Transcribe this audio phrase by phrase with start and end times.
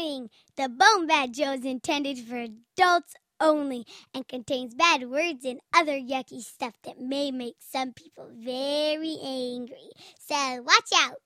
[0.00, 0.30] Warning!
[0.56, 5.98] The Bone Bat Show is intended for adults only and contains bad words and other
[5.98, 9.90] yucky stuff that may make some people very angry.
[10.18, 11.16] So watch out!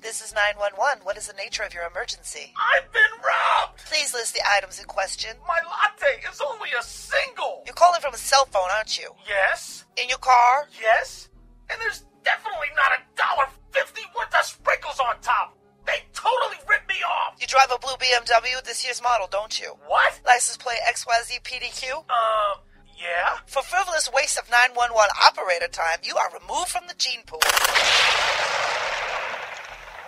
[0.00, 1.04] This is 911.
[1.04, 2.52] What is the nature of your emergency?
[2.56, 3.78] I've been robbed!
[3.86, 5.36] Please list the items in question.
[5.46, 7.62] My latte is only a single!
[7.66, 9.10] You're calling from a cell phone, aren't you?
[9.28, 9.84] Yes?
[9.96, 10.68] In your car?
[10.80, 11.28] Yes?
[11.70, 15.57] And there's definitely not a dollar fifty worth of sprinkles on top!
[15.88, 17.40] They totally ripped me off!
[17.40, 19.72] You drive a blue BMW this year's model, don't you?
[19.86, 20.20] What?
[20.26, 21.96] License plate XYZ PDQ?
[21.96, 22.60] Um,
[22.92, 23.38] yeah?
[23.46, 27.40] For frivolous waste of 911 operator time, you are removed from the gene pool.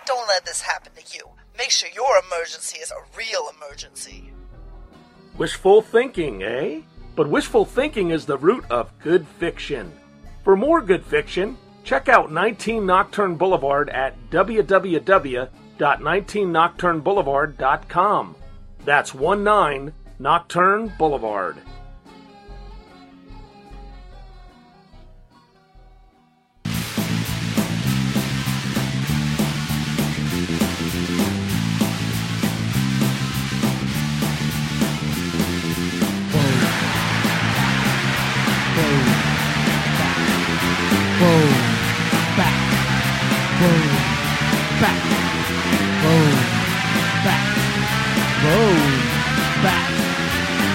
[0.05, 1.23] Don't let this happen to you.
[1.57, 4.31] Make sure your emergency is a real emergency.
[5.37, 6.81] Wishful thinking, eh?
[7.15, 9.91] But wishful thinking is the root of good fiction.
[10.43, 14.15] For more good fiction, check out 19 Nocturne Boulevard at
[15.81, 18.35] www.19nocturneboulevard.com.
[18.85, 21.57] That's 19 Nocturne Boulevard.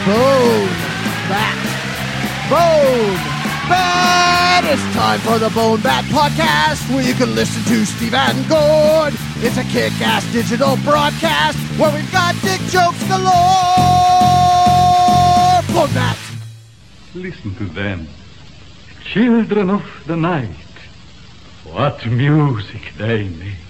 [0.06, 0.68] Boom.
[1.26, 1.58] Back.
[2.48, 3.16] Boom.
[3.68, 4.62] Bat!
[4.66, 9.14] It's time for the Bone Bat Podcast, where you can listen to Steve and Gord.
[9.38, 13.32] It's a kick-ass digital broadcast where we've got dick jokes galore.
[15.74, 16.18] Bone Bat.
[17.16, 18.06] Listen to them.
[19.02, 20.54] Children of the night.
[21.64, 23.65] What music they make.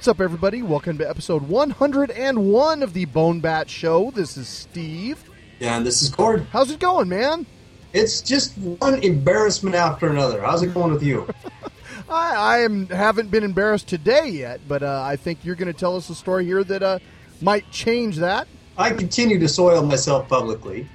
[0.00, 0.62] What's up, everybody?
[0.62, 4.10] Welcome to episode 101 of the Bone Bat Show.
[4.10, 5.22] This is Steve.
[5.58, 6.46] Yeah, and this is Gord.
[6.50, 7.44] How's it going, man?
[7.92, 10.40] It's just one embarrassment after another.
[10.40, 11.28] How's it going with you?
[12.08, 15.78] I, I am haven't been embarrassed today yet, but uh, I think you're going to
[15.78, 16.98] tell us a story here that uh,
[17.42, 18.48] might change that.
[18.78, 20.88] I continue to soil myself publicly.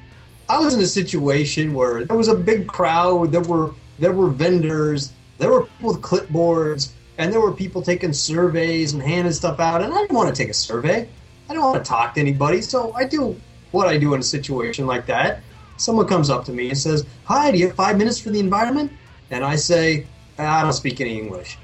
[0.49, 3.31] I was in a situation where there was a big crowd.
[3.31, 5.13] There were there were vendors.
[5.37, 9.81] There were people with clipboards, and there were people taking surveys and handing stuff out.
[9.81, 11.07] And I didn't want to take a survey.
[11.49, 12.61] I don't want to talk to anybody.
[12.61, 13.39] So I do
[13.71, 15.41] what I do in a situation like that.
[15.77, 18.39] Someone comes up to me and says, "Hi, do you have five minutes for the
[18.39, 18.91] environment?"
[19.29, 20.07] And I say,
[20.37, 21.57] "I don't speak any English."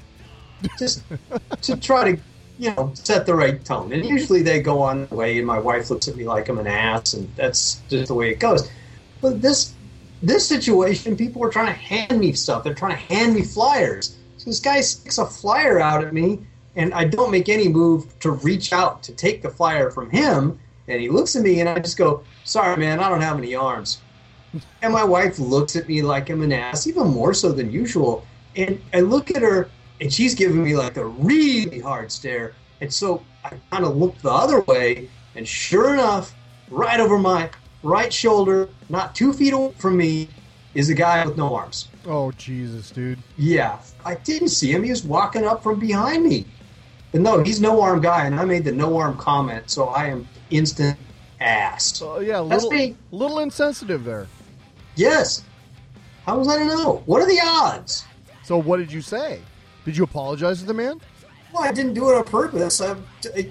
[0.78, 1.02] just
[1.62, 2.22] to try to,
[2.58, 3.92] you know, set the right tone.
[3.92, 6.58] And usually they go on the way, and my wife looks at me like I'm
[6.58, 8.70] an ass, and that's just the way it goes.
[9.20, 9.74] But this
[10.22, 12.62] this situation, people were trying to hand me stuff.
[12.62, 14.16] They're trying to hand me flyers.
[14.42, 16.40] So this guy sticks a flyer out at me,
[16.74, 20.58] and I don't make any move to reach out to take the flyer from him.
[20.88, 23.54] And he looks at me, and I just go, "Sorry, man, I don't have any
[23.54, 24.00] arms."
[24.82, 28.26] And my wife looks at me like I'm an ass, even more so than usual.
[28.56, 32.54] And I look at her, and she's giving me like a really hard stare.
[32.80, 36.34] And so I kind of look the other way, and sure enough,
[36.68, 37.48] right over my
[37.84, 40.28] right shoulder, not two feet away from me,
[40.74, 41.86] is a guy with no arms.
[42.06, 43.18] Oh Jesus, dude.
[43.36, 44.82] Yeah, I didn't see him.
[44.82, 46.46] He was walking up from behind me.
[47.12, 50.06] But no, he's no arm guy, and I made the no arm comment, so I
[50.06, 50.98] am instant
[51.40, 52.00] ass.
[52.02, 52.96] Oh yeah, That's little me.
[53.10, 54.26] little insensitive there.
[54.96, 55.44] Yes.
[56.26, 57.02] How was I to know?
[57.06, 58.04] What are the odds?
[58.44, 59.40] So what did you say?
[59.84, 61.00] Did you apologize to the man?
[61.52, 62.80] Well, I didn't do it on purpose.
[62.80, 62.96] I,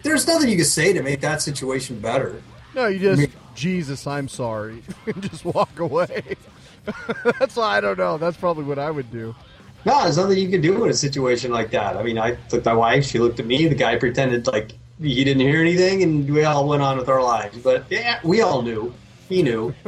[0.04, 2.42] there's nothing you can say to make that situation better.
[2.74, 4.82] No, you just Me- Jesus, I'm sorry,
[5.20, 6.36] just walk away.
[7.40, 8.18] That's why I don't know.
[8.18, 9.36] That's probably what I would do.
[9.86, 11.98] No, there's nothing you can do in a situation like that.
[11.98, 14.74] I mean, I looked at my wife, she looked at me, the guy pretended like
[15.00, 17.58] he didn't hear anything, and we all went on with our lives.
[17.58, 18.94] But yeah, we all knew.
[19.28, 19.74] He knew.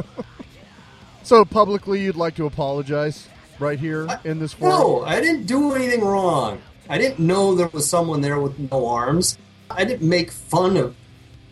[1.23, 4.77] So publicly, you'd like to apologize right here in this forum?
[4.77, 6.61] No, I didn't do anything wrong.
[6.89, 9.37] I didn't know there was someone there with no arms.
[9.69, 10.95] I didn't make fun of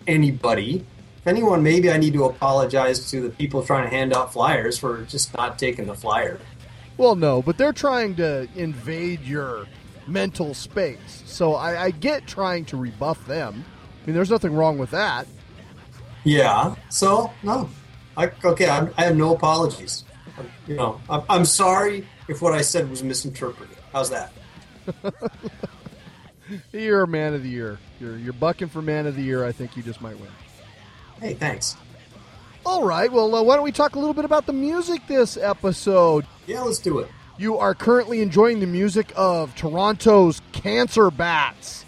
[0.07, 0.85] anybody.
[1.21, 4.79] If anyone, maybe I need to apologize to the people trying to hand out flyers
[4.79, 6.39] for just not taking the flyer.
[6.97, 9.67] Well, no, but they're trying to invade your
[10.07, 11.21] mental space.
[11.27, 13.63] So I, I get trying to rebuff them.
[14.01, 15.27] I mean, there's nothing wrong with that.
[16.23, 16.75] Yeah.
[16.89, 17.69] So no,
[18.17, 18.69] I okay.
[18.69, 20.03] I, I have no apologies.
[20.65, 23.77] You know, I'm, I'm sorry if what I said was misinterpreted.
[23.93, 24.33] How's that?
[26.71, 27.77] You're a man of the year.
[27.99, 29.45] You're you're bucking for man of the year.
[29.45, 30.31] I think you just might win.
[31.21, 31.77] Hey, thanks.
[32.65, 33.11] All right.
[33.11, 36.25] Well, uh, why don't we talk a little bit about the music this episode?
[36.47, 37.09] Yeah, let's do it.
[37.37, 41.85] You are currently enjoying the music of Toronto's Cancer Bats,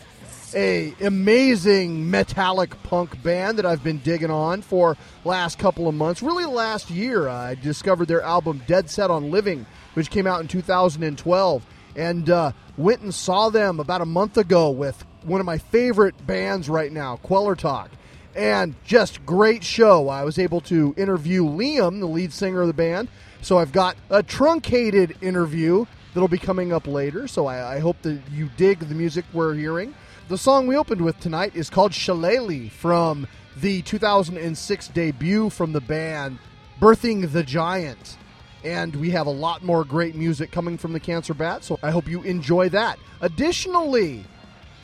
[0.53, 6.21] a amazing metallic punk band that I've been digging on for last couple of months.
[6.21, 9.65] Really, last year I discovered their album Dead Set on Living,
[9.95, 11.65] which came out in 2012,
[11.95, 16.27] and uh, went and saw them about a month ago with one of my favorite
[16.27, 17.89] bands right now, Kvelertak
[18.35, 20.09] and just great show.
[20.09, 23.09] I was able to interview Liam, the lead singer of the band.
[23.41, 27.27] So I've got a truncated interview that'll be coming up later.
[27.27, 29.93] So I, I hope that you dig the music we're hearing.
[30.29, 33.27] The song we opened with tonight is called Shillelagh from
[33.57, 36.39] the 2006 debut from the band
[36.79, 38.17] Birthing the Giant.
[38.63, 41.91] And we have a lot more great music coming from the Cancer Bat, so I
[41.91, 42.97] hope you enjoy that.
[43.19, 44.23] Additionally,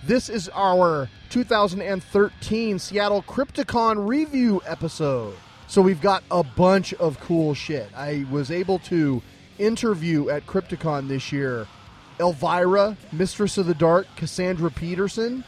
[0.03, 5.35] this is our 2013 Seattle Crypticon review episode.
[5.67, 7.89] So we've got a bunch of cool shit.
[7.95, 9.21] I was able to
[9.57, 11.67] interview at Crypticon this year
[12.19, 15.43] Elvira, Mistress of the Dark, Cassandra Peterson,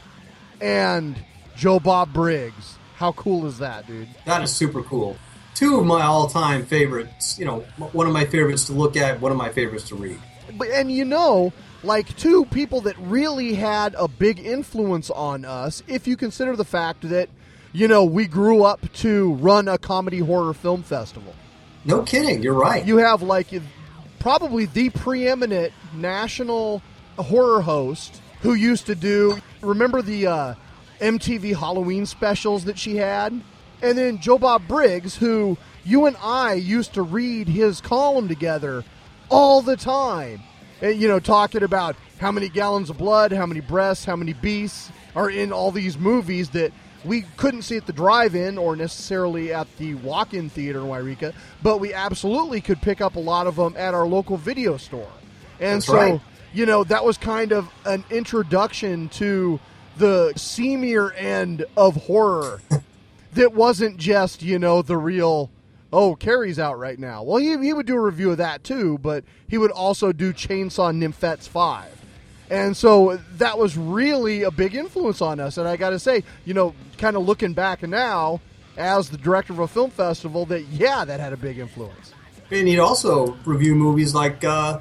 [0.60, 1.16] and
[1.56, 2.78] Joe Bob Briggs.
[2.96, 4.08] How cool is that, dude?
[4.24, 5.16] That is super cool.
[5.54, 7.38] Two of my all-time favorites.
[7.38, 7.60] You know,
[7.92, 10.18] one of my favorites to look at, one of my favorites to read.
[10.56, 11.52] But, and you know,
[11.82, 16.64] like two people that really had a big influence on us, if you consider the
[16.64, 17.28] fact that,
[17.72, 21.34] you know, we grew up to run a comedy horror film festival.
[21.84, 22.84] No kidding, you're right.
[22.84, 23.48] You have like
[24.20, 26.82] probably the preeminent national
[27.18, 29.38] horror host who used to do.
[29.60, 30.54] Remember the uh,
[31.00, 33.32] MTV Halloween specials that she had,
[33.82, 38.84] and then Joe Bob Briggs, who you and I used to read his column together
[39.28, 40.42] all the time.
[40.82, 44.34] And, you know, talking about how many gallons of blood, how many breasts, how many
[44.34, 46.72] beasts are in all these movies that
[47.04, 51.78] we couldn't see at the drive-in or necessarily at the walk-in theater in Wairika, but
[51.78, 55.10] we absolutely could pick up a lot of them at our local video store.
[55.58, 56.20] And That's so, right.
[56.52, 59.58] you know, that was kind of an introduction to
[59.96, 62.60] the seamier end of horror
[63.34, 65.50] that wasn't just, you know, the real
[65.92, 67.22] oh, Carrie's out right now.
[67.22, 70.32] Well, he, he would do a review of that too, but he would also do
[70.32, 72.02] Chainsaw Nymphettes 5.
[72.50, 75.56] And so that was really a big influence on us.
[75.58, 78.40] And I got to say, you know, kind of looking back now
[78.76, 82.12] as the director of a film festival, that yeah, that had a big influence.
[82.50, 84.80] And he'd also review movies like uh,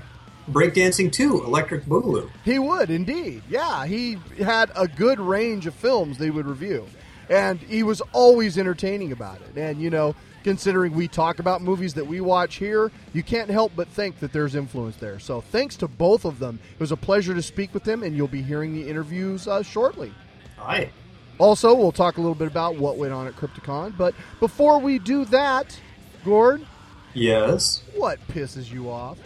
[0.50, 2.30] Breakdancing 2, Electric Boogaloo.
[2.44, 3.44] He would indeed.
[3.50, 6.86] Yeah, he had a good range of films they would review.
[7.30, 9.58] And he was always entertaining about it.
[9.58, 13.72] And, you know, considering we talk about movies that we watch here, you can't help
[13.76, 15.20] but think that there's influence there.
[15.20, 16.60] So thanks to both of them.
[16.74, 19.64] It was a pleasure to speak with them, and you'll be hearing the interviews uh,
[19.64, 20.12] shortly.
[20.58, 20.90] Hi.
[21.38, 23.98] Also, we'll talk a little bit about what went on at Crypticon.
[23.98, 25.80] But before we do that,
[26.24, 26.66] Gord,
[27.14, 27.82] Yes.
[27.96, 29.18] what pisses you off?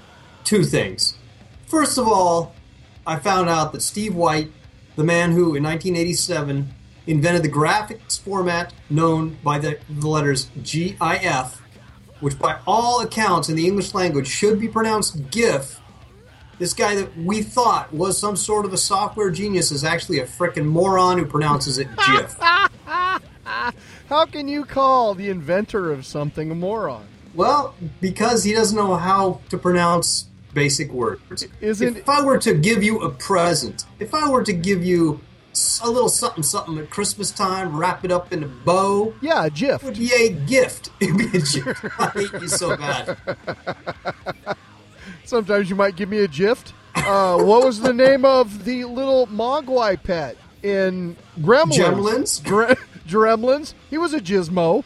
[0.44, 1.18] Two things.
[1.68, 2.56] First of all,
[3.06, 4.52] I found out that Steve White,
[4.96, 6.74] the man who in 1987
[7.08, 11.62] invented the graphics format known by the, the letters GIF,
[12.20, 15.80] which by all accounts in the English language should be pronounced GIF.
[16.58, 20.26] This guy that we thought was some sort of a software genius is actually a
[20.26, 22.36] frickin' moron who pronounces it GIF.
[24.08, 27.08] How can you call the inventor of something a moron?
[27.34, 31.46] Well, because he doesn't know how to pronounce basic words.
[31.60, 35.20] Isn't- if I were to give you a present, if I were to give you
[35.84, 39.82] a little something something at Christmas time, wrap it up in a bow, Yeah, GIF.
[39.82, 40.90] it would be a gift.
[41.00, 41.86] It'd be a gift.
[42.00, 43.18] I hate you so bad.
[45.26, 46.74] Sometimes you might give me a gift.
[46.96, 52.42] Uh, what was the name of the little Mogwai pet in Gremlins?
[52.42, 52.44] Gremlins?
[52.44, 52.74] Gre-
[53.08, 53.74] Gremlins?
[53.90, 54.84] He was a gizmo.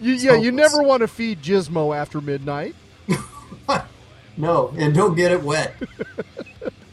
[0.00, 2.74] you, yeah, you never want to feed Gizmo after midnight.
[4.38, 5.74] No, and don't get it wet.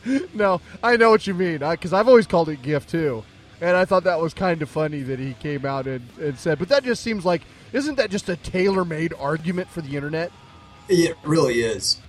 [0.34, 3.24] No, I know what you mean because I've always called it gift too,
[3.62, 6.60] and I thought that was kind of funny that he came out and, and said.
[6.60, 7.42] But that just seems like
[7.74, 10.32] isn't that just a tailor-made argument for the internet?
[10.88, 12.00] It really is.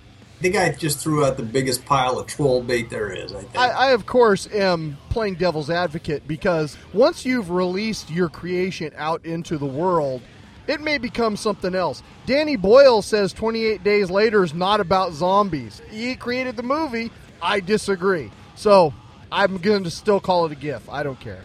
[0.41, 3.57] The guy just threw out the biggest pile of troll bait there is, I think.
[3.57, 9.25] I, I, of course, am playing devil's advocate because once you've released your creation out
[9.25, 10.21] into the world,
[10.67, 12.03] it may become something else.
[12.25, 15.81] Danny Boyle says 28 Days Later is not about zombies.
[15.89, 17.11] He created the movie.
[17.41, 18.31] I disagree.
[18.55, 18.93] So
[19.31, 20.89] I'm going to still call it a GIF.
[20.89, 21.41] I don't care.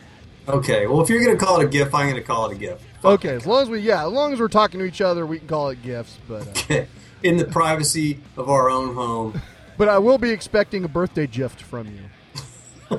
[0.49, 2.57] okay, well, if you're going to call it a GIF, I'm going to call it
[2.57, 2.81] a GIF.
[3.05, 5.39] Okay, as long as we, yeah, as long as we're talking to each other, we
[5.39, 6.19] can call it GIFs.
[6.29, 6.85] But, uh,
[7.23, 9.41] in the privacy of our own home.
[9.79, 12.99] but I will be expecting a birthday gift from you.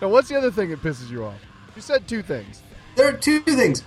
[0.00, 1.40] now, what's the other thing that pisses you off?
[1.74, 2.62] You said two things.
[2.96, 3.82] There are two things.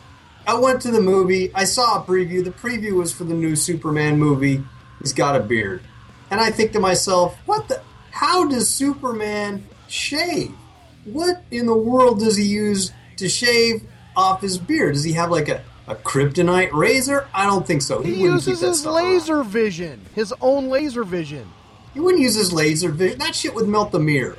[0.46, 1.52] I went to the movie.
[1.54, 2.44] I saw a preview.
[2.44, 4.64] The preview was for the new Superman movie.
[5.00, 5.82] He's got a beard,
[6.32, 7.82] and I think to myself, "What the?
[8.12, 10.52] How does Superman shave?
[11.06, 13.84] What in the world does he use to shave
[14.16, 14.94] off his beard?
[14.96, 17.28] Does he have like a, a kryptonite razor?
[17.34, 18.02] I don't think so.
[18.02, 19.14] He, He uses his stuff around.
[19.14, 21.50] laser vision, his own laser vision.
[21.94, 23.20] He wouldn't use his laser vision.
[23.20, 24.38] That shit would melt the mirror.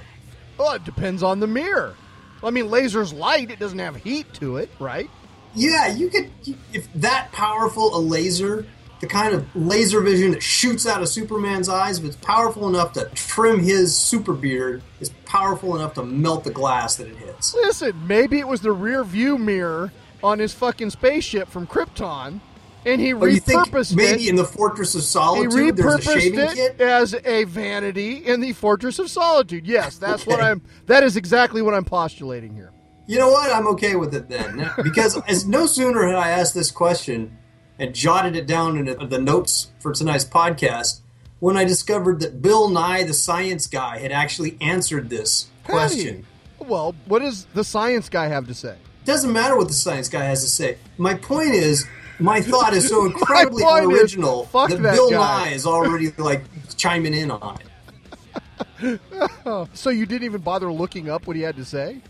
[0.59, 1.97] Well, it depends on the mirror.
[2.43, 5.11] I mean, laser's light; it doesn't have heat to it, right?
[5.55, 6.31] Yeah, you could
[6.73, 8.67] if that powerful a laser,
[9.01, 12.93] the kind of laser vision that shoots out of Superman's eyes, if it's powerful enough
[12.95, 17.55] to trim his super beard, is powerful enough to melt the glass that it hits.
[17.55, 19.93] Listen, maybe it was the rear view mirror
[20.23, 22.41] on his fucking spaceship from Krypton,
[22.85, 24.31] and he Oh, you think repurposed maybe it.
[24.31, 26.81] in the Fortress of he Solitude there's a repurposed shaving it kit?
[26.81, 29.67] as a vanity in the Fortress of Solitude.
[29.67, 30.61] Yes, that's what I'm.
[30.87, 32.73] That is exactly what I'm postulating here.
[33.07, 33.51] You know what?
[33.53, 34.71] I'm okay with it then.
[34.83, 37.37] Because as no sooner had I asked this question
[37.81, 41.01] and jotted it down in the notes for tonight's podcast
[41.41, 46.27] when I discovered that Bill Nye, the science guy, had actually answered this question.
[46.59, 48.77] Well, what does the science guy have to say?
[49.07, 50.77] Doesn't matter what the science guy has to say.
[50.99, 51.87] My point is,
[52.19, 55.47] my thought is so incredibly point is, that, that Bill guy.
[55.47, 56.45] Nye is already like
[56.77, 57.67] chiming in on it.
[59.45, 62.01] Oh, so you didn't even bother looking up what he had to say?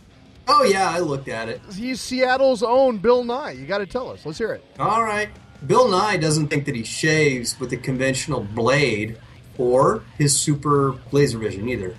[0.47, 1.61] Oh yeah, I looked at it.
[1.75, 3.53] He's Seattle's own Bill Nye.
[3.53, 4.25] You got to tell us.
[4.25, 4.65] Let's hear it.
[4.79, 5.31] All right.
[5.67, 9.19] Bill Nye doesn't think that he shaves with a conventional blade
[9.59, 11.97] or his super laser vision either.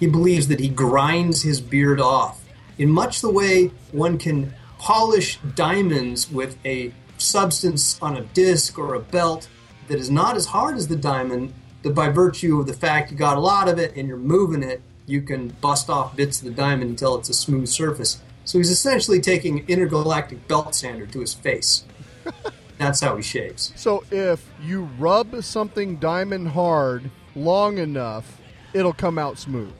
[0.00, 2.44] He believes that he grinds his beard off
[2.76, 8.94] in much the way one can polish diamonds with a substance on a disc or
[8.94, 9.48] a belt
[9.86, 13.16] that is not as hard as the diamond, that by virtue of the fact you
[13.16, 16.46] got a lot of it and you're moving it, you can bust off bits of
[16.46, 18.20] the diamond until it's a smooth surface.
[18.44, 21.84] So he's essentially taking an intergalactic belt sander to his face.
[22.84, 23.72] That's how he shapes.
[23.76, 28.42] So if you rub something diamond hard long enough,
[28.74, 29.72] it'll come out smooth.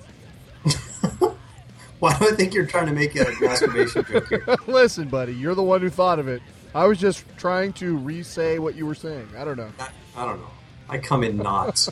[1.98, 4.46] Why do I think you're trying to make a masturbation joke here?
[4.66, 6.40] Listen, buddy, you're the one who thought of it.
[6.74, 9.28] I was just trying to re-say what you were saying.
[9.36, 9.70] I don't know.
[9.78, 10.50] I, I don't know.
[10.88, 11.90] I come in knots.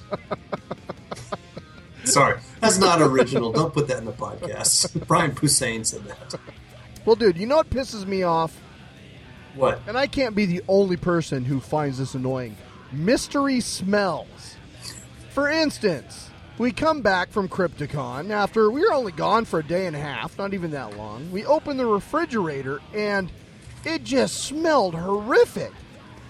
[2.04, 3.52] Sorry, that's not original.
[3.52, 5.06] Don't put that in the podcast.
[5.06, 6.34] Brian Posehn said that.
[7.04, 8.58] Well, dude, you know what pisses me off?
[9.54, 9.80] What?
[9.86, 12.56] And I can't be the only person who finds this annoying.
[12.90, 14.56] Mystery smells.
[15.30, 19.86] For instance, we come back from Crypticon after we were only gone for a day
[19.86, 21.30] and a half, not even that long.
[21.32, 23.30] We open the refrigerator and
[23.84, 25.72] it just smelled horrific.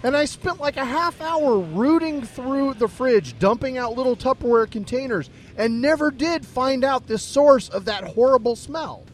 [0.04, 4.68] And I spent like a half hour rooting through the fridge, dumping out little Tupperware
[4.68, 9.04] containers, and never did find out the source of that horrible smell.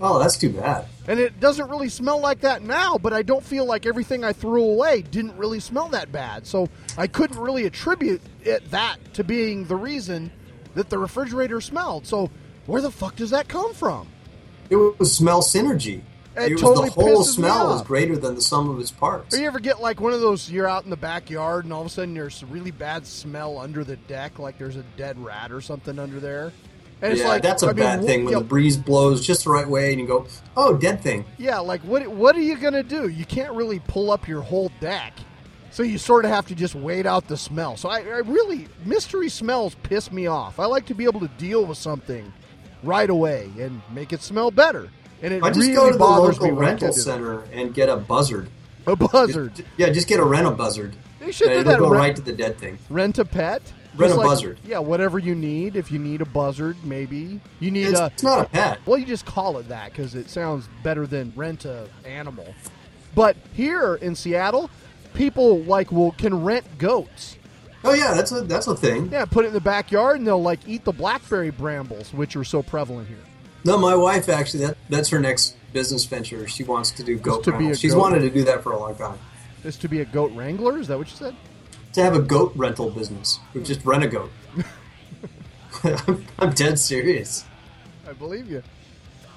[0.00, 0.86] Oh, that's too bad.
[1.10, 4.32] And it doesn't really smell like that now, but I don't feel like everything I
[4.32, 6.46] threw away didn't really smell that bad.
[6.46, 10.30] So I couldn't really attribute it that to being the reason
[10.74, 12.06] that the refrigerator smelled.
[12.06, 12.30] So
[12.66, 14.06] where the fuck does that come from?
[14.70, 16.02] It was smell synergy.
[16.36, 19.34] It was totally the whole smell is greater than the sum of its parts.
[19.34, 21.80] Or you ever get like one of those you're out in the backyard and all
[21.80, 25.18] of a sudden there's a really bad smell under the deck, like there's a dead
[25.18, 26.52] rat or something under there?
[27.02, 29.66] And yeah, that's a I bad wh- thing when the breeze blows just the right
[29.68, 30.26] way and you go,
[30.56, 33.08] "Oh, dead thing." Yeah, like what what are you gonna do?
[33.08, 35.14] You can't really pull up your whole deck,
[35.70, 37.76] so you sort of have to just wait out the smell.
[37.78, 40.58] So I, I really mystery smells piss me off.
[40.60, 42.30] I like to be able to deal with something
[42.82, 44.90] right away and make it smell better.
[45.22, 46.92] And it I just really go to the local rental can't do that.
[46.94, 48.48] center and get a buzzard.
[48.86, 49.54] A buzzard.
[49.54, 50.96] Just- yeah, just get a rental buzzard.
[51.18, 51.78] They should And do that.
[51.78, 52.78] go Rent- right to the dead thing.
[52.88, 53.60] Rent a pet.
[53.96, 54.58] Rent a like- buzzard.
[54.64, 55.76] Yeah, whatever you need.
[55.76, 58.06] If you need a buzzard, maybe you need It's, a.
[58.06, 58.78] it's not a pet.
[58.86, 62.54] Well, you just call it that because it sounds better than rent a animal.
[63.14, 64.70] But here in Seattle,
[65.14, 67.36] people like will can rent goats.
[67.82, 69.08] Oh yeah, that's a that's a thing.
[69.10, 72.44] Yeah, put it in the backyard and they'll like eat the blackberry brambles, which are
[72.44, 73.16] so prevalent here.
[73.64, 76.46] No, my wife actually that that's her next business venture.
[76.46, 78.78] She wants to do goat to be She's goat- wanted to do that for a
[78.78, 79.18] long time.
[79.64, 80.78] Is to be a goat wrangler?
[80.78, 81.34] Is that what you said?
[81.94, 84.30] To have a goat rental business, we just rent a goat.
[85.84, 87.44] I'm, I'm dead serious.
[88.08, 88.62] I believe you.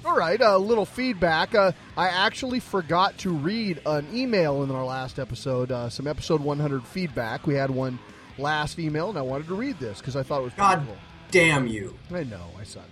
[0.04, 1.54] All right, a little feedback.
[1.54, 6.42] Uh, I actually forgot to read an email in our last episode, uh, some episode
[6.42, 7.46] 100 feedback.
[7.46, 7.98] We had one
[8.38, 10.96] last email, and I wanted to read this because I thought it was God cool.
[11.30, 11.96] damn you!
[12.12, 12.84] I know, I suck.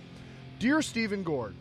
[0.59, 1.53] Dear Stephen Gord,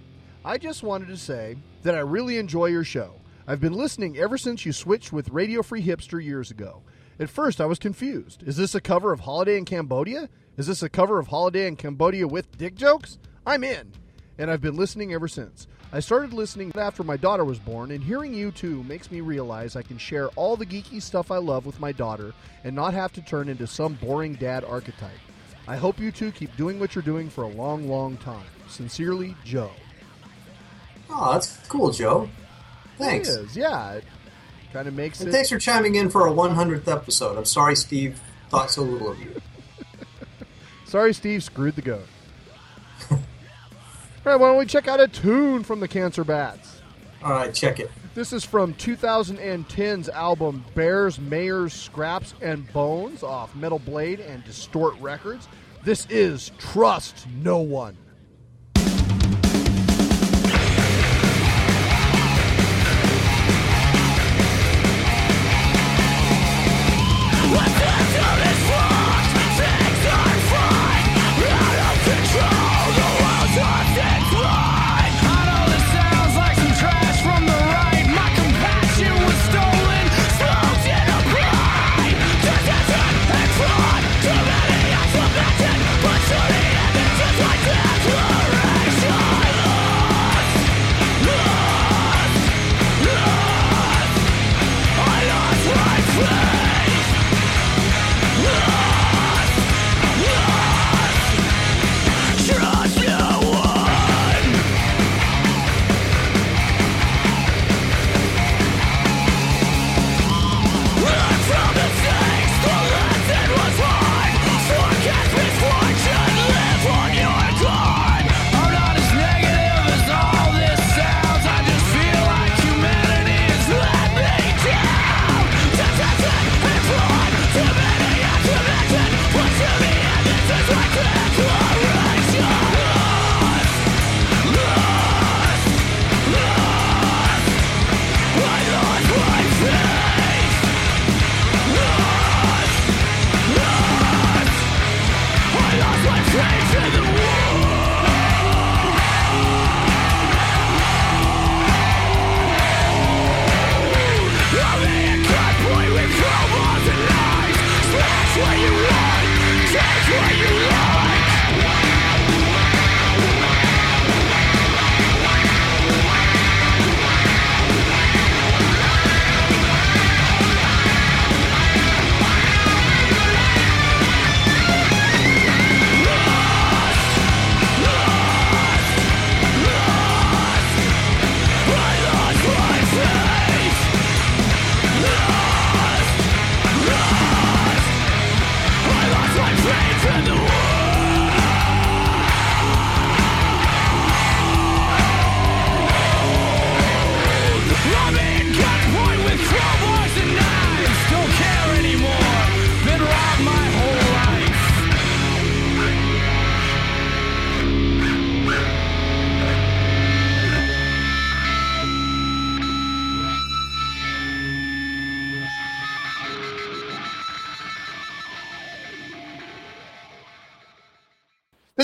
[0.44, 3.12] I just wanted to say that I really enjoy your show.
[3.46, 6.80] I've been listening ever since you switched with Radio Free Hipster years ago.
[7.18, 8.42] At first, I was confused.
[8.46, 10.28] Is this a cover of Holiday in Cambodia?
[10.56, 13.18] Is this a cover of Holiday in Cambodia with dick jokes?
[13.46, 13.92] I'm in.
[14.38, 15.66] And I've been listening ever since.
[15.94, 19.76] I started listening after my daughter was born, and hearing you two makes me realize
[19.76, 22.32] I can share all the geeky stuff I love with my daughter
[22.64, 25.10] and not have to turn into some boring dad archetype.
[25.68, 28.46] I hope you two keep doing what you're doing for a long, long time.
[28.68, 29.70] Sincerely, Joe.
[31.10, 32.28] Oh, that's cool, Joe.
[32.96, 33.28] Thanks.
[33.28, 34.00] It is, yeah.
[34.72, 35.32] Kind of makes And it.
[35.32, 37.36] thanks for chiming in for our 100th episode.
[37.36, 39.40] I'm sorry, Steve thought so little of you.
[40.86, 42.06] Sorry, Steve screwed the goat.
[43.10, 43.18] All
[44.24, 46.80] right, why don't we check out a tune from the Cancer Bats?
[47.22, 47.90] All right, check it.
[48.14, 54.94] This is from 2010's album Bears, Mayors, Scraps, and Bones off Metal Blade and Distort
[55.00, 55.48] Records.
[55.82, 57.96] This is Trust No One.
[67.52, 67.91] What's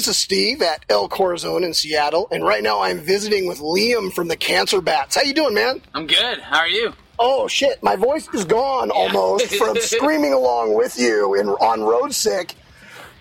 [0.08, 4.28] is Steve at El Corazon in Seattle, and right now I'm visiting with Liam from
[4.28, 5.16] the Cancer Bats.
[5.16, 5.80] How you doing, man?
[5.94, 6.40] I'm good.
[6.40, 6.94] How are you?
[7.18, 12.14] Oh shit, my voice is gone almost from screaming along with you in on Road
[12.14, 12.54] Sick.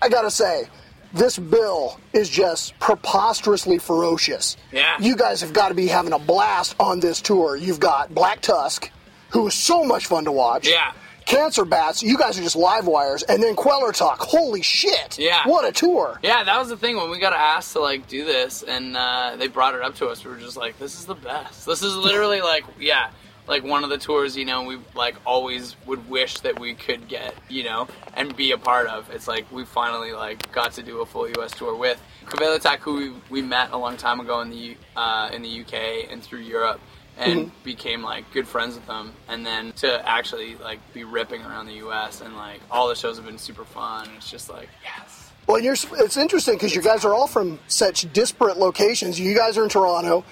[0.00, 0.68] I gotta say,
[1.12, 4.56] this bill is just preposterously ferocious.
[4.72, 4.96] Yeah.
[5.00, 7.56] You guys have got to be having a blast on this tour.
[7.56, 8.90] You've got Black Tusk,
[9.30, 10.68] who is so much fun to watch.
[10.68, 10.92] Yeah.
[11.28, 14.16] Cancer Bats, you guys are just live wires, and then Kvelertak.
[14.16, 15.18] Holy shit!
[15.18, 15.46] Yeah.
[15.46, 16.18] What a tour!
[16.22, 19.36] Yeah, that was the thing when we got asked to like do this, and uh,
[19.36, 20.24] they brought it up to us.
[20.24, 21.66] We were just like, "This is the best.
[21.66, 23.10] This is literally like, yeah,
[23.46, 24.38] like one of the tours.
[24.38, 28.52] You know, we like always would wish that we could get, you know, and be
[28.52, 29.10] a part of.
[29.10, 31.52] It's like we finally like got to do a full U.S.
[31.52, 35.42] tour with Kvelertak, who we, we met a long time ago in the uh, in
[35.42, 36.80] the UK and through Europe.
[37.18, 41.66] And became like good friends with them, and then to actually like be ripping around
[41.66, 42.20] the U.S.
[42.20, 44.08] and like all the shows have been super fun.
[44.16, 48.12] It's just like yes, Well, you're, it's interesting because you guys are all from such
[48.12, 49.18] disparate locations.
[49.18, 50.24] You guys are in Toronto.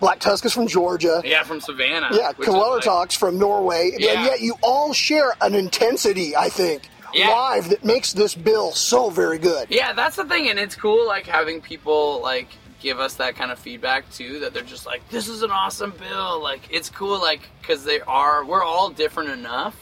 [0.00, 1.22] Black Tusk is from Georgia.
[1.24, 2.10] Yeah, from Savannah.
[2.12, 3.92] Yeah, like- Talks from Norway.
[3.96, 4.10] Yeah.
[4.12, 6.82] And yet you all share an intensity, I think,
[7.14, 7.30] Yeah.
[7.30, 9.68] live that makes this bill so very good.
[9.70, 12.48] Yeah, that's the thing, and it's cool like having people like
[12.84, 14.38] give us that kind of feedback too.
[14.40, 18.00] That they're just like, "This is an awesome bill." Like, it's cool, like because they
[18.02, 18.44] are.
[18.44, 19.74] We're all different enough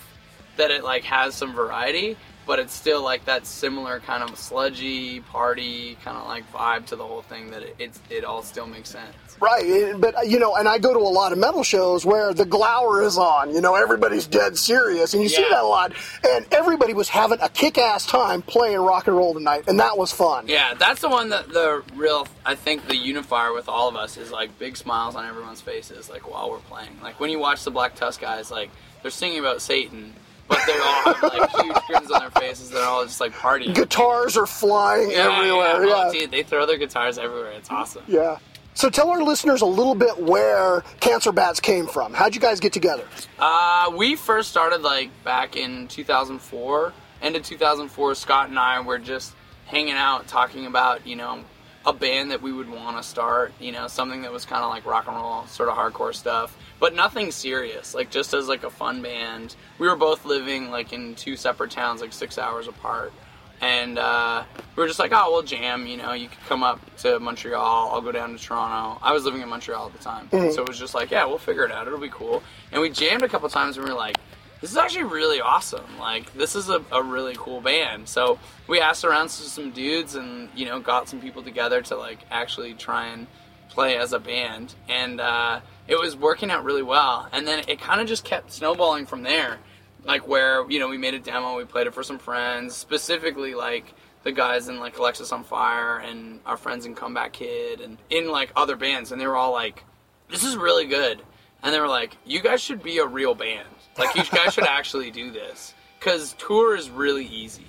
[0.56, 5.20] that it like has some variety, but it's still like that similar kind of sludgy
[5.20, 7.50] party kind of like vibe to the whole thing.
[7.50, 9.14] That it, it's it all still makes sense.
[9.40, 12.32] Right, eh, but you know, and I go to a lot of metal shows where
[12.32, 13.54] the glower is on.
[13.54, 15.92] You know, everybody's dead serious, and you see that a lot.
[16.28, 20.12] And everybody was having a kick-ass time playing rock and roll tonight, and that was
[20.12, 20.46] fun.
[20.48, 24.16] Yeah, that's the one that the real I think the unifier with all of us
[24.16, 27.00] is like big smiles on everyone's faces like while we're playing.
[27.02, 28.70] Like when you watch the Black Tusk guys, like
[29.02, 30.14] they're singing about Satan,
[30.48, 32.70] but they're all have like huge grins on their faces.
[32.70, 33.74] They're all just like partying.
[33.74, 35.86] Guitars are flying Yeah, everywhere.
[35.86, 37.52] Yeah, Yeah, dude, they throw their guitars everywhere.
[37.52, 38.02] It's awesome.
[38.08, 38.38] yeah.
[38.74, 42.14] So tell our listeners a little bit where Cancer Bats came from.
[42.14, 43.04] How'd you guys get together?
[43.38, 46.92] Uh, we first started like back in 2004.
[47.20, 49.34] End of 2004, Scott and I were just
[49.66, 51.44] hanging out, talking about you know
[51.84, 53.52] a band that we would want to start.
[53.60, 56.56] You know, something that was kind of like rock and roll, sort of hardcore stuff,
[56.82, 57.94] but nothing serious.
[57.94, 59.54] Like just as like a fun band.
[59.78, 63.12] We were both living like in two separate towns, like six hours apart.
[63.60, 64.42] And uh,
[64.74, 65.86] we were just like, oh, we'll jam.
[65.86, 67.90] You know, you could come up to Montreal.
[67.92, 68.98] I'll go down to Toronto.
[69.00, 70.52] I was living in Montreal at the time, Mhm.
[70.52, 71.86] so it was just like, yeah, we'll figure it out.
[71.86, 72.42] It'll be cool.
[72.72, 74.16] And we jammed a couple times, and we were like,
[74.60, 75.86] this is actually really awesome.
[76.00, 78.08] Like, this is a, a really cool band.
[78.08, 81.94] So we asked around to some dudes, and you know, got some people together to
[81.96, 83.28] like actually try and
[83.68, 87.28] play as a band, and uh, it was working out really well.
[87.32, 89.58] And then it kind of just kept snowballing from there.
[90.04, 93.54] Like where you know we made a demo we played it for some friends specifically
[93.54, 98.52] like the guys in like Alexisonfire and our friends in comeback kid and in like
[98.56, 99.12] other bands.
[99.12, 99.84] And they were all like
[100.28, 101.22] this is really good.
[101.62, 103.68] And they were like you guys should be a real band.
[103.96, 105.74] Like you guys should actually do this.
[105.98, 107.66] Because tour is really easy.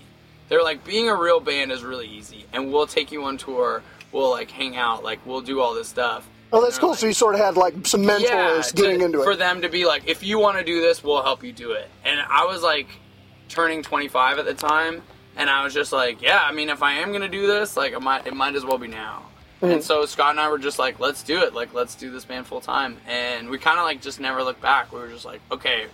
[0.49, 2.45] They're like being a real band is really easy.
[2.51, 3.83] And we'll take you on tour.
[4.11, 5.03] We'll like hang out.
[5.03, 6.93] Like we'll do all this stuff Oh, that's cool.
[6.93, 9.25] So you sort of had like some mentors yeah, getting to- into it.
[9.25, 11.71] for them to be like, if you want to do this, we'll help you do
[11.71, 11.89] it.
[12.05, 12.87] And I was like,
[13.49, 15.01] turning 25 at the time,
[15.35, 17.93] and I was just like, yeah, I mean, if I am gonna do this, like,
[17.93, 19.23] it might, it might as well be now.
[19.61, 19.73] Mhm.
[19.73, 21.53] And so Scott and I were just like, let's do it.
[21.53, 22.97] Like, let's do this band full time.
[23.07, 24.91] And we kind of like just never looked back.
[24.91, 25.85] We were just like, okay,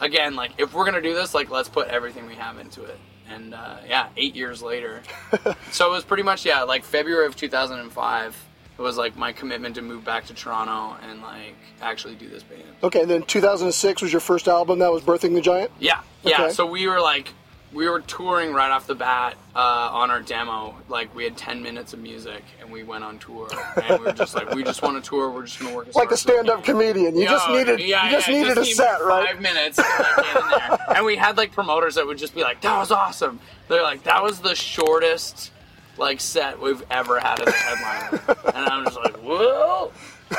[0.00, 2.98] again, like if we're gonna do this, like let's put everything we have into it.
[3.30, 5.02] And uh, yeah, eight years later.
[5.70, 8.36] so it was pretty much yeah, like February of 2005.
[8.82, 12.42] It was like my commitment to move back to Toronto and like actually do this
[12.42, 12.64] band.
[12.82, 14.80] Okay, and then 2006 was your first album.
[14.80, 15.70] That was Birthing the Giant.
[15.78, 16.42] Yeah, yeah.
[16.42, 16.52] Okay.
[16.52, 17.32] So we were like,
[17.72, 19.58] we were touring right off the bat uh,
[19.92, 20.74] on our demo.
[20.88, 23.48] Like we had ten minutes of music, and we went on tour.
[23.84, 25.30] And we were just like, we just want to tour.
[25.30, 28.34] We're just gonna work Like a stand-up comedian, you just needed yeah, you just yeah,
[28.34, 29.28] needed a need set, right?
[29.28, 30.96] Five minutes, to, like, get in there.
[30.96, 34.02] and we had like promoters that would just be like, "That was awesome." They're like,
[34.02, 35.51] "That was the shortest
[35.98, 39.92] like set we've ever had as a headliner," and I'm just like, "Whoa."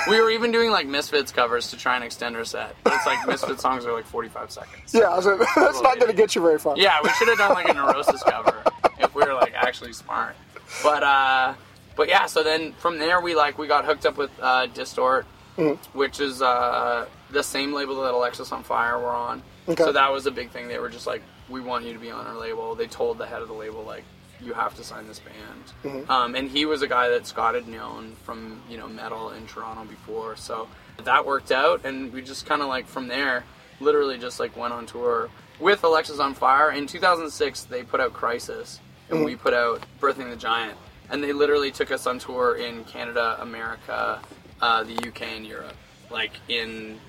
[0.10, 2.76] We were even doing like Misfits covers to try and extend our set.
[2.84, 4.92] But it's like Misfits songs are like 45 seconds.
[4.92, 6.76] Yeah, I was like, that's not going to get you very far.
[6.78, 8.64] Yeah, we should have done like a Neurosis cover
[8.98, 10.36] if we were like actually smart.
[10.82, 11.54] But uh,
[11.96, 15.28] but yeah, so then from there we like we got hooked up with uh, Distort,
[15.60, 15.78] Mhm.
[15.94, 19.44] which is uh, the same label that Alexisonfire were on.
[19.70, 19.84] Okay.
[19.84, 20.68] So that was a big thing.
[20.70, 22.74] They were just like, we want you to be on our label.
[22.74, 24.04] They told the head of the label like,
[24.44, 25.64] you have to sign this band.
[25.84, 26.10] Mhm.
[26.10, 29.48] Um, and he was a guy that Scott had known from you know metal in
[29.48, 30.68] Toronto before, so
[31.04, 33.44] that worked out, and we just kind of like from there,
[33.80, 35.30] literally just like went on tour
[35.60, 36.76] with Alexisonfire.
[36.76, 38.80] In 2006, they put out Crisis,
[39.10, 39.26] and Mhm.
[39.26, 40.78] we put out Birthing the Giant.
[41.10, 44.20] and they literally took us on tour in Canada, America,
[44.62, 45.76] uh, the UK, and Europe.
[46.10, 47.00] Like in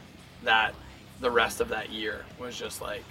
[0.42, 0.75] that,
[1.20, 3.05] the rest of that year was just like,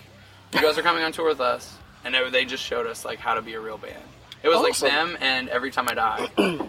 [0.52, 3.34] you guys are coming on tour with us, and they just showed us like how
[3.34, 4.04] to be a real band.
[4.44, 4.90] It was like Awesome.
[4.90, 6.28] them and Every Time I Die.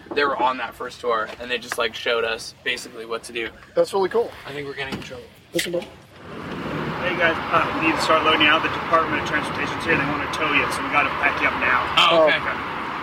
[0.15, 3.33] they were on that first tour, and they just like showed us basically what to
[3.33, 3.49] do.
[3.75, 4.31] That's really cool.
[4.47, 5.25] I think we're getting in trouble.
[5.53, 5.83] Listen, bud.
[5.83, 8.63] Hey guys, uh, we need to start loading out.
[8.63, 9.99] The Department of Transportation's here.
[9.99, 11.85] They want to tow you, so we got to pack you up now.
[11.99, 12.39] Oh, okay.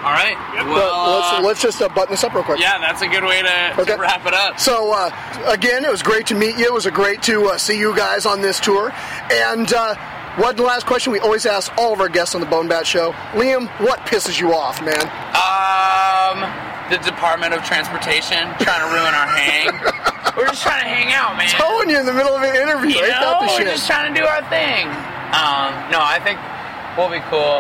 [0.02, 0.36] All right.
[0.56, 0.66] Yep.
[0.66, 2.60] Well, let's uh, let's just uh, button this up real quick.
[2.60, 3.94] yeah, that's a good way to, Okay.
[3.94, 4.58] to wrap it up.
[4.60, 5.12] So uh,
[5.46, 6.66] again, it was great to meet you.
[6.66, 8.92] It was a great to uh, see you guys on this tour.
[9.32, 9.72] And
[10.38, 12.88] uh, one last question we always ask all of our guests on the Bone Bat
[12.88, 15.02] Show, Liam, what pisses you off, man?
[15.36, 16.40] Um,
[16.90, 19.72] the Department of Transportation trying to ruin our hang.
[20.38, 21.50] We're just trying to hang out, man.
[21.50, 22.96] Towing you in the middle of an interview.
[22.96, 23.68] You know, the we're shit?
[23.68, 24.88] just trying to do our thing.
[24.88, 26.40] Um, no, I think
[26.96, 27.60] we'll be cool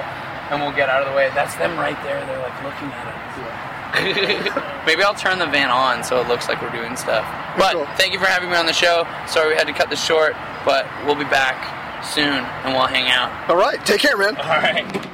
[0.52, 1.32] and we'll get out of the way.
[1.36, 2.24] That's them right there.
[2.26, 4.86] They're like looking at us.
[4.88, 7.26] Maybe I'll turn the van on so it looks like we're doing stuff.
[7.58, 7.86] But Cool.
[7.98, 9.06] thank you for having me on the show.
[9.28, 11.60] Sorry we had to cut this short, but we'll be back
[12.04, 13.50] soon and we'll hang out.
[13.50, 14.36] All right, take care, man.
[14.38, 15.08] All right.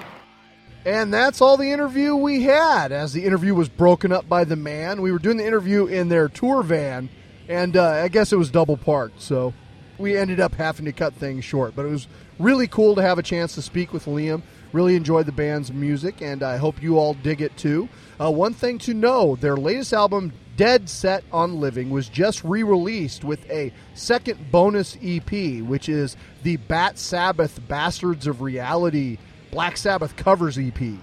[0.85, 2.93] And that's all the interview we had.
[2.93, 6.07] As the interview was broken up by the man, we were doing the interview in
[6.07, 7.09] their tour van,
[7.49, 9.53] and uh, I guess it was double parked, so
[9.97, 11.75] we ended up having to cut things short.
[11.75, 12.07] But it was
[12.39, 14.43] really cool to have a chance to speak with Liam.
[14.71, 17.89] Really enjoyed the band's music, and I hope you all dig it too.
[18.19, 22.63] Uh, one thing to know their latest album, Dead Set on Living, was just re
[22.63, 29.17] released with a second bonus EP, which is the Bat Sabbath Bastards of Reality
[29.51, 30.79] Black Sabbath covers EP.
[30.79, 31.01] And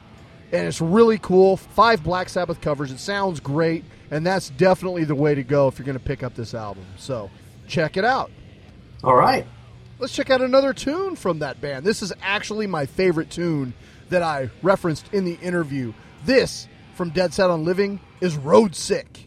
[0.52, 1.56] it's really cool.
[1.56, 2.92] Five Black Sabbath covers.
[2.92, 3.84] It sounds great.
[4.10, 6.84] And that's definitely the way to go if you're going to pick up this album.
[6.96, 7.30] So
[7.66, 8.30] check it out.
[9.02, 9.46] All right.
[9.98, 11.84] Let's check out another tune from that band.
[11.84, 13.72] This is actually my favorite tune
[14.10, 15.92] that I referenced in the interview.
[16.24, 19.23] This from Dead Set on Living is Road Sick.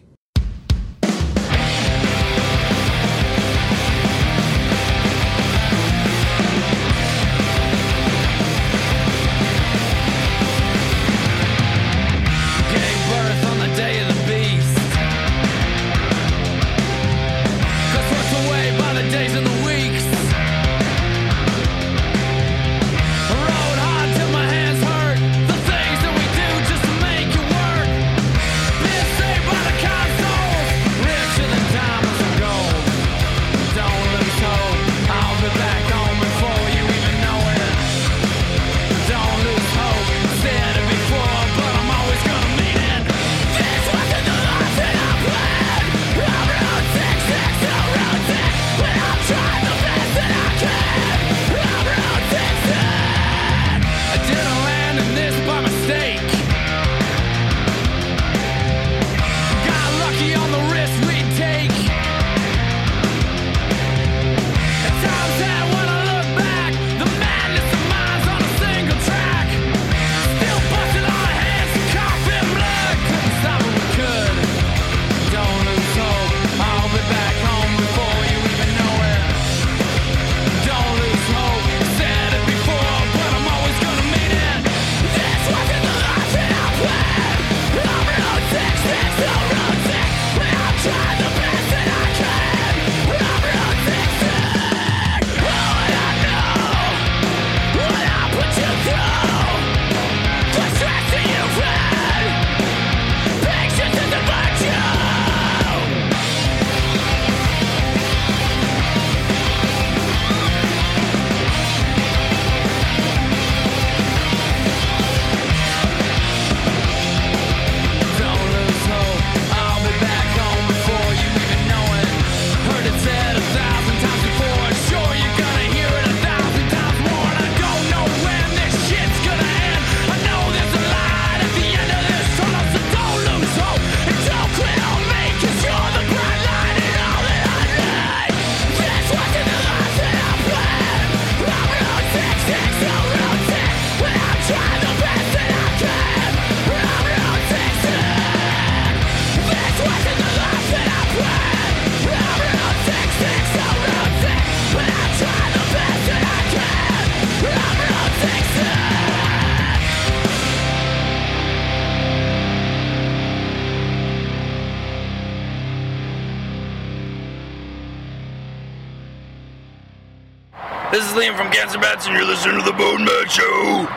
[171.18, 173.88] Liam from Cancer Bats, and you're listening to The Bone Bat Show.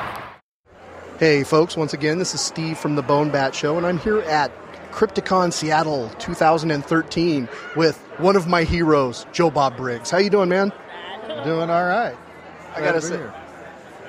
[1.19, 4.21] Hey, folks, once again, this is Steve from the Bone Bat Show, and I'm here
[4.21, 4.51] at
[4.91, 10.09] Crypticon Seattle 2013 with one of my heroes, Joe Bob Briggs.
[10.11, 10.73] How you doing, man?
[11.45, 12.17] Doing all right.
[12.75, 13.35] I gotta to be say, here.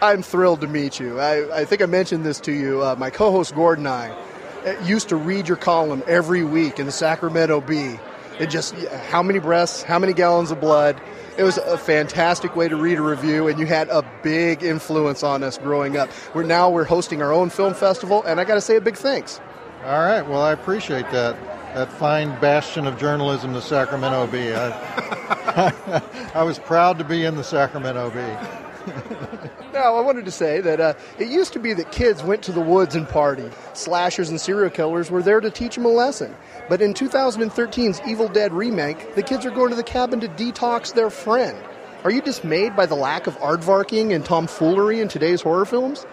[0.02, 1.20] I'm thrilled to meet you.
[1.20, 2.82] I, I think I mentioned this to you.
[2.82, 4.18] Uh, my co-host Gordon and I
[4.66, 8.00] uh, used to read your column every week in the Sacramento Bee.
[8.40, 8.74] It just
[9.10, 11.02] how many breaths, how many gallons of blood.
[11.38, 15.24] It was a fantastic way to read a review, and you had a big influence
[15.24, 16.10] on us growing up.
[16.34, 18.98] We're now we're hosting our own film festival, and I got to say a big
[18.98, 19.40] thanks.
[19.86, 20.22] All right.
[20.22, 21.36] Well, I appreciate that.
[21.74, 24.54] That fine bastion of journalism, the Sacramento Bee.
[24.54, 26.02] I,
[26.36, 29.50] I was proud to be in the Sacramento Bee.
[29.82, 32.52] Now, I wanted to say that uh, it used to be that kids went to
[32.52, 33.52] the woods and partied.
[33.76, 36.36] Slashers and serial killers were there to teach them a lesson.
[36.70, 40.94] But in 2013's Evil Dead remake, the kids are going to the cabin to detox
[40.94, 41.58] their friend.
[42.04, 46.06] Are you dismayed by the lack of aardvarking and tomfoolery in today's horror films?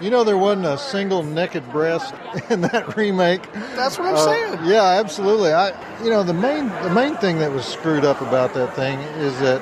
[0.00, 2.14] You know, there wasn't a single naked breast
[2.50, 3.42] in that remake.
[3.74, 4.70] That's what I'm Uh, saying.
[4.70, 5.52] Yeah, absolutely.
[5.52, 5.70] I,
[6.04, 9.36] you know, the main the main thing that was screwed up about that thing is
[9.40, 9.60] that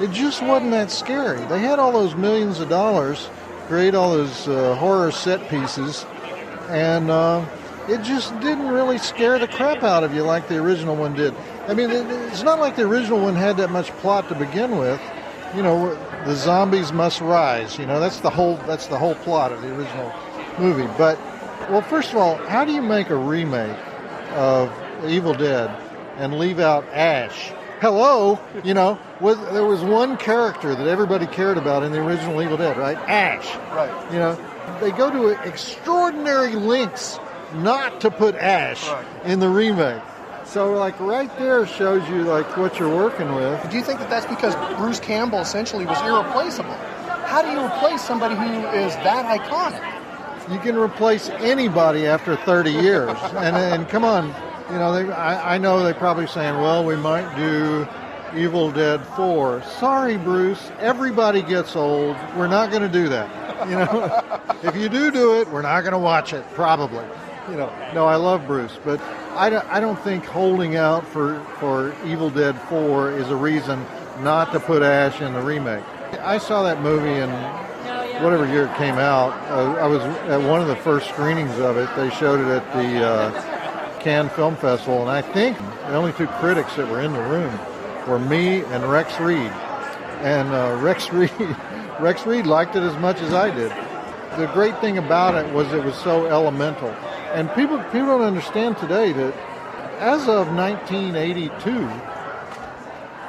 [0.00, 1.44] it just wasn't that scary.
[1.46, 3.28] They had all those millions of dollars,
[3.66, 6.06] create all those uh, horror set pieces,
[6.68, 7.44] and uh,
[7.88, 11.34] it just didn't really scare the crap out of you like the original one did.
[11.68, 14.78] I mean, it, it's not like the original one had that much plot to begin
[14.78, 15.00] with.
[15.54, 17.78] You know, the zombies must rise.
[17.78, 20.12] You know, that's the whole that's the whole plot of the original
[20.58, 20.88] movie.
[20.96, 21.18] But
[21.68, 23.76] well, first of all, how do you make a remake
[24.32, 24.72] of
[25.06, 25.68] Evil Dead
[26.16, 27.52] and leave out Ash?
[27.80, 32.42] Hello, you know, was, there was one character that everybody cared about in the original
[32.42, 32.96] Evil Dead, right?
[32.96, 33.46] Ash.
[33.74, 34.12] Right.
[34.12, 37.18] You know, they go to extraordinary lengths
[37.54, 38.88] not to put Ash
[39.24, 40.02] in the remake.
[40.44, 43.70] So, like, right there shows you like what you're working with.
[43.70, 46.74] Do you think that that's because Bruce Campbell essentially was irreplaceable?
[47.26, 50.52] How do you replace somebody who is that iconic?
[50.52, 54.34] You can replace anybody after 30 years, and and come on,
[54.70, 57.86] you know, they, I, I know they're probably saying, well, we might do
[58.36, 59.62] Evil Dead 4.
[59.78, 62.16] Sorry, Bruce, everybody gets old.
[62.36, 63.68] We're not going to do that.
[63.68, 67.04] You know, if you do do it, we're not going to watch it, probably.
[67.50, 69.00] You know, no, I love Bruce, but
[69.34, 73.84] I don't, I don't think holding out for, for Evil Dead 4 is a reason
[74.20, 75.84] not to put Ash in the remake.
[76.20, 77.30] I saw that movie in
[78.22, 79.32] whatever year it came out.
[79.50, 81.88] Uh, I was at one of the first screenings of it.
[81.96, 86.26] They showed it at the uh, Cannes Film Festival, and I think the only two
[86.26, 87.58] critics that were in the room
[88.08, 89.52] were me and Rex Reed.
[90.20, 91.30] And uh, Rex Reed,
[92.00, 93.70] Rex Reed liked it as much as I did.
[94.38, 96.90] The great thing about it was it was so elemental,
[97.34, 99.34] and people people don't understand today that
[99.98, 101.70] as of 1982,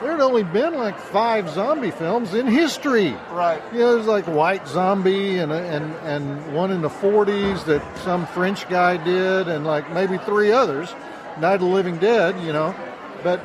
[0.01, 3.11] there had only been like five zombie films in history.
[3.31, 3.61] Right.
[3.73, 8.25] You know, there's like White Zombie and and and one in the 40s that some
[8.27, 10.93] French guy did, and like maybe three others.
[11.39, 12.75] Night of the Living Dead, you know,
[13.23, 13.41] but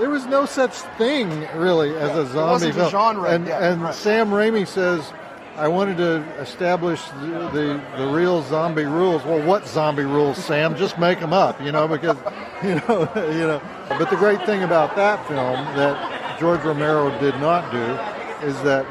[0.00, 2.90] there was no such thing really as a zombie wasn't a film.
[2.90, 3.94] genre and and right.
[3.94, 5.12] Sam Raimi says.
[5.56, 9.22] I wanted to establish the, the, the real zombie rules.
[9.24, 10.74] Well, what zombie rules, Sam?
[10.74, 12.16] Just make them up, you know, because
[12.62, 13.60] you know, you know.
[13.90, 18.86] But the great thing about that film that George Romero did not do is that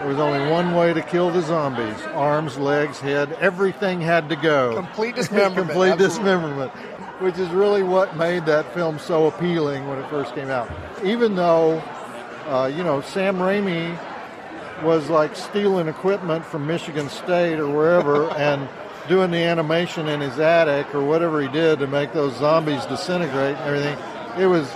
[0.00, 4.36] there was only one way to kill the zombies: arms, legs, head, everything had to
[4.36, 4.74] go.
[4.74, 6.06] Complete dismemberment, Complete absolutely.
[6.08, 6.72] dismemberment,
[7.20, 10.70] which is really what made that film so appealing when it first came out.
[11.04, 11.78] Even though,
[12.46, 13.98] uh, you know, Sam Raimi
[14.82, 18.68] was like stealing equipment from Michigan State or wherever and
[19.08, 23.56] doing the animation in his attic or whatever he did to make those zombies disintegrate
[23.56, 23.98] and everything.
[24.38, 24.68] It was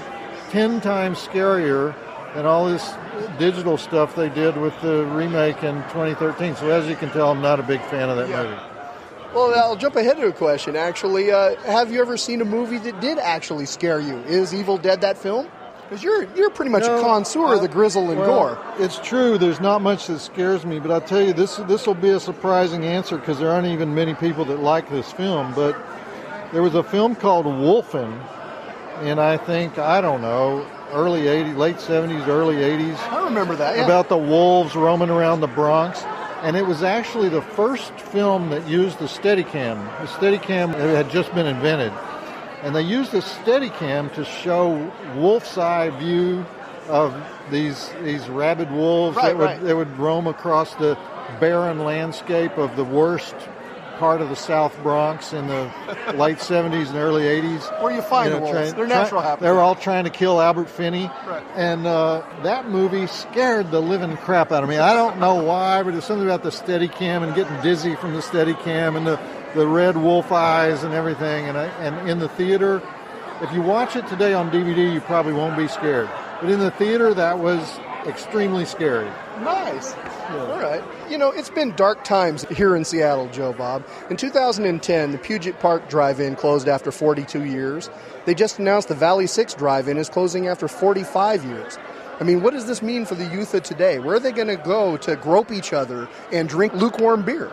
[0.50, 1.94] 10 times scarier
[2.34, 2.94] than all this
[3.38, 6.56] digital stuff they did with the remake in 2013.
[6.56, 8.67] So as you can tell, I'm not a big fan of that movie.
[9.34, 10.74] Well, I'll jump ahead to a question.
[10.74, 14.16] Actually, uh, have you ever seen a movie that did actually scare you?
[14.20, 15.46] Is Evil Dead that film?
[15.88, 18.58] Because you're you're pretty much No, a connoisseur of the grizzle and Well, gore.
[18.78, 19.38] It's true.
[19.38, 21.56] There's not much that scares me, but I'll tell you this.
[21.56, 25.10] This will be a surprising answer because there aren't even many people that like this
[25.12, 25.54] film.
[25.54, 25.76] But
[26.52, 28.12] there was a film called Wolfen,
[29.00, 32.98] and I think I don't know, early '80s, late '70s, early '80s.
[33.10, 33.76] I remember that.
[33.76, 33.84] Yeah.
[33.84, 36.02] About the wolves roaming around the Bronx.
[36.42, 39.84] And it was actually the first film that used the Steadicam.
[40.00, 41.92] The Steadicam had just been invented
[42.62, 46.44] and they used the Steadicam to show wolf's eye view
[46.88, 47.14] of
[47.50, 49.62] these these rabid wolves Right, that would right.
[49.62, 50.98] that would roam across the
[51.40, 53.34] barren landscape of the worst
[53.98, 55.64] part of the South Bronx in the
[56.14, 57.82] late 70s and early 80s.
[57.82, 58.72] Where you find the wolves.
[58.74, 59.54] They're natural They habitat.
[59.54, 61.10] were all trying to kill Albert Finney.
[61.26, 61.42] Right.
[61.56, 64.78] And uh, that movie scared the living crap out of me.
[64.78, 68.20] I don't know why, but there's something about the Steadicam and getting dizzy from the
[68.20, 69.18] Steadicam and the,
[69.54, 71.46] the red wolf eyes and everything.
[71.46, 72.80] And, I, and in the theater,
[73.42, 76.08] if you watch it today on DVD, you probably won't be scared.
[76.40, 79.10] But in the theater, that was extremely scary.
[79.40, 79.94] Nice.
[80.30, 80.82] All right.
[81.10, 83.86] You know, it's been dark times here in Seattle, Joe Bob.
[84.10, 87.88] In 2010, the Puget Park Drive In closed after 42 years.
[88.26, 91.78] They just announced the Valley 6 Drive In is closing after 45 years.
[92.20, 94.00] I mean, what does this mean for the youth of today?
[94.00, 97.50] Where are they going to go to grope each other and drink lukewarm beer?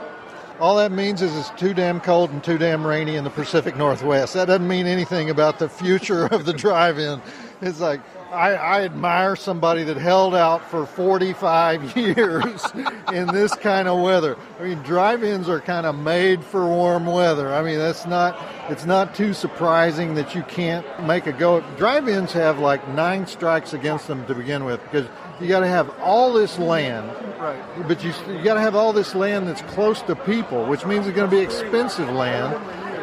[0.60, 3.76] All that means is it's too damn cold and too damn rainy in the Pacific
[3.76, 4.34] Northwest.
[4.34, 7.22] That doesn't mean anything about the future of the drive-in.
[7.62, 8.00] It's like
[8.36, 12.66] I, I admire somebody that held out for 45 years
[13.14, 14.38] in this kind of weather.
[14.60, 17.54] I mean, drive-ins are kind of made for warm weather.
[17.54, 21.62] I mean, that's not it's not too surprising that you can't make a go.
[21.78, 25.08] Drive-ins have like nine strikes against them to begin with because
[25.40, 27.10] you got to have all this land
[27.40, 27.88] Right.
[27.88, 31.06] but you, you got to have all this land that's close to people, which means
[31.06, 32.56] it's going to be expensive land.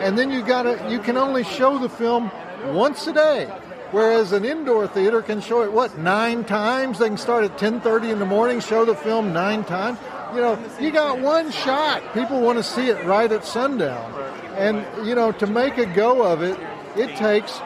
[0.02, 2.30] And then you got to you can only show the film
[2.68, 3.44] once a day,
[3.92, 6.98] whereas an indoor theater can show it what nine times.
[6.98, 9.98] They can start at 10:30 in the morning, show the film nine times.
[10.34, 12.02] You know, you got one shot.
[12.14, 14.12] People want to see it right at sundown,
[14.56, 16.58] and you know to make a go of it,
[16.96, 17.60] it takes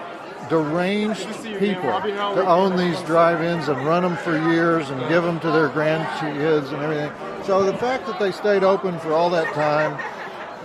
[0.49, 1.27] deranged
[1.59, 5.69] people to own these drive-ins and run them for years and give them to their
[5.69, 7.13] grandkids and everything.
[7.45, 9.99] So the fact that they stayed open for all that time,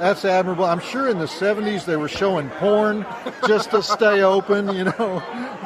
[0.02, 0.66] that's admirable.
[0.66, 3.06] I'm sure in the 70s they were showing porn
[3.48, 4.74] just to stay open.
[4.76, 5.24] You know,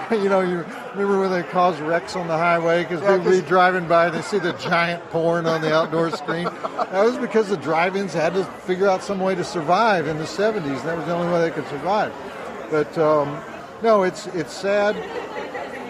[0.12, 3.42] you know, you remember when they caused wrecks on the highway because Yeah, people be
[3.42, 6.46] driving by and they see the giant porn on the outdoor screen.
[6.46, 10.26] That was because the drive-ins had to figure out some way to survive in the
[10.26, 10.84] 70s.
[10.84, 12.14] That was the only way they could survive.
[12.70, 13.42] But um,
[13.82, 14.96] no, it's it's sad,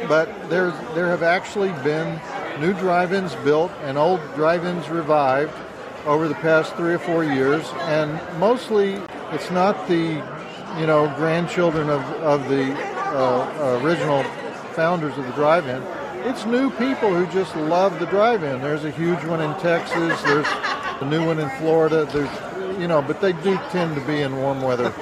[0.08, 2.20] but there's there have actually been
[2.60, 5.54] new drive-ins built and old drive-ins revived
[6.06, 8.94] over the past three or four years, and mostly
[9.32, 10.24] it's not the
[10.80, 14.24] you know grandchildren of of the uh, original
[14.74, 15.82] founders of the drive-in.
[16.28, 18.62] It's new people who just love the drive-in.
[18.62, 20.22] There's a huge one in Texas.
[20.24, 20.48] There's
[21.02, 22.06] a new one in Florida.
[22.06, 24.94] There's you know, but they do tend to be in warm weather,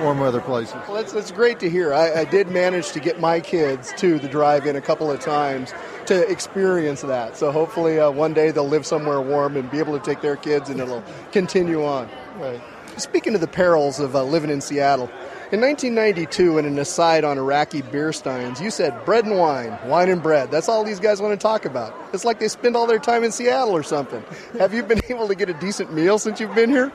[0.00, 0.74] warm weather places.
[0.86, 1.92] Well, that's, that's great to hear.
[1.92, 5.72] I, I did manage to get my kids to the drive-in a couple of times
[6.06, 7.36] to experience that.
[7.36, 10.36] So hopefully uh, one day they'll live somewhere warm and be able to take their
[10.36, 12.08] kids and it'll continue on.
[12.38, 12.60] Right.
[12.96, 15.10] Speaking of the perils of uh, living in Seattle,
[15.52, 20.08] in 1992, in an aside on Iraqi beer steins, you said bread and wine, wine
[20.08, 20.50] and bread.
[20.50, 21.94] That's all these guys want to talk about.
[22.12, 24.24] It's like they spend all their time in Seattle or something.
[24.58, 26.92] Have you been able to get a decent meal since you've been here?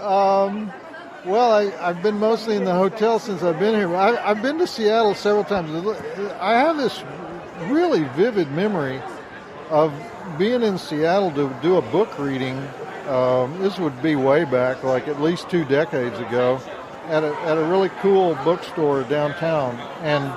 [0.00, 0.70] Um,
[1.24, 3.94] well, I, I've been mostly in the hotel since I've been here.
[3.96, 5.70] I, I've been to Seattle several times.
[6.38, 7.02] I have this
[7.68, 9.00] really vivid memory
[9.70, 9.90] of
[10.38, 12.58] being in Seattle to do a book reading.
[13.08, 16.60] Um, this would be way back, like at least two decades ago,
[17.06, 19.78] at a, at a really cool bookstore downtown.
[20.02, 20.32] And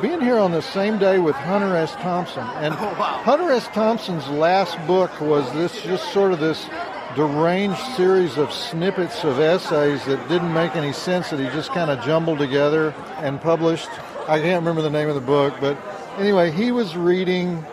[0.00, 1.92] being here on the same day with Hunter S.
[1.96, 2.44] Thompson.
[2.56, 3.66] And oh, Hunter S.
[3.68, 6.68] Thompson's last book was this just sort of this
[7.16, 11.90] deranged series of snippets of essays that didn't make any sense that he just kind
[11.90, 13.88] of jumbled together and published.
[14.28, 15.76] I can't remember the name of the book, but
[16.18, 17.64] anyway, he was reading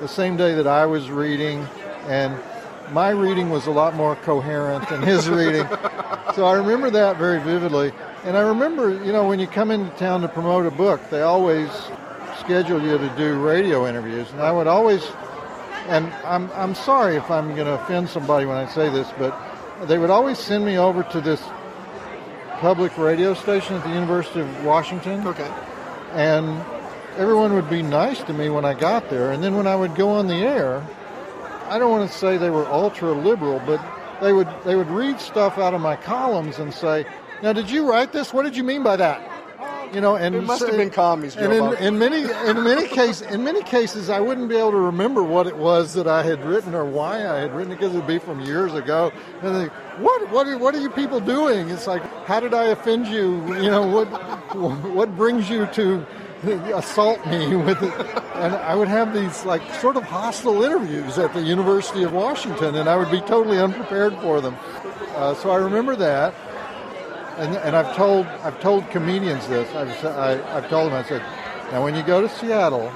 [0.00, 1.66] the same day that I was reading,
[2.06, 2.38] and
[2.92, 5.66] my reading was a lot more coherent than his reading.
[6.34, 7.92] So I remember that very vividly.
[8.24, 11.22] And I remember, you know, when you come into town to promote a book, they
[11.22, 11.70] always
[12.40, 14.30] schedule you to do radio interviews.
[14.32, 15.06] And I would always,
[15.88, 19.38] and I'm, I'm sorry if I'm going to offend somebody when I say this, but
[19.86, 21.42] they would always send me over to this
[22.60, 25.26] public radio station at the University of Washington.
[25.26, 25.52] Okay.
[26.12, 26.64] And
[27.16, 29.32] everyone would be nice to me when I got there.
[29.32, 30.86] And then when I would go on the air,
[31.74, 33.84] I don't want to say they were ultra liberal, but
[34.22, 37.04] they would they would read stuff out of my columns and say,
[37.42, 38.32] "Now, did you write this?
[38.32, 39.20] What did you mean by that?"
[39.92, 43.22] You know, and It must have been commies, And in, in many in many cases
[43.22, 46.44] in many cases, I wouldn't be able to remember what it was that I had
[46.44, 49.10] written or why I had written it because it'd be from years ago.
[49.42, 49.66] And they,
[49.98, 51.70] what what are, what are you people doing?
[51.70, 53.44] It's like, how did I offend you?
[53.56, 54.06] You know, what
[54.94, 56.06] what brings you to
[56.52, 57.92] assault me with it?
[58.34, 62.74] And I would have these like sort of hostile interviews at the University of Washington,
[62.76, 64.56] and I would be totally unprepared for them.
[65.16, 66.34] Uh, so I remember that.
[67.36, 69.72] And, and I've told I've told comedians this.
[69.74, 71.20] I've, sa- I, I've told them I said,
[71.72, 72.92] now when you go to Seattle,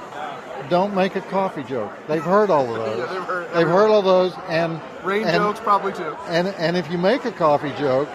[0.69, 1.91] don't make a coffee joke.
[2.07, 2.99] They've heard all of those.
[3.09, 6.15] Yeah, they've heard- They've heard all those, and Rain and, jokes probably too.
[6.27, 8.07] And and if you make a coffee joke,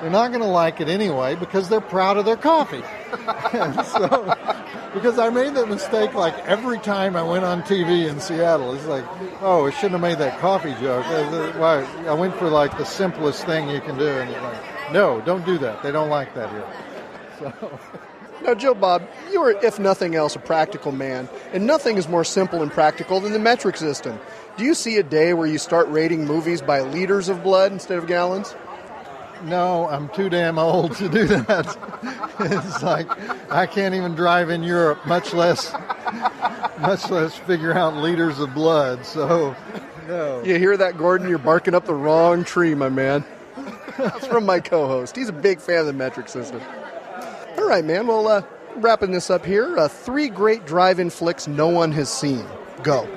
[0.00, 2.82] they're not going to like it anyway because they're proud of their coffee.
[3.86, 4.34] So,
[4.92, 8.74] because I made that mistake like every time I went on TV in Seattle.
[8.74, 9.04] It's like,
[9.42, 11.04] oh, I shouldn't have made that coffee joke.
[11.56, 11.86] Why?
[12.06, 15.58] I went for like the simplest thing you can do, and like, no, don't do
[15.58, 15.82] that.
[15.82, 16.72] They don't like that here.
[17.38, 17.78] So.
[18.42, 22.22] Now, Joe Bob, you are, if nothing else, a practical man, and nothing is more
[22.22, 24.20] simple and practical than the metric system.
[24.58, 27.96] Do you see a day where you start rating movies by liters of blood instead
[27.96, 28.54] of gallons?
[29.44, 31.76] No, I'm too damn old to do that.
[32.40, 33.08] it's like
[33.50, 35.72] I can't even drive in Europe, much less
[36.80, 39.04] much less figure out liters of blood.
[39.04, 39.54] So,
[40.08, 40.42] no.
[40.42, 41.28] You hear that, Gordon?
[41.28, 43.24] You're barking up the wrong tree, my man.
[43.98, 45.16] That's from my co-host.
[45.16, 46.60] He's a big fan of the metric system.
[47.56, 48.06] All right, man.
[48.06, 48.42] Well, uh,
[48.76, 49.78] wrapping this up here.
[49.78, 52.44] Uh, three great drive-in flicks no one has seen.
[52.82, 53.08] Go.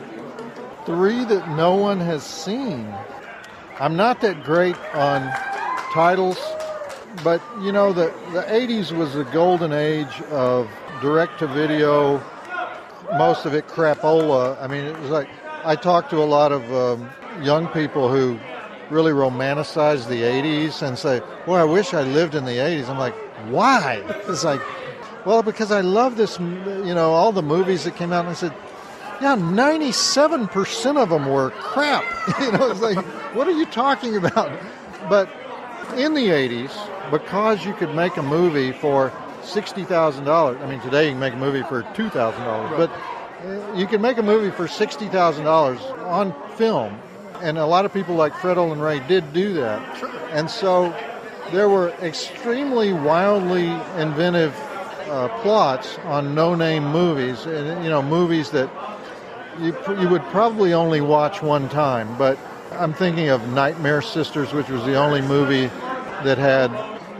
[0.85, 2.91] Three that no one has seen.
[3.79, 5.21] I'm not that great on
[5.93, 6.37] titles,
[7.23, 10.69] but you know the the 80s was the golden age of
[11.01, 12.21] direct to video.
[13.17, 14.61] Most of it crapola.
[14.61, 15.29] I mean, it was like
[15.63, 17.09] I talked to a lot of um,
[17.43, 18.39] young people who
[18.89, 22.99] really romanticize the 80s and say, "Well, I wish I lived in the 80s." I'm
[22.99, 23.15] like,
[23.49, 24.61] "Why?" It's like,
[25.25, 26.39] well, because I love this.
[26.39, 28.53] You know, all the movies that came out, and I said,
[29.21, 32.03] yeah, 97% of them were crap.
[32.39, 32.97] you know, it's like,
[33.35, 34.49] what are you talking about?
[35.09, 35.29] But
[35.97, 36.71] in the 80s,
[37.11, 39.11] because you could make a movie for
[39.43, 44.01] $60,000, I mean, today you can make a movie for $2,000, but uh, you can
[44.01, 46.99] make a movie for $60,000 on film.
[47.41, 49.97] And a lot of people like Fred Olen Ray did do that.
[49.97, 50.09] Sure.
[50.31, 50.93] And so
[51.51, 53.67] there were extremely wildly
[53.97, 54.55] inventive
[55.09, 58.69] uh, plots on no-name movies, and you know, movies that
[59.59, 62.37] you, you would probably only watch one time, but
[62.71, 65.67] I'm thinking of Nightmare Sisters, which was the only movie
[66.23, 66.69] that had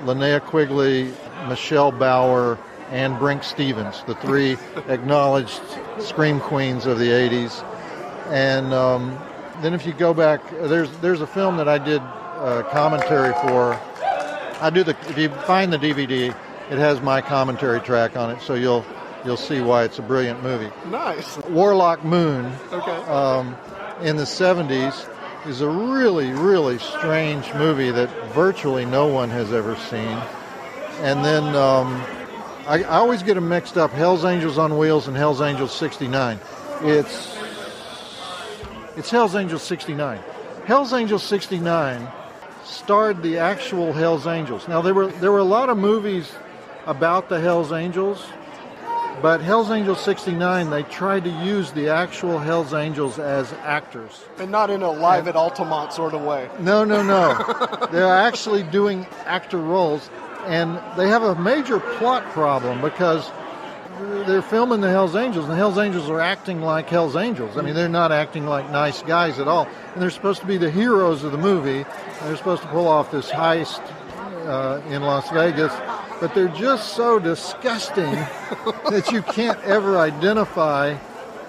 [0.06, 1.12] Linnea Quigley,
[1.48, 2.58] Michelle Bauer,
[2.92, 5.60] and Brinke Stevens, the three acknowledged
[6.00, 7.64] scream queens of the 80s.
[8.32, 9.18] And um,
[9.62, 13.74] then if you go back, there's there's a film that I did uh, commentary for.
[14.62, 16.30] I do the if you find the DVD,
[16.70, 18.86] it has my commentary track on it, so you'll
[19.26, 20.70] you'll see why it's a brilliant movie.
[20.90, 21.38] Nice.
[21.50, 22.92] Warlock Moon Okay.
[23.12, 23.56] um,
[24.02, 25.09] in the 70s
[25.46, 30.18] is a really, really strange movie that virtually no one has ever seen.
[31.02, 32.04] And then um,
[32.68, 36.40] I, I always get them mixed up Hell's Angels on Wheels and Hell's Angels 69.
[36.82, 37.38] It's,
[38.98, 40.20] it's Hell's Angels 69.
[40.66, 42.08] Hell's Angels 69
[42.66, 44.68] starred the actual Hell's Angels.
[44.68, 46.32] Now, there were, there were a lot of movies
[46.86, 48.24] about the Hell's Angels.
[49.22, 54.24] But Hell's Angels 69, they tried to use the actual Hell's Angels as actors.
[54.38, 56.50] And not in a live at Altamont sort of way.
[56.60, 57.88] No, no, no.
[57.92, 60.10] They're actually doing actor roles,
[60.46, 63.30] and they have a major plot problem because
[64.26, 67.58] they're filming the Hell's Angels, and the Hell's Angels are acting like Hell's Angels.
[67.58, 69.68] I mean, they're not acting like nice guys at all.
[69.94, 71.84] And they're supposed to be the heroes of the movie.
[72.24, 73.82] They're supposed to pull off this heist
[74.48, 75.74] uh, in Las Vegas,
[76.20, 78.12] but they're just so disgusting
[78.90, 80.98] that you can't ever identify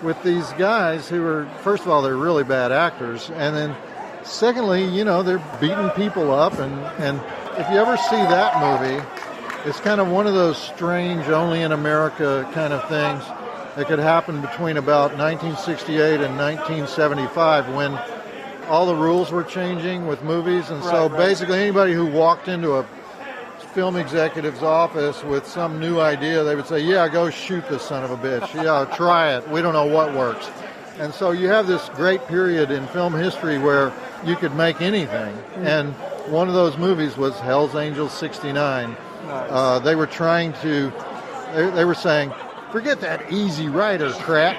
[0.02, 3.76] with these guys who are, first of all, they're really bad actors, and then
[4.22, 6.58] secondly, you know, they're beating people up.
[6.58, 7.18] And, and
[7.58, 9.02] if you ever see that movie,
[9.68, 13.22] it's kind of one of those strange, only in America kind of things
[13.76, 17.98] that could happen between about 1968 and 1975 when
[18.68, 20.70] all the rules were changing with movies.
[20.70, 21.18] And so Right, right.
[21.18, 22.86] basically, anybody who walked into a
[23.72, 28.04] film executive's office with some new idea, they would say, Yeah, go shoot this son
[28.04, 28.52] of a bitch.
[28.54, 29.48] Yeah, try it.
[29.48, 30.50] We don't know what works.
[30.98, 33.92] And so you have this great period in film history where
[34.24, 35.34] you could make anything.
[35.56, 35.94] And
[36.26, 38.96] one of those movies was Hell's Angels 69.
[39.26, 40.92] Uh, they were trying to,
[41.54, 42.32] they, they were saying,
[42.70, 44.56] forget that easy rider crap.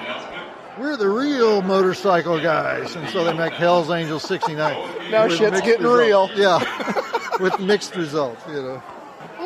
[0.78, 2.96] We're the real motorcycle guys.
[2.96, 5.10] And so they make Hell's Angels 69.
[5.10, 6.32] Now shit's getting results.
[6.32, 6.40] real.
[6.40, 8.82] Yeah, with mixed results, you know.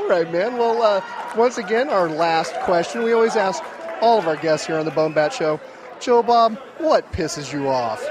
[0.07, 0.57] All right, man.
[0.57, 1.01] Well, uh,
[1.37, 3.03] once again, our last question.
[3.03, 3.61] We always ask
[4.01, 5.61] all of our guests here on the Bone Bat Show.
[5.99, 8.07] Joe Bob, what pisses you off?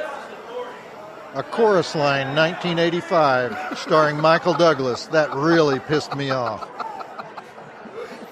[1.36, 5.06] A chorus line, 1985, starring Michael Douglas.
[5.06, 6.68] That really pissed me off.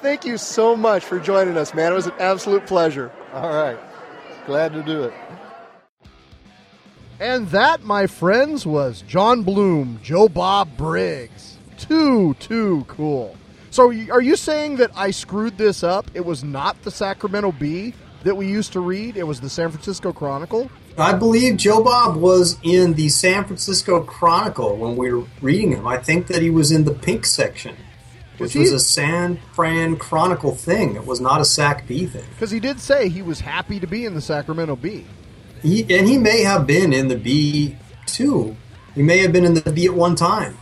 [0.01, 1.93] Thank you so much for joining us, man.
[1.93, 3.14] It was an absolute pleasure.
[3.32, 3.80] All right.
[4.45, 5.14] Glad to do it.
[7.22, 11.57] And that, my friends, was John Bloom, Joe Bob Briggs.
[11.78, 13.38] Too, too cool.
[13.74, 16.11] So, are you saying that I screwed this up?
[16.13, 17.95] It was not the Sacramento Bee?
[18.21, 19.17] that we used to read?
[19.17, 20.69] It was the San Francisco Chronicle.
[20.97, 25.88] I believe Joe Bob was in the San Francisco Chronicle when we were reading him.
[25.88, 27.76] I think that he was in the pink section,
[28.38, 30.95] which he- was a San Fran Chronicle thing.
[30.95, 32.24] It was not a Sac Bee thing.
[32.36, 35.05] Because he did say he was happy to be in the Sacramento Bee.
[35.63, 38.55] He, and he may have been in the Bee too.
[38.95, 40.57] He may have been in the Bee at one time.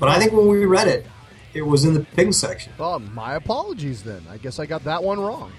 [0.00, 1.06] But I think when we read it,
[1.54, 2.72] it was in the pink section.
[2.78, 4.22] Oh, my apologies then.
[4.30, 5.52] I guess I got that one wrong.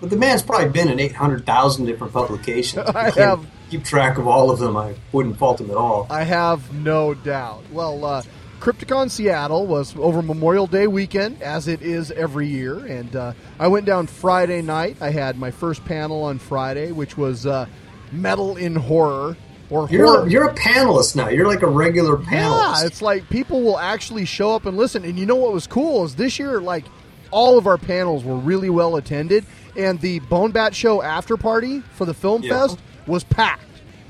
[0.00, 2.88] But the man's probably been in 800,000 different publications.
[2.94, 4.76] I have- keep track of all of them.
[4.76, 6.06] I wouldn't fault him at all.
[6.10, 7.62] I have no doubt.
[7.72, 8.22] Well, uh,
[8.60, 13.68] Crypticon Seattle was over Memorial Day weekend, as it is every year, and uh, I
[13.68, 14.98] went down Friday night.
[15.00, 17.66] I had my first panel on Friday, which was uh,
[18.12, 19.36] Metal in Horror.
[19.72, 21.28] Or You're a, you're a panelist now.
[21.28, 22.80] You're like a regular panelist.
[22.80, 25.02] Yeah, it's like people will actually show up and listen.
[25.02, 26.84] And you know what was cool is this year, like
[27.30, 31.80] all of our panels were really well attended, and the Bone Bat Show after party
[31.94, 32.66] for the Film Yeah.
[32.66, 33.64] Fest was packed.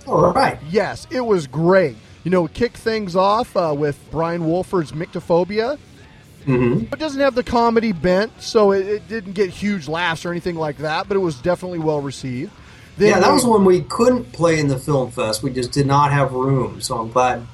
[0.09, 0.59] All right.
[0.69, 1.97] Yes, it was great.
[2.25, 5.79] You know, kick things off uh, with Brian Wolford's Myctophobia.
[6.45, 6.93] Mm-hmm.
[6.93, 10.57] It doesn't have the comedy bent, so it, it didn't get huge laughs or anything
[10.57, 12.51] like that, but it was definitely well received.
[12.99, 15.43] Yeah, that was when we couldn't play in the film fest.
[15.43, 16.81] We just did not have room.
[16.81, 17.47] So I'm glad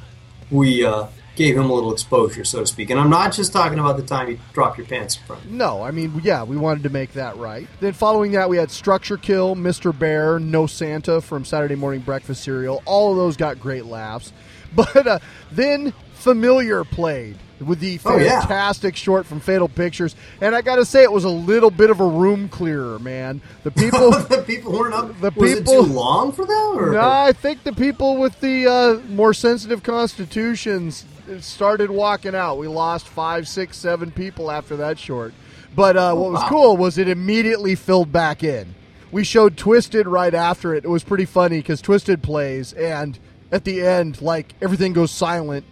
[0.50, 2.90] we uh, gave him a little exposure, so to speak.
[2.90, 5.50] And I'm not just talking about the time you drop your pants in front.
[5.50, 7.68] No, I mean, yeah, we wanted to make that right.
[7.80, 9.96] Then following that, we had Structure Kill, Mr.
[9.96, 12.82] Bear, No Santa from Saturday Morning Breakfast Cereal.
[12.84, 14.32] All of those got great laughs.
[14.76, 15.18] But uh,
[15.50, 18.40] then Familiar played with the Oh, yeah.
[18.40, 20.14] fantastic short from Fatal Pictures.
[20.40, 23.40] And I got to say, it was a little bit of a room clearer, man.
[23.64, 24.10] The people.
[24.10, 25.20] the people weren't up.
[25.20, 26.78] The was people- it too long for them?
[26.78, 26.92] Or?
[26.92, 31.04] No, I think the people with the uh, more sensitive constitutions
[31.40, 32.56] started walking out.
[32.58, 35.34] We lost five, six, seven people after that short.
[35.74, 36.48] But uh, what was wow.
[36.48, 38.74] cool was it immediately filled back in.
[39.12, 40.84] We showed Twisted right after it.
[40.84, 43.18] It was pretty funny because Twisted plays, and
[43.52, 45.64] at the end, like everything goes silent,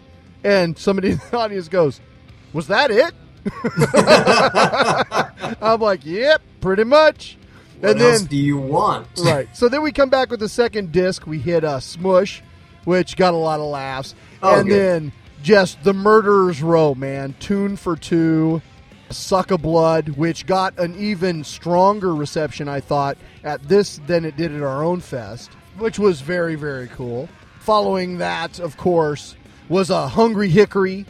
[0.47, 2.01] and somebody in the audience goes,
[2.53, 3.12] "Was that it?"
[5.62, 7.36] I'm like, "Yep, pretty much."
[7.80, 9.07] What and else then do you want?
[9.18, 9.55] right.
[9.55, 11.26] So then we come back with the second disc.
[11.26, 12.40] We hit uh, Smush,
[12.84, 14.14] which got a lot of laughs.
[14.42, 14.80] Oh, and good.
[14.80, 17.34] then just the Murderer's Row, man.
[17.38, 18.62] Tune for Two,
[19.11, 24.38] Suck of Blood, which got an even stronger reception, I thought, at this than it
[24.38, 27.28] did at our own fest, which was very, very cool.
[27.61, 29.36] Following that, of course,
[29.68, 31.06] was a Hungry Hickory,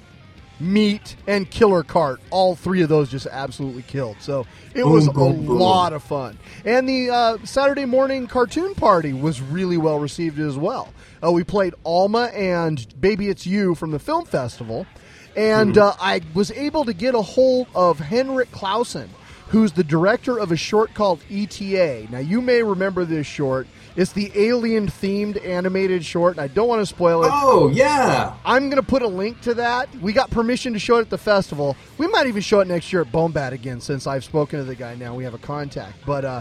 [0.58, 2.20] Meat, and Killer Cart.
[2.30, 4.16] All three of those just absolutely killed.
[4.20, 6.38] So it was a lot of fun.
[6.64, 10.92] And the uh, Saturday morning cartoon party was really well received as well.
[11.22, 14.86] Uh, we played Alma and Baby It's You from the film festival.
[15.36, 15.78] And Mm-hmm.
[15.78, 19.10] uh, I was able to get a hold of Henrik Clausen,
[19.48, 22.06] who's the director of a short called ETA.
[22.10, 23.66] Now, you may remember this short.
[23.96, 27.30] It's the alien themed animated short, and I don't want to spoil it.
[27.32, 28.34] Oh, yeah.
[28.44, 29.88] I'm going to put a link to that.
[29.96, 31.76] We got permission to show it at the festival.
[31.96, 34.66] We might even show it next year at Bone Bat again since I've spoken to
[34.66, 35.14] the guy now.
[35.14, 35.96] We have a contact.
[36.04, 36.40] But uh,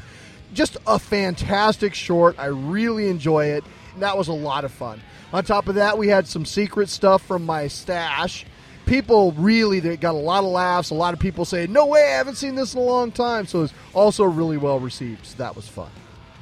[0.53, 2.37] just a fantastic short.
[2.37, 3.63] I really enjoy it.
[3.93, 5.01] And that was a lot of fun.
[5.31, 8.45] On top of that, we had some secret stuff from my stash.
[8.85, 10.91] People really they got a lot of laughs.
[10.91, 13.47] A lot of people saying, "No way, I haven't seen this in a long time."
[13.47, 15.25] So it's also really well received.
[15.25, 15.89] So that was fun.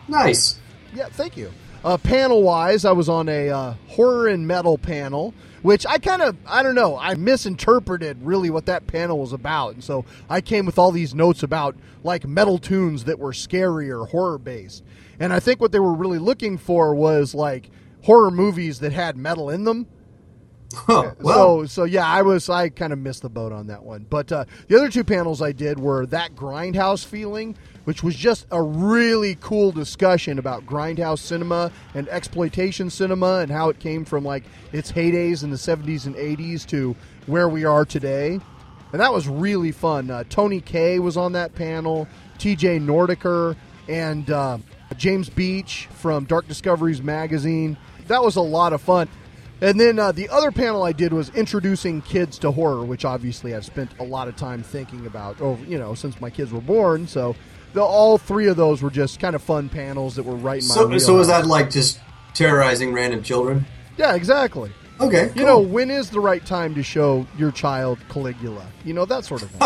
[0.09, 0.59] Nice.
[0.93, 1.51] Yeah, thank you.
[1.83, 5.33] Uh, panel wise, I was on a uh, horror and metal panel,
[5.63, 9.73] which I kind of, I don't know, I misinterpreted really what that panel was about.
[9.73, 13.91] And so I came with all these notes about like metal tunes that were scary
[13.91, 14.83] or horror based.
[15.19, 17.69] And I think what they were really looking for was like
[18.03, 19.87] horror movies that had metal in them.
[20.87, 24.05] well, so so yeah, I was I kind of missed the boat on that one.
[24.09, 28.45] But uh, the other two panels I did were that grindhouse feeling, which was just
[28.51, 34.23] a really cool discussion about grindhouse cinema and exploitation cinema and how it came from
[34.23, 38.39] like its heydays in the 70s and 80s to where we are today.
[38.91, 40.11] And that was really fun.
[40.11, 42.07] Uh, Tony Kay was on that panel,
[42.37, 43.55] TJ Nordiker,
[43.87, 44.59] and uh,
[44.97, 47.75] James Beach from Dark Discoveries magazine.
[48.07, 49.09] That was a lot of fun.
[49.61, 53.55] And then uh, the other panel I did was introducing kids to horror, which obviously
[53.55, 56.61] I've spent a lot of time thinking about over, you know, since my kids were
[56.61, 57.07] born.
[57.07, 57.35] So
[57.73, 60.67] the, all three of those were just kind of fun panels that were right in
[60.67, 61.99] my So, so was that like just
[62.33, 63.65] terrorizing random children?
[63.97, 64.71] Yeah, exactly.
[64.99, 65.31] Okay.
[65.35, 68.65] You know, when is the right time to show your child Caligula?
[68.85, 69.61] You know, that sort of thing.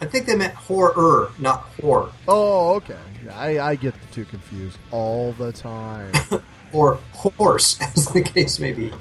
[0.00, 2.10] I think they meant horror, not horror.
[2.28, 2.96] oh, okay.
[3.32, 6.12] I, I get the two confused all the time.
[6.70, 8.92] Or horse, as the case may be.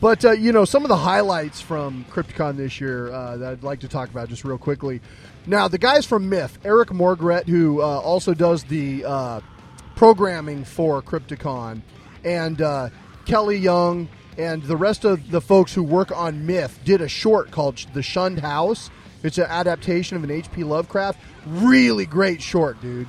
[0.00, 3.62] But uh, you know, some of the highlights from Crypticon this year uh, that I'd
[3.62, 5.00] like to talk about just real quickly.
[5.46, 9.40] Now, the guys from Myth, Eric Morgret, who uh, also does the uh,
[9.96, 11.82] programming for Crypticon,
[12.24, 12.90] and uh,
[13.24, 17.50] Kelly Young and the rest of the folks who work on Myth did a short
[17.50, 18.90] called The Shunned House.
[19.22, 20.64] It's an adaptation of an H.P.
[20.64, 21.20] Lovecraft.
[21.46, 23.08] Really great short, dude.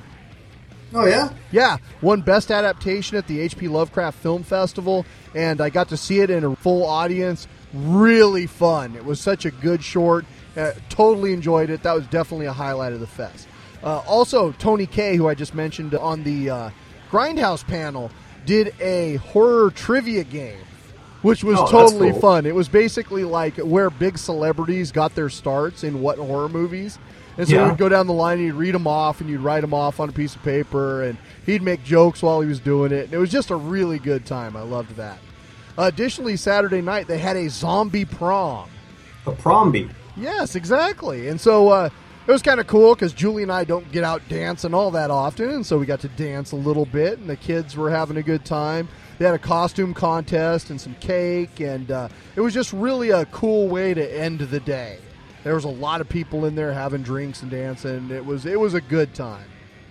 [0.96, 3.66] Oh yeah, Yeah, won Best Adaptation at the H.P.
[3.66, 5.04] Lovecraft Film Festival,
[5.34, 7.48] and I got to see it in a full audience.
[7.72, 8.94] Really fun.
[8.94, 10.24] It was such a good short.
[10.56, 11.82] Uh, totally enjoyed it.
[11.82, 13.48] That was definitely a highlight of the fest.
[13.82, 16.70] Uh, also, Tony Kay, who I just mentioned on the uh,
[17.10, 18.10] Grindhouse panel,
[18.46, 20.60] did a horror trivia game,
[21.22, 22.20] which was Oh, totally cool.
[22.20, 22.46] fun.
[22.46, 26.98] It was basically like where big celebrities got their starts in what horror movies.
[27.36, 27.68] And so Yeah.
[27.68, 29.98] we'd go down the line and you'd read them off and you'd write them off
[29.98, 33.06] on a piece of paper and he'd make jokes while he was doing it.
[33.06, 34.56] And it was just a really good time.
[34.56, 35.18] I loved that.
[35.76, 38.68] Additionally, Saturday night they had a zombie prom.
[39.26, 39.90] a promby.
[40.16, 41.28] Yes, exactly.
[41.28, 41.90] And so uh,
[42.26, 45.10] it was kind of cool because Julie and I don't get out dancing all that
[45.10, 48.16] often, and so we got to dance a little bit, and the kids were having
[48.16, 48.88] a good time.
[49.18, 53.26] They had a costume contest and some cake, and uh, it was just really a
[53.26, 54.98] cool way to end the day.
[55.44, 58.10] There was a lot of people in there having drinks and dancing.
[58.10, 59.44] It was it was a good time.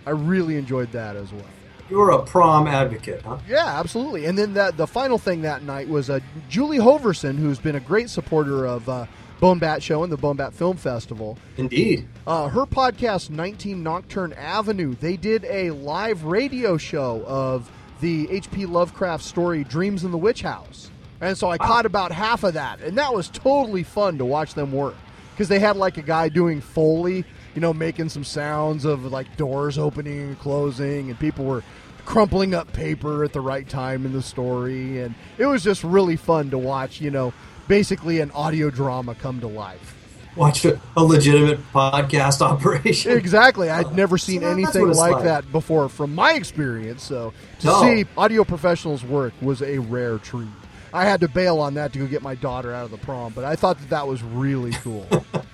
[0.05, 1.45] I really enjoyed that as well.
[1.89, 3.37] You're a prom advocate, huh?
[3.47, 4.25] Yeah, absolutely.
[4.25, 6.19] And then that the final thing that night was uh,
[6.49, 9.05] Julie Hoverson, who's been a great supporter of uh,
[9.43, 11.37] Bone Bat Show and the Bone Bat Film Festival.
[11.57, 12.07] Indeed.
[12.25, 17.69] Uh, her podcast, 19 Nocturne Avenue, they did a live radio show of
[17.99, 18.65] the H.P.
[18.65, 20.89] Lovecraft story Dreams in the Witch House.
[21.19, 22.79] And so I caught about half of that.
[22.79, 24.95] And that was totally fun to watch them work.
[25.31, 29.35] Because they had like a guy doing Foley, you know, making some sounds of like
[29.35, 31.63] doors opening and closing, and people were
[32.05, 35.01] crumpling up paper at the right time in the story.
[35.01, 37.33] And it was just really fun to watch, you know,
[37.67, 39.97] basically an audio drama come to life.
[40.35, 43.11] Watch a, a legitimate podcast operation.
[43.11, 43.69] Exactly.
[43.69, 45.23] I'd uh, never seen that's anything like, like.
[45.25, 47.03] that before from my experience.
[47.03, 47.81] So to No.
[47.81, 50.47] see audio professionals work was a rare treat.
[50.91, 53.33] I had to bail on that to go get my daughter out of the prom,
[53.33, 55.07] but I thought that that was really cool.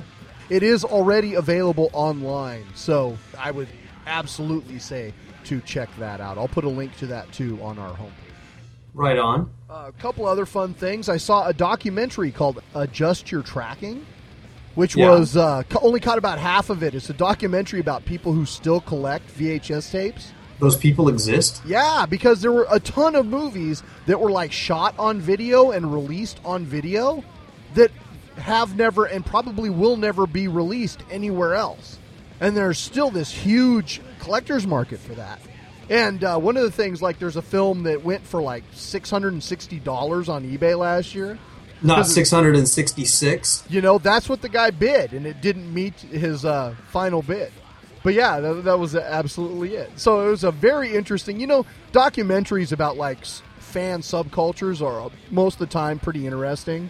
[0.50, 3.70] it is already available online, so I would
[4.06, 5.14] absolutely say
[5.46, 6.38] to check that out.
[6.38, 8.12] I'll put a link to that too on our homepage.
[9.00, 9.50] Right on.
[9.70, 11.08] a couple other fun things.
[11.08, 14.06] I saw a documentary called Adjust Your Tracking,
[14.76, 15.12] which Yeah.
[15.12, 16.94] was uh, only caught about half of it.
[16.94, 20.34] It's a documentary about people who still collect VHS tapes.
[20.60, 21.62] Those people exist.
[21.66, 25.94] Yeah, because there were a ton of movies that were like shot on video and
[25.94, 27.24] released on video
[27.76, 27.92] that
[28.36, 32.00] have never and probably will never be released anywhere else.
[32.42, 35.40] And there's still this huge collector's market for that.
[35.90, 40.30] And uh, one of the things, like, there's a film that went for like $660
[40.30, 41.38] on eBay last year.
[41.82, 43.64] Not it- 666.
[43.70, 47.52] you know, that's what the guy bid, and it didn't meet his uh, final bid.
[48.04, 49.92] But yeah, that, that was absolutely it.
[50.00, 53.26] So it was a very interesting, you know, documentaries about like
[53.60, 56.90] fan subcultures are uh, most of the time pretty interesting.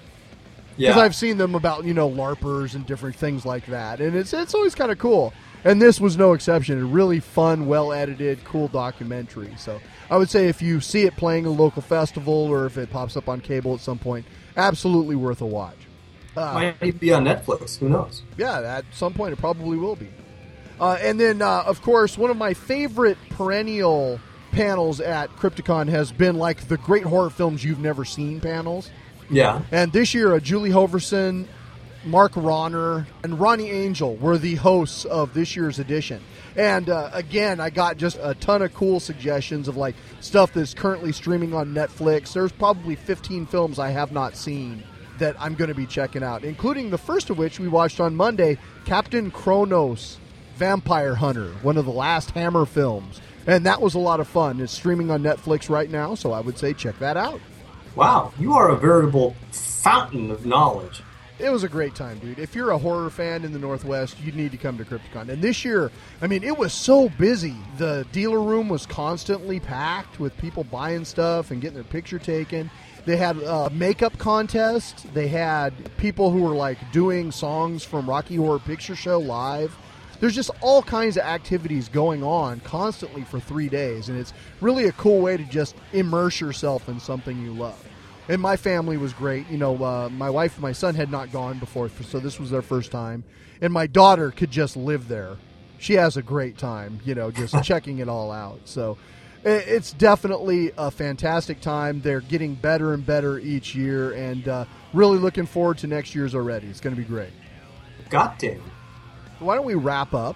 [0.78, 1.02] Because Yeah.
[1.02, 4.54] I've seen them about you know larpers and different things like that, and it's it's
[4.54, 5.34] always kind of cool.
[5.64, 6.80] And this was no exception.
[6.82, 9.54] A really fun, well edited, cool documentary.
[9.58, 9.80] So
[10.10, 13.18] I would say if you see it playing a local festival or if it pops
[13.18, 15.76] up on cable at some point, absolutely worth a watch.
[16.38, 17.78] Uh, Might even be on Netflix.
[17.80, 18.22] Who knows?
[18.38, 20.08] yeah, at some point it probably will be.
[20.80, 24.20] Uh, and then, uh, of course, one of my favorite perennial
[24.54, 28.90] panels at Crypticon has been like the great horror films you've never seen panels.
[29.30, 29.62] Yeah.
[29.72, 31.48] And this year, uh, Julie Hoverson,
[32.06, 36.22] Mark Ronner, and Ronnie Angel were the hosts of this year's edition.
[36.56, 40.74] And uh, again, I got just a ton of cool suggestions of like stuff that's
[40.74, 42.34] currently streaming on Netflix.
[42.34, 44.84] There's probably 15 films I have not seen
[45.20, 48.16] that I'm going to be checking out, including the first of which we watched on
[48.16, 50.18] Monday Captain Kronos
[50.56, 53.22] Vampire Hunter, one of the last Hammer films.
[53.46, 54.60] And that was a lot of fun.
[54.60, 57.42] It's streaming on Netflix right now, so I would say check that out.
[57.96, 61.02] Wow, you are a veritable fountain of knowledge.
[61.40, 62.38] It was a great time, dude.
[62.38, 65.30] If you're a horror fan in the Northwest, you need to come to Crypticon.
[65.30, 65.90] And this year,
[66.22, 67.56] I mean, it was so busy.
[67.78, 72.70] The dealer room was constantly packed with people buying stuff and getting their picture taken.
[73.06, 75.14] They had a makeup contest.
[75.14, 79.74] They had people who were like doing songs from Rocky Horror Picture Show live.
[80.20, 84.88] There's just all kinds of activities going on constantly for three days, and it's really
[84.88, 87.89] a cool way to just immerse yourself in something you love
[88.30, 89.50] and my family was great.
[89.50, 92.52] You know, uh, my wife and my son had not gone before, so this was
[92.52, 93.24] their first time.
[93.62, 95.36] And my daughter could just live there.
[95.80, 98.62] She has a great time, you know, just checking it all out.
[98.66, 98.98] So
[99.44, 102.02] it's definitely a fantastic time.
[102.02, 106.36] They're getting better and better each year, and uh, really looking forward to next year's
[106.36, 106.68] already.
[106.68, 107.32] It's going to be great.
[108.10, 108.62] Got damn.
[109.40, 110.36] Why don't we wrap up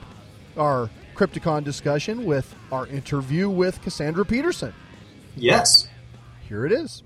[0.57, 4.73] our Crypticon discussion with our interview with Cassandra Peterson.
[5.35, 5.87] Yes.
[6.47, 7.03] Here it is.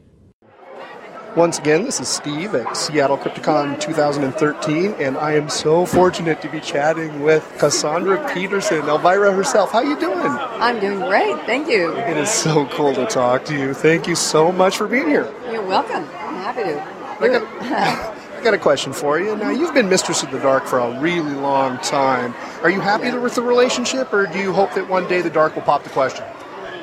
[1.37, 6.49] Once again, this is Steve at Seattle Crypticon 2013, and I am so fortunate to
[6.49, 9.71] be chatting with Cassandra Peterson, Elvira herself.
[9.71, 10.17] How are you doing?
[10.17, 11.95] I'm doing great, thank you.
[11.95, 13.75] It is so cool to talk to you.
[13.75, 15.31] Thank you so much for being here.
[15.51, 16.09] You're welcome.
[16.17, 16.81] I'm happy to.
[17.23, 17.43] I got,
[18.39, 19.35] I got a question for you.
[19.37, 22.33] Now, you've been Mistress of the Dark for a really long time.
[22.63, 25.53] Are you happy with the relationship, or do you hope that one day the Dark
[25.53, 26.25] will pop the question?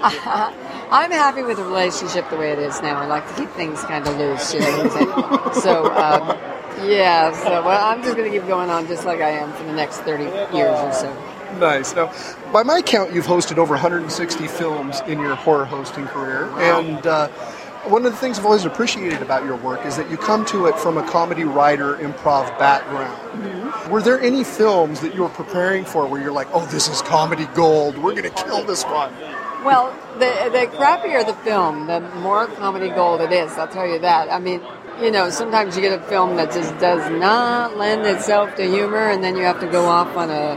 [0.90, 3.00] I'm happy with the relationship the way it is now.
[3.00, 5.50] I like to keep things kind of loose, you know?
[5.54, 6.38] So, um,
[6.86, 9.64] yeah, so well, I'm just going to keep going on just like I am for
[9.64, 10.24] the next 30
[10.54, 11.34] years or so.
[11.58, 11.94] Nice.
[11.94, 12.12] Now,
[12.52, 17.28] by my count, you've hosted over 160 films in your horror hosting career, and uh,
[17.86, 20.66] one of the things I've always appreciated about your work is that you come to
[20.66, 23.90] it from a comedy writer, improv background.
[23.90, 27.02] Were there any films that you were preparing for where you're like, "Oh, this is
[27.02, 27.96] comedy gold.
[27.96, 29.12] We're going to kill this one"?
[29.64, 33.98] Well, the, the crappier the film, the more comedy gold it is, I'll tell you
[34.00, 34.30] that.
[34.30, 34.60] I mean,
[35.00, 39.10] you know, sometimes you get a film that just does not lend itself to humor,
[39.10, 40.54] and then you have to go off on a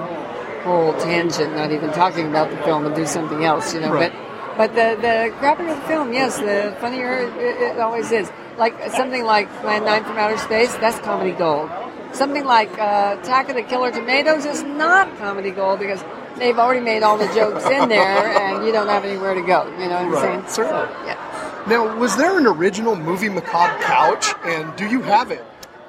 [0.63, 3.93] whole tangent, not even talking about the film, and do something else, you know.
[3.93, 4.11] Right.
[4.11, 4.27] But
[4.57, 8.29] but the, the crappier the film, yes, the funnier it, it always is.
[8.57, 11.69] Like something like Plan 9 from Outer Space, that's comedy gold.
[12.11, 16.03] Something like uh, Attack of the Killer Tomatoes is not comedy gold because
[16.37, 19.65] they've already made all the jokes in there and you don't have anywhere to go.
[19.79, 20.21] You know what I'm Right.
[20.21, 20.43] saying?
[20.47, 20.87] Certainly.
[20.87, 21.63] So, yeah.
[21.67, 25.43] Now, was there an original movie macabre couch, and do you have it?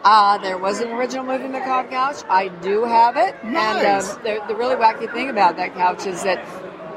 [0.05, 2.23] Uh, there was an original movie Macabre Couch.
[2.31, 3.35] I do have it.
[3.45, 4.15] Nice.
[4.15, 6.39] And um, the, the really wacky thing about that couch is that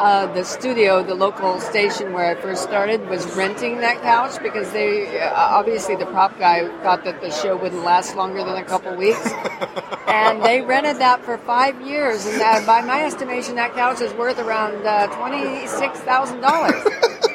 [0.01, 4.71] uh, the studio, the local station where I first started, was renting that couch because
[4.71, 8.63] they uh, obviously the prop guy thought that the show wouldn't last longer than a
[8.63, 9.31] couple weeks,
[10.07, 12.25] and they rented that for five years.
[12.25, 16.81] And uh, by my estimation, that couch is worth around uh, twenty six thousand dollars.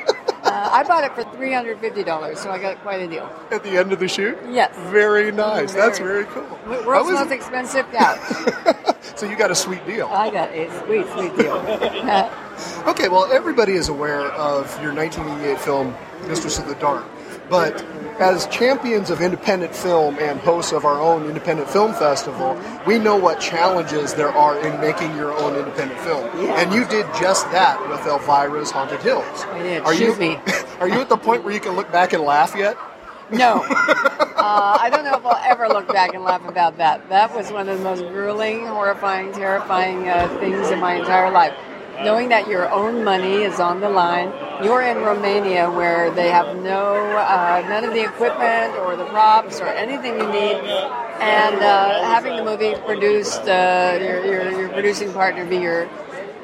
[0.56, 3.30] Uh, I bought it for three hundred fifty dollars, so I got quite a deal.
[3.50, 4.38] At the end of the shoot?
[4.48, 4.74] Yes.
[4.90, 5.74] Very nice.
[5.74, 6.24] That's Very.
[6.24, 6.58] very cool.
[6.86, 8.18] World's most expensive couch.
[9.16, 10.06] so you got a sweet deal.
[10.06, 12.32] I got a sweet, sweet deal.
[12.86, 15.94] Okay, well, everybody is aware of your 1988 film,
[16.26, 17.04] Mistress of the Dark.
[17.50, 17.84] But
[18.18, 23.16] as champions of independent film and hosts of our own independent film festival, we know
[23.16, 26.26] what challenges there are in making your own independent film.
[26.56, 29.24] And you did just that with Elvira's Haunted Hills.
[29.50, 29.82] I did.
[29.82, 30.40] Are Shoot you, me.
[30.80, 32.76] Are you at the point where you can look back and laugh yet?
[33.30, 33.66] No.
[34.36, 37.08] Uh, I don't know if I'll ever look back and laugh about that.
[37.08, 41.52] That was one of the most grueling, horrifying, terrifying uh, things in my entire life.
[42.04, 44.32] Knowing that your own money is on the line.
[44.62, 49.60] You're in Romania where they have no, uh, none of the equipment or the props
[49.60, 50.56] or anything you need.
[51.20, 55.88] And uh, having the movie produced, uh, your, your, your producing partner be your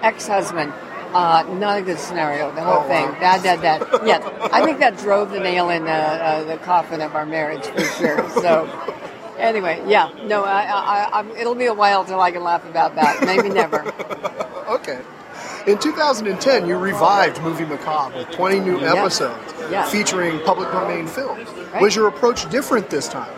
[0.03, 0.73] ex-husband.
[1.15, 2.51] Uh, not a good scenario.
[2.55, 3.21] The whole Oh, thing, wow.
[3.21, 4.07] bad, bad, bad.
[4.07, 7.67] Yes, I think that drove the nail in uh, uh, the coffin of our marriage
[7.67, 8.31] for sure.
[8.41, 8.65] So,
[9.39, 12.95] anyway, yeah, no, I, I, I, it'll be a while till I can laugh about
[12.95, 13.23] that.
[13.25, 13.85] Maybe never.
[14.69, 15.01] Okay.
[15.67, 18.95] In 2010, you revived Movie Macabre with 20 new Yeah.
[18.95, 19.85] episodes Yeah.
[19.85, 21.49] featuring public domain films.
[21.73, 21.81] Right.
[21.81, 23.31] Was your approach different this time?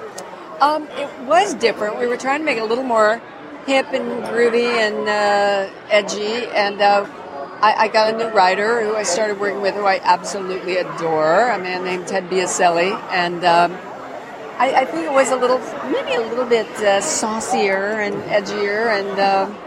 [0.60, 1.98] Um, it was different.
[1.98, 3.20] We were trying to make it a little more
[3.66, 6.46] hip and groovy and uh, edgy.
[6.54, 7.04] And uh,
[7.60, 11.50] I, I got a new writer who I started working with, who I absolutely adore,
[11.50, 12.98] a man named Ted Biaselli.
[13.10, 13.76] And um,
[14.58, 15.58] I, I think it was a little,
[15.90, 18.98] maybe a little bit uh, saucier and edgier.
[18.98, 19.58] And um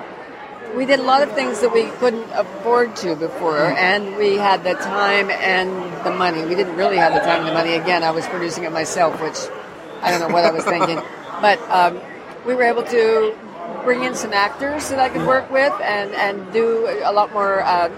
[0.76, 4.63] we did a lot of things that we couldn't afford to before, and we had
[4.63, 5.70] the time and
[6.05, 6.45] the money.
[6.45, 7.74] We didn't really have the time and the money.
[7.74, 9.38] Again, I was producing it myself, which
[10.01, 11.01] I don't know what I was thinking.
[11.39, 12.01] But um,
[12.47, 13.36] we were able to
[13.84, 17.61] bring in some actors that I could work with and, and do a lot more,
[17.61, 17.89] uh,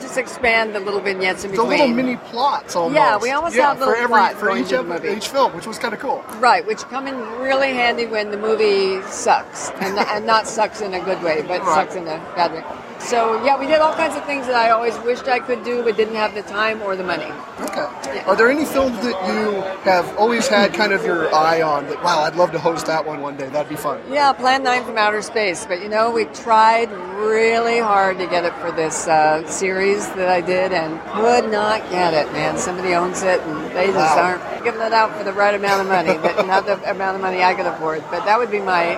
[0.00, 1.78] just expand the little vignettes in The between.
[1.78, 2.94] little mini plots almost.
[2.94, 5.08] Yeah, we almost yeah, have little for every, plots for each, movie.
[5.16, 6.24] each film, which was kind of cool.
[6.38, 10.94] Right, which come in really handy when the movie sucks, and, and not sucks in
[10.94, 11.74] a good way, but Right.
[11.74, 12.62] sucks in a bad way.
[13.02, 15.82] So yeah, we did all kinds of things that I always wished I could do,
[15.82, 17.30] but didn't have the time or the money.
[17.60, 18.20] Okay.
[18.26, 22.02] Are there any films that you have always had kind of your eye on that,
[22.02, 23.48] wow, I'd love to host that one one day?
[23.48, 24.00] That'd be fun.
[24.10, 28.44] Yeah, Plan 9 from Outer Space, but you know, we tried really hard to get
[28.44, 32.56] it for this uh, series that I did and could not get it, man.
[32.56, 34.38] Somebody owns it and they just Wow.
[34.40, 37.20] aren't giving it out for the right amount of money, but not the amount of
[37.22, 38.02] money I could afford.
[38.10, 38.96] But that would be my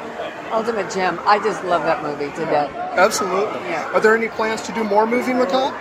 [0.53, 1.19] ultimate gem.
[1.25, 2.71] I just love that movie to death.
[2.97, 3.59] Absolutely.
[3.69, 3.91] Yeah.
[3.95, 5.77] Are there any plans to do more movie macabre?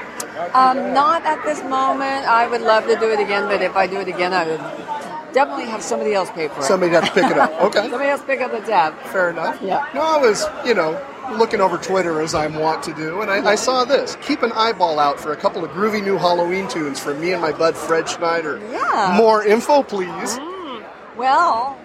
[0.53, 2.27] Um, not at this moment.
[2.27, 5.33] I would love to do it again, but if I do it again, I would
[5.33, 6.63] definitely have somebody else pay for it.
[6.63, 7.51] Somebody'd have to pick it up.
[7.63, 7.81] Okay.
[7.89, 8.95] somebody else pick up the tab.
[9.05, 9.59] Fair enough.
[9.61, 9.87] Yeah.
[9.95, 10.99] No, I was, you know,
[11.37, 14.15] looking over Twitter as I'm wont to do, and I, I saw this.
[14.21, 17.41] Keep an eyeball out for a couple of groovy new Halloween tunes from me and
[17.41, 18.59] my bud Fred Schneider.
[18.71, 19.15] Yeah.
[19.17, 20.37] More info, please.
[21.17, 21.77] Well,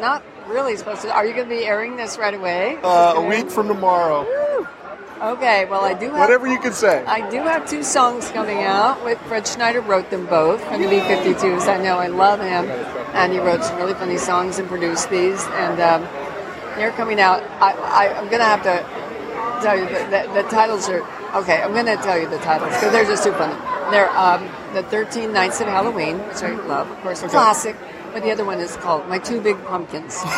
[0.00, 1.12] not really supposed to.
[1.12, 2.78] Are you going to be airing this right away?
[2.82, 4.24] Uh, a week from tomorrow.
[5.20, 6.18] Okay, well, I do have.
[6.20, 7.02] Whatever you can say.
[7.04, 9.02] I do have two songs coming out.
[9.04, 11.68] With Fred Schneider wrote them both from the B-52s.
[11.68, 12.66] I know I love him,
[13.14, 16.02] and he wrote some really funny songs and produced these, and um,
[16.76, 17.42] they're coming out.
[17.62, 21.00] I, I, I'm going to have to tell you that the, the titles are
[21.34, 21.62] okay.
[21.62, 23.54] I'm going to tell you the titles because they're just too funny.
[23.90, 27.30] They're um, the 13 Nights of Halloween, which I love, of course, Okay.
[27.30, 27.76] classic.
[28.16, 30.24] But the other one is called My Two Big Pumpkins.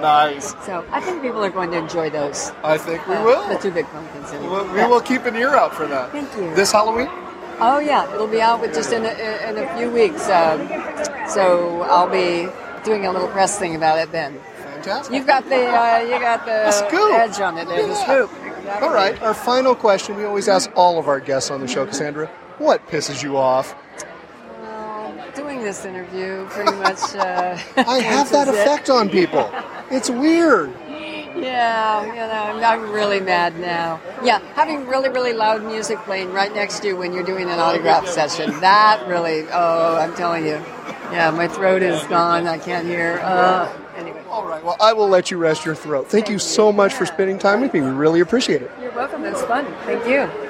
[0.00, 0.52] Nice.
[0.64, 2.52] So I think people are going to enjoy those.
[2.62, 3.46] I think we Uh, will.
[3.48, 4.32] The Two Big Pumpkins.
[4.32, 4.62] anyway.
[4.72, 4.86] We Yeah.
[4.88, 6.10] will keep an ear out for that.
[6.12, 6.54] Thank you.
[6.54, 7.10] This Halloween?
[7.60, 9.10] Oh yeah, it'll be out with just in a,
[9.48, 10.26] in a few weeks.
[10.30, 10.66] Um,
[11.28, 12.48] so I'll be
[12.82, 14.40] doing a little press thing about it then.
[14.56, 15.14] Fantastic.
[15.14, 16.72] You've got the uh, you got the
[17.14, 18.30] edge on it there, the scoop.
[18.80, 19.20] All right.
[19.22, 20.16] Our final question.
[20.16, 22.28] We always ask all of our guests on the show, Cassandra.
[22.56, 23.74] What pisses you off?
[25.64, 27.14] This interview pretty much.
[27.14, 28.60] Uh, I have that is it.
[28.60, 29.50] effect on people.
[29.90, 30.70] It's weird.
[31.34, 33.98] Yeah, you know, I'm, I'm really mad now.
[34.22, 37.58] Yeah, having really, really loud music playing right next to you when you're doing an
[37.58, 40.62] autograph session, that really, oh, I'm telling you.
[41.10, 42.46] Yeah, my throat is gone.
[42.46, 43.20] I can't hear.
[43.22, 44.22] Uh, anyway.
[44.28, 44.62] All right.
[44.62, 46.10] Well, I will let you rest your throat.
[46.10, 47.80] Thank you so much for spending time with me.
[47.80, 48.70] We really appreciate it.
[48.82, 49.24] You're welcome.
[49.24, 49.64] It's fun.
[49.86, 50.43] Thank you.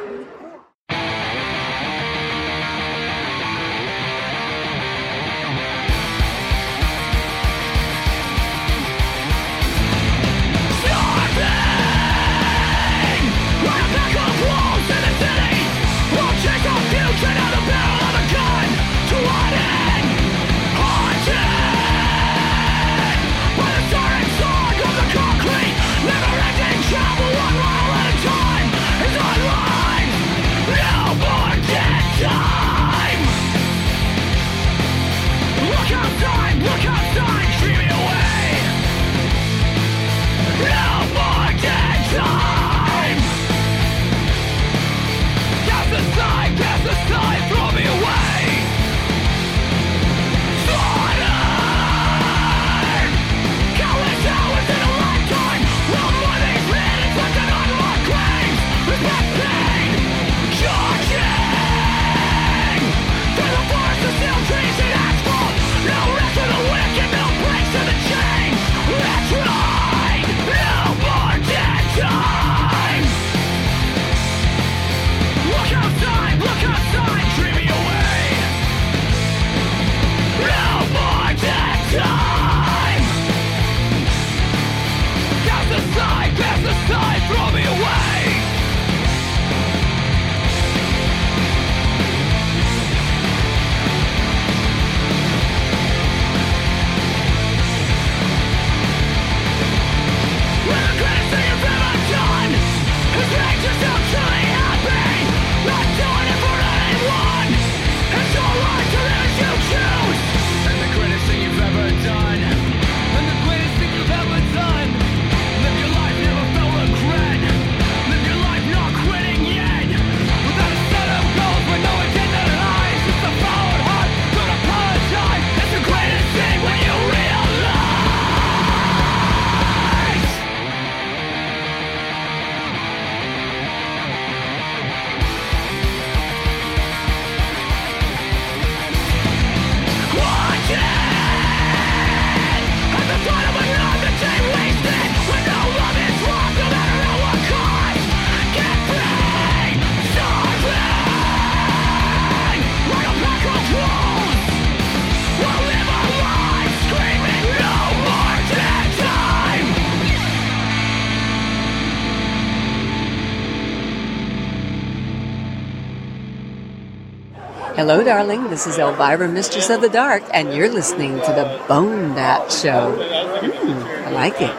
[167.94, 168.50] Hello, darling.
[168.50, 172.92] This is Elvira, Mistress of the Dark, and you're listening to the Bone Bat Show.
[173.40, 174.52] Mm, I like it.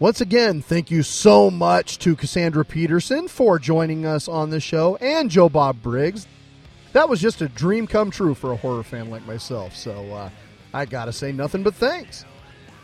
[0.00, 4.96] Once again, thank you so much to Cassandra Peterson for joining us on the show
[4.96, 6.26] and Joe Bob Briggs.
[6.92, 10.28] That was just a dream come true for a horror fan like myself, so uh,
[10.74, 12.24] I gotta say nothing but thanks.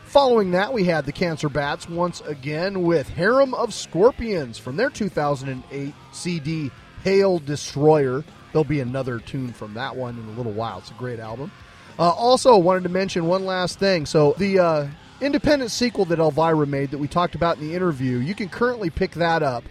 [0.04, 4.90] Following that, we had the Cancer Bats once again with Harem of Scorpions from their
[4.90, 6.70] 2008 CD
[7.04, 8.24] Hail Destroyer.
[8.52, 10.78] There'll be another tune from that one in a little while.
[10.78, 11.50] It's a great album.
[11.98, 14.06] Uh, also, wanted to mention one last thing.
[14.06, 14.86] So the uh,
[15.20, 18.18] independent sequel that Elvira made that we talked about in the interview.
[18.18, 19.64] You can currently pick that up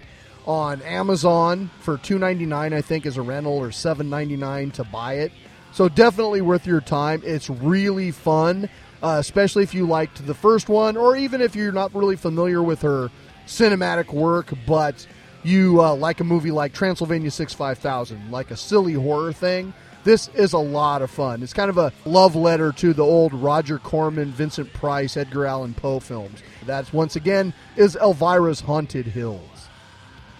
[0.45, 4.71] on Amazon for two ninety nine, I think, as a rental, or seven ninety nine
[4.71, 5.32] to buy it.
[5.71, 7.21] So definitely worth your time.
[7.23, 8.69] It's really fun,
[9.01, 12.61] uh, especially if you liked the first one, or even if you're not really familiar
[12.61, 13.09] with her
[13.45, 15.05] cinematic work, but
[15.43, 19.73] you uh, like a movie like Transylvania Six Five Thousand, like a silly horror thing.
[20.03, 21.43] This is a lot of fun.
[21.43, 25.75] It's kind of a love letter to the old Roger Corman, Vincent Price, Edgar Allan
[25.75, 26.39] Poe films.
[26.65, 29.67] That's once again is Elvira's Haunted Hills.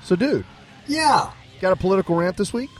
[0.04, 0.46] So, dude,
[0.88, 1.30] Yeah.
[1.62, 2.72] got a political rant this week?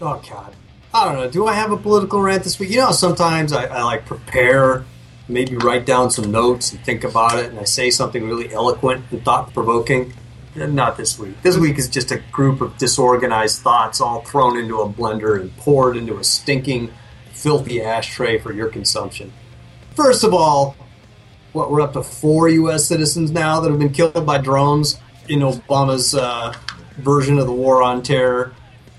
[0.00, 0.54] Oh God.
[0.92, 1.28] I don't know.
[1.28, 2.70] Do I have a political rant this week?
[2.70, 4.84] You know, sometimes I, I like prepare,
[5.28, 9.04] maybe write down some notes and think about it, and I say something really eloquent
[9.10, 10.12] and thought provoking.
[10.56, 11.42] Not this week.
[11.42, 15.54] This week is just a group of disorganized thoughts all thrown into a blender and
[15.56, 16.92] poured into a stinking,
[17.32, 19.32] filthy ashtray for your consumption.
[19.96, 20.76] First of all,
[21.52, 22.86] what we're up to four U.S.
[22.86, 26.54] citizens now that have been killed by drones in Obama's uh,
[26.98, 28.54] version of the war on terror,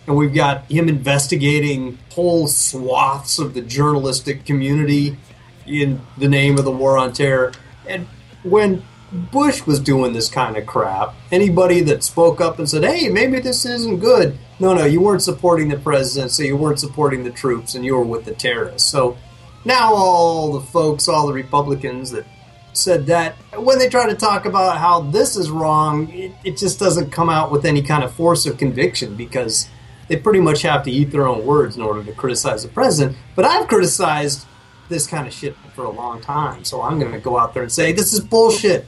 [0.08, 5.18] and we've got him investigating whole swaths of the journalistic community
[5.66, 7.54] in the name of the war on terror.
[7.88, 8.08] And
[8.44, 8.84] when
[9.32, 13.40] Bush was doing this kind of crap, anybody that spoke up and said, "Hey, maybe
[13.40, 17.32] this isn't good," no, no, you weren't supporting the president, so you weren't supporting the
[17.32, 18.90] troops, and you were with the terrorists.
[18.90, 19.18] So
[19.64, 22.26] now all the folks, all the Republicans that
[22.74, 26.80] said that when they try to talk about how this is wrong, it, it just
[26.80, 29.68] doesn't come out with any kind of force of conviction because
[30.08, 33.18] they pretty much have to eat their own words in order to criticize the president.
[33.36, 34.46] But I've criticized
[34.90, 37.64] this kind of shit for a long time, so I'm going to go out there
[37.64, 38.86] and say this is bullshit.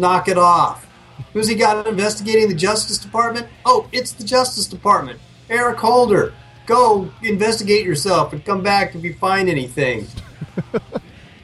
[0.00, 0.86] Knock it off.
[1.34, 3.46] Who's he got investigating the Justice Department?
[3.66, 5.20] Oh, it's the Justice Department.
[5.50, 6.32] Eric Holder.
[6.66, 10.06] Go investigate yourself and come back if you find anything.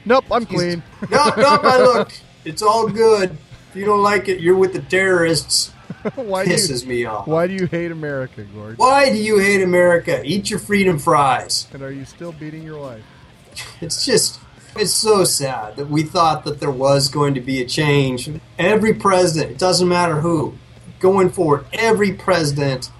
[0.05, 0.81] Nope, I'm clean.
[1.09, 2.23] nope, no, I looked.
[2.45, 3.37] It's all good.
[3.69, 5.67] If you don't like it, you're with the terrorists.
[6.15, 7.27] why do Pisses you, me off.
[7.27, 8.77] Why do you hate America, Gord?
[8.77, 10.21] Why do you hate America?
[10.23, 11.67] Eat your freedom fries.
[11.73, 13.03] And are you still beating your wife?
[13.81, 14.39] It's just,
[14.79, 18.29] it's so sad that we thought that there was going to be a change.
[18.57, 20.55] Every president, it doesn't matter who,
[20.99, 22.91] going forward, every president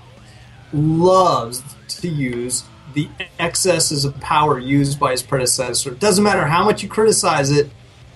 [0.73, 2.63] loves to use
[2.93, 3.09] the
[3.39, 5.91] excesses of power used by his predecessor.
[5.91, 7.69] It doesn't matter how much you criticize it.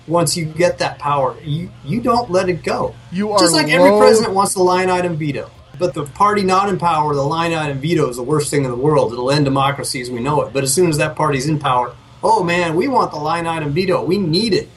[0.08, 2.92] Once you get that power, you, you don't let it go.
[3.12, 5.48] You are Just like every president wants the line item veto.
[5.78, 8.70] But the party not in power, the line item veto is the worst thing in
[8.70, 9.12] the world.
[9.12, 10.52] It'll end democracy as we know it.
[10.52, 13.72] But as soon as that party's in power, oh man, we want the line item
[13.72, 14.04] veto.
[14.04, 14.68] We need it.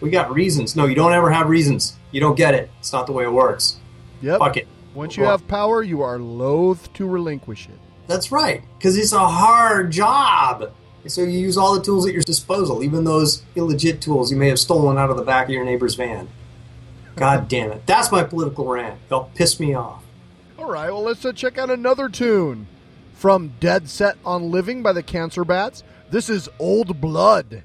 [0.00, 0.76] We got reasons.
[0.76, 1.96] No, you don't ever have reasons.
[2.10, 2.70] You don't get it.
[2.80, 3.76] It's not the way it works.
[4.22, 4.38] Yep.
[4.38, 4.68] Fuck it.
[4.94, 7.78] Once you have power, you are loath to relinquish it.
[8.06, 10.72] That's right, because it's a hard job.
[11.06, 14.48] So you use all the tools at your disposal, even those illegit tools you may
[14.48, 16.28] have stolen out of the back of your neighbor's van.
[17.16, 17.86] God damn it.
[17.86, 18.98] That's my political rant.
[19.10, 20.02] Y'all piss me off.
[20.58, 22.66] All right, well, let's uh, check out another tune
[23.12, 25.82] from Dead Set on Living by the Cancer Bats.
[26.14, 27.64] This is Old Blood.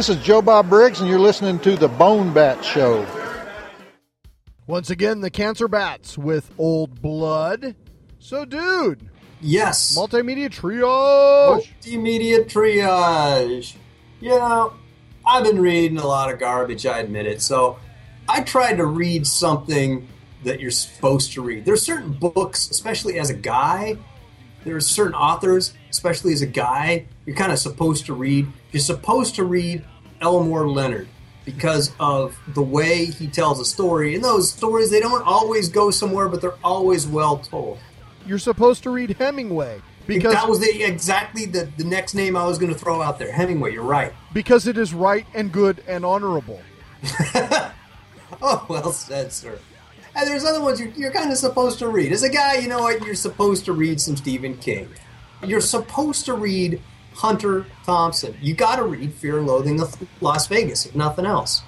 [0.00, 3.06] This is Joe Bob Briggs, and you're listening to the Bone Bat Show.
[4.66, 7.76] Once again, the Cancer Bats with Old Blood.
[8.18, 9.10] So, dude.
[9.42, 9.94] Yes.
[9.94, 11.68] Multimedia triage.
[11.82, 13.74] Multimedia triage.
[14.22, 14.72] You know,
[15.26, 17.42] I've been reading a lot of garbage, I admit it.
[17.42, 17.78] So
[18.26, 20.08] I tried to read something
[20.44, 21.66] that you're supposed to read.
[21.66, 23.98] There's certain books, especially as a guy,
[24.64, 28.50] there are certain authors, especially as a guy, you're kind of supposed to read.
[28.72, 29.84] You're supposed to read
[30.20, 31.08] Elmore Leonard
[31.44, 34.14] because of the way he tells a story.
[34.14, 37.78] And those stories, they don't always go somewhere, but they're always well told.
[38.26, 42.46] You're supposed to read Hemingway because that was the, exactly the, the next name I
[42.46, 43.32] was going to throw out there.
[43.32, 44.12] Hemingway, you're right.
[44.32, 46.60] because it is right and good and honorable.
[48.42, 49.58] Oh, well said, sir.
[50.14, 52.12] And there's other ones you're, you're kind of supposed to read.
[52.12, 53.04] As a guy, you know what?
[53.04, 54.88] You're supposed to read some Stephen King.
[55.44, 56.80] You're supposed to read
[57.20, 58.34] Hunter Thompson.
[58.40, 61.60] You got to read Fear and Loathing of Las Vegas, if nothing else.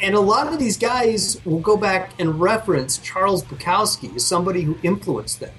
[0.00, 4.62] And a lot of these guys will go back and reference Charles Bukowski as somebody
[4.62, 5.52] who influenced them.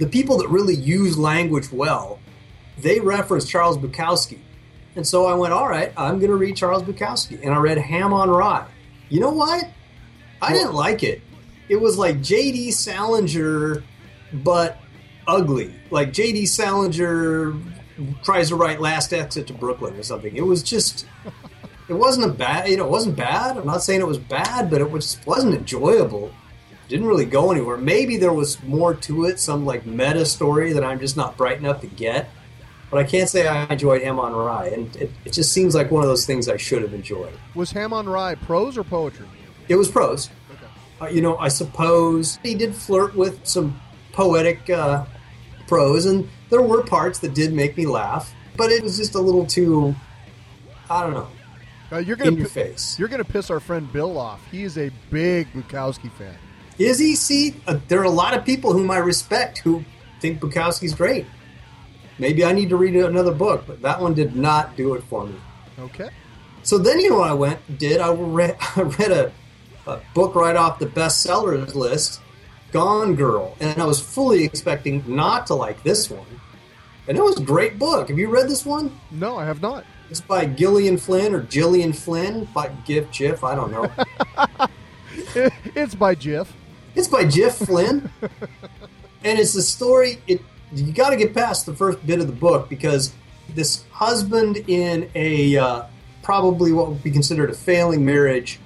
[0.00, 2.18] The people that really use language well,
[2.76, 4.40] they reference Charles Bukowski.
[4.96, 7.40] And so I went, all right, I'm going to read Charles Bukowski.
[7.44, 8.66] And I read Ham on Rye.
[9.10, 9.64] You know what?
[10.42, 11.22] I didn't like it.
[11.68, 12.72] It was like J.D.
[12.72, 13.84] Salinger,
[14.32, 14.78] but
[15.28, 15.72] ugly.
[15.92, 16.46] Like J.D.
[16.46, 17.54] Salinger
[18.22, 20.36] tries to write Last Exit to Brooklyn or something.
[20.36, 21.06] It was just.
[21.88, 22.68] It wasn't a bad.
[22.68, 23.56] You know, it wasn't bad.
[23.56, 26.32] I'm not saying it was bad, but it was wasn't enjoyable.
[26.88, 27.76] Didn't really go anywhere.
[27.76, 31.58] Maybe there was more to it, some like meta story that I'm just not bright
[31.58, 32.28] enough to get.
[32.90, 35.90] But I can't say I enjoyed Ham on Rye, and it, it just seems like
[35.90, 37.32] one of those things I should have enjoyed.
[37.54, 39.26] Was Ham on Rye prose or poetry?
[39.68, 40.30] It was prose.
[41.00, 43.80] Uh, you know, I suppose he did flirt with some
[44.12, 45.04] poetic uh,
[45.66, 49.20] prose, and there were parts that did make me laugh, but it was just a
[49.20, 49.94] little too,
[50.88, 51.28] I don't know,
[51.92, 52.98] Uh, you're gonna in your face.
[52.98, 54.40] You're gonna piss our friend Bill off.
[54.50, 56.34] He is a big Bukowski fan.
[56.78, 57.14] Is he?
[57.14, 59.84] See, uh, there are a lot of people whom I respect who
[60.20, 61.26] think Bukowski's great.
[62.18, 65.26] Maybe I need to read another book, but that one did not do it for
[65.26, 65.36] me.
[65.78, 66.08] Okay.
[66.62, 68.00] So then you know what I went did?
[68.00, 69.32] I read, I read a,
[69.86, 72.20] a book right off the bestsellers list,
[72.76, 76.26] Gone Girl, and I was fully expecting not to like this one.
[77.08, 78.10] And it was a great book.
[78.10, 79.00] Have you read this one?
[79.10, 79.86] No, I have not.
[80.10, 83.42] It's by Gillian Flynn or Gillian Flynn by Gif Jiff.
[83.42, 83.90] I don't know.
[85.74, 86.52] it's by Jiff.
[86.94, 90.20] It's by Jiff Flynn, and it's the story.
[90.26, 93.14] It you got to get past the first bit of the book because
[93.54, 95.84] this husband in a uh,
[96.22, 98.60] probably what would be considered a failing marriage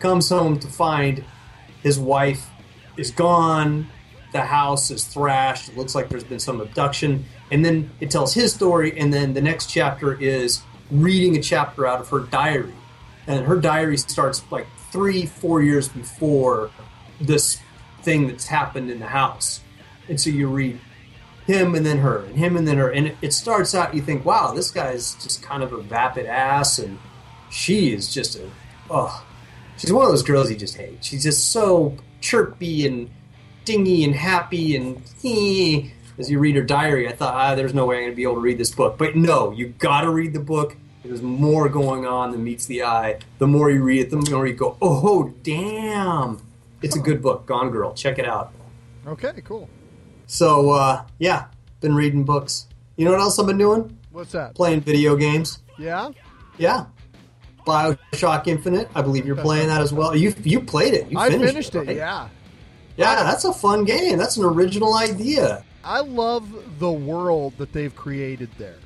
[0.00, 1.22] comes home to find
[1.84, 2.50] his wife
[2.96, 3.88] is gone.
[4.32, 5.68] The house is thrashed.
[5.68, 8.98] It looks like there's been some abduction, and then it tells his story.
[8.98, 12.74] And then the next chapter is reading a chapter out of her diary,
[13.26, 16.70] and her diary starts like three, four years before
[17.20, 17.60] this
[18.02, 19.60] thing that's happened in the house.
[20.08, 20.78] And so you read
[21.46, 22.90] him and then her, and him and then her.
[22.90, 26.78] And it, starts out, you think, wow, this guy's just kind of a vapid ass,
[26.78, 26.98] and
[27.50, 28.50] she is just a,
[28.90, 29.24] oh,
[29.76, 31.04] she's one of those girls you just hate.
[31.04, 31.96] She's just so
[32.26, 33.08] chirpy and
[33.64, 35.88] dingy and happy and eh.
[36.18, 38.22] as you read her diary, I thought, ah, there's no way I'm going to be
[38.24, 38.98] able to read this book.
[38.98, 40.76] But no, you got to read the book.
[41.04, 43.20] There's more going on than meets the eye.
[43.38, 46.42] The more you read it, the more you go, oh, damn.
[46.82, 47.94] It's a good book, Gone Girl.
[47.94, 48.52] Check it out.
[49.06, 49.68] Okay, cool.
[50.26, 51.46] So, uh, yeah,
[51.80, 52.66] been reading books.
[52.96, 53.96] You know what else I've been doing?
[54.10, 54.56] What's that?
[54.56, 55.60] Playing video games.
[55.78, 56.10] Yeah.
[56.58, 56.86] Yeah.
[57.66, 58.88] Bioshock Infinite.
[58.94, 60.16] I believe you're playing that as well.
[60.16, 61.10] You you played it.
[61.10, 61.78] You I finished, finished it.
[61.86, 61.96] right?
[61.96, 62.28] Yeah.
[62.96, 64.16] Yeah, that's a fun game.
[64.16, 65.64] That's an original idea.
[65.84, 68.78] I love the world that they've created there,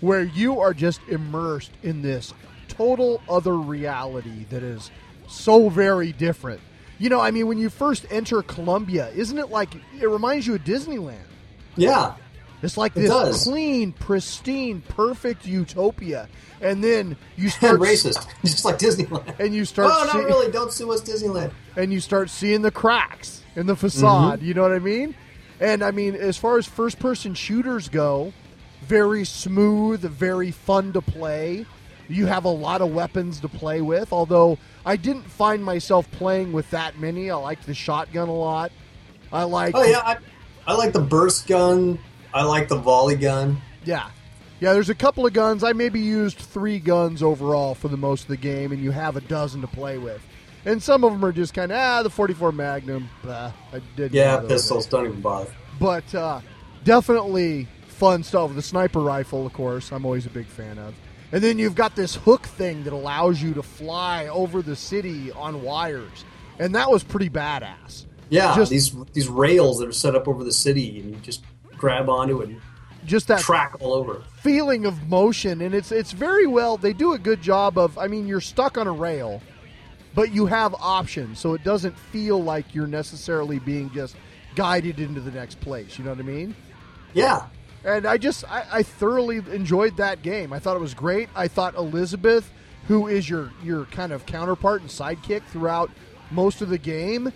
[0.00, 2.34] where you are just immersed in this
[2.68, 4.90] total other reality that is
[5.26, 6.60] so very different.
[6.98, 10.56] You know, I mean, when you first enter Columbia, isn't it like it reminds you
[10.56, 11.16] of Disneyland?
[11.76, 12.14] Yeah.
[12.62, 13.44] It's like It this does.
[13.44, 16.28] clean, pristine, perfect utopia,
[16.60, 19.38] and then you start racist, just like Disneyland.
[19.38, 19.90] and you start.
[19.94, 20.50] oh, not really.
[20.50, 21.52] Don't sue us, Disneyland.
[21.76, 24.40] and you start seeing the cracks in the facade.
[24.40, 24.44] Mhm.
[24.46, 25.14] You know what I mean?
[25.60, 28.32] And I mean, as far as first person shooters go,
[28.82, 31.66] very smooth, very fun to play.
[32.08, 34.56] You have a lot of weapons to play with, although
[34.86, 37.30] I didn't find myself playing with that many.
[37.30, 38.72] I liked the shotgun a lot.
[39.32, 39.74] I like.
[39.76, 40.16] Oh yeah, I,
[40.66, 41.98] I like the burst gun.
[42.38, 43.60] I like the volley gun.
[43.84, 44.10] Yeah.
[44.60, 45.64] Yeah, there's a couple of guns.
[45.64, 49.16] I maybe used three guns overall for the most of the game, and you have
[49.16, 50.22] a dozen to play with.
[50.64, 53.08] And some of them are just kind of, ah, the 44 Magnum.
[53.24, 54.86] Bah, I didn't Yeah, pistols.
[54.86, 55.50] Don't even bother.
[55.80, 56.40] But uh,
[56.84, 58.54] definitely fun stuff.
[58.54, 60.94] The sniper rifle, of course, I'm always a big fan of.
[61.32, 65.32] And then you've got this hook thing that allows you to fly over the city
[65.32, 66.24] on wires.
[66.60, 68.06] And that was pretty badass.
[68.30, 71.42] Yeah, Just- these these rails that are set up over the city, and you just
[71.78, 72.60] grab onto it and
[73.06, 74.22] Just that track all over.
[74.42, 78.06] feeling of motion and it's it's very well they do a good job of I
[78.08, 79.40] mean you're stuck on a rail
[80.14, 84.16] but you have options so it doesn't feel like you're necessarily being just
[84.54, 86.54] guided into the next place you know what I mean?
[87.14, 87.46] Yeah,
[87.84, 90.52] and I just I, I thoroughly enjoyed that game.
[90.52, 91.28] I thought it was great.
[91.34, 92.50] I thought Elizabeth
[92.88, 95.90] who is your your kind of counterpart and sidekick throughout
[96.30, 97.32] most of the game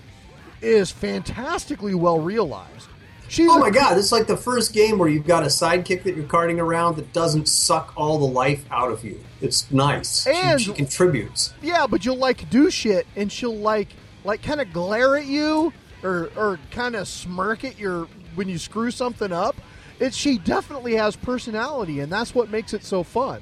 [0.60, 2.88] is fantastically well realized
[3.32, 6.02] she's oh a- my god, it's like the first game where you've got a sidekick
[6.04, 9.18] that you're carting around that doesn't suck all the life out of you.
[9.40, 10.24] It's nice.
[10.24, 11.52] She- she, contributes.
[11.62, 13.88] Yeah, but you'll like do shit, and she'll like
[14.24, 15.72] like kind of glare at you
[16.02, 19.56] or or kind of smirk at your when you screw something up.
[19.98, 23.40] It she definitely has personality, and that's what makes it so fun.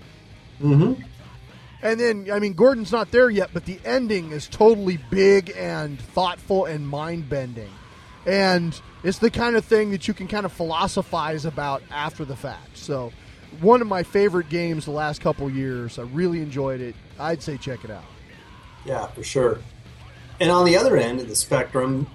[0.63, 1.03] Mm-hmm.
[1.83, 5.99] And then I mean, Gordon's not there yet, but the ending is totally big and
[6.01, 7.71] thoughtful and mind bending,
[8.27, 12.37] and it's the kind of thing that you can kind of philosophize about after the
[12.37, 12.77] fact.
[12.77, 13.13] So.
[13.61, 15.99] One of my favorite games the last couple years.
[15.99, 16.95] I really enjoyed it.
[17.19, 18.05] I'd say check it out.
[18.85, 19.59] Yeah, for sure.
[20.39, 22.07] And on the other end of the spectrum,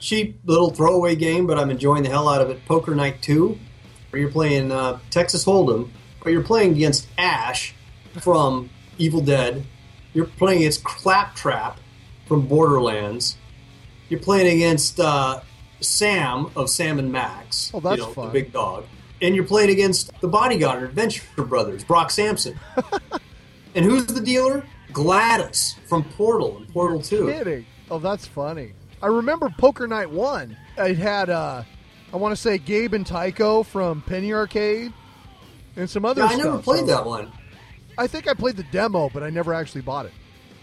[0.00, 2.64] cheap little throwaway game, but I'm enjoying the hell out of it.
[2.66, 3.58] Poker Night 2,
[4.10, 5.90] where you're playing uh, Texas Hold'em,
[6.22, 7.74] but you're playing against Ash
[8.20, 9.66] from Evil Dead.
[10.14, 11.78] You're playing against Claptrap
[12.26, 13.36] from Borderlands.
[14.08, 15.40] You're playing against uh,
[15.84, 17.70] Sam of Sam and Max.
[17.74, 18.26] Oh, that's you know, fun.
[18.26, 18.84] The big dog.
[19.22, 22.58] And you're playing against the bodyguard in Adventure Brothers, Brock Samson.
[23.74, 24.64] and who's the dealer?
[24.92, 27.26] GLaDOS from Portal and Portal 2.
[27.26, 27.66] kidding.
[27.90, 28.72] Oh, that's funny.
[29.02, 30.56] I remember Poker Night 1.
[30.78, 31.62] It had, uh,
[32.12, 34.92] I want to say, Gabe and Tycho from Penny Arcade
[35.76, 37.30] and some other Yeah, I never played So- that one.
[37.96, 40.12] I think I played the demo, but I never actually bought it.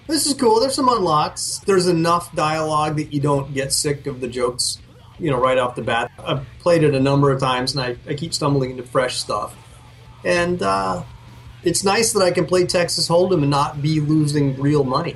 [0.07, 0.59] This is cool.
[0.59, 1.59] There's some unlocks.
[1.65, 4.79] There's enough dialogue that you don't get sick of the jokes,
[5.21, 6.11] you know, right off the bat.
[6.19, 9.55] I've played it a number of times, and I, I keep stumbling into fresh stuff.
[10.25, 11.03] And uh,
[11.63, 15.15] it's nice that I can play Texas Hold'em and not be losing real money.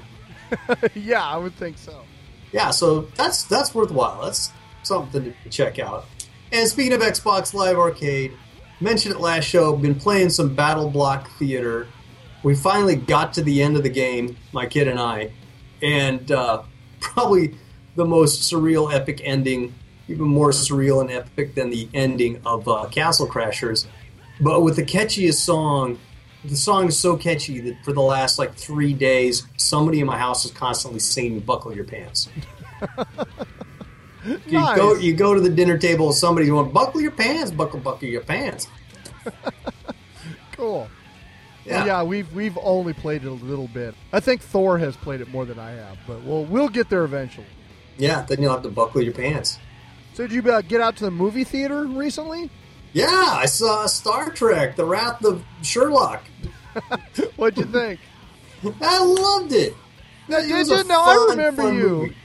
[0.93, 2.03] yeah, I would think so.
[2.51, 4.21] Yeah, so that's that's worthwhile.
[4.23, 4.51] That's
[4.83, 6.05] something to check out.
[6.51, 8.31] And speaking of Xbox Live Arcade,
[8.79, 9.75] mentioned it last show.
[9.75, 11.87] Been playing some BattleBlock Theater.
[12.43, 15.31] We finally got to the end of the game, my kid and I,
[15.81, 16.61] and uh,
[16.99, 17.55] probably
[17.95, 19.73] the most surreal, epic ending,
[20.07, 23.85] even more surreal and epic than the ending of uh, Castle Crashers,
[24.39, 25.99] but with the catchiest song.
[26.43, 30.19] The song is so catchy that for the last like three days, somebody in my
[30.19, 32.29] house is constantly singing "Buckle Your Pants."
[34.47, 38.07] You go, you go to the dinner table, somebody's going, "Buckle your pants, buckle, buckle
[38.07, 38.67] your pants."
[40.51, 40.87] Cool.
[41.65, 41.79] Yeah.
[41.79, 41.85] Yeah.
[41.85, 43.93] yeah, we've we've only played it a little bit.
[44.13, 47.03] I think Thor has played it more than I have, but we'll we'll get there
[47.03, 47.45] eventually.
[47.97, 49.57] Yeah, then you'll have to buckle your pants.
[50.15, 52.49] So did you uh, get out to the movie theater recently?
[52.93, 56.23] Yeah, I saw Star Trek: The Wrath of Sherlock.
[57.35, 57.99] What'd you think?
[58.81, 59.75] I loved it.
[60.29, 60.83] Now, It did you?
[60.85, 61.89] No, I fun, remember you.
[61.89, 62.15] movie.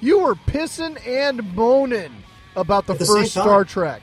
[0.00, 2.10] You were pissing and moaning
[2.56, 3.64] about the, the first Star.
[3.64, 4.02] Trek,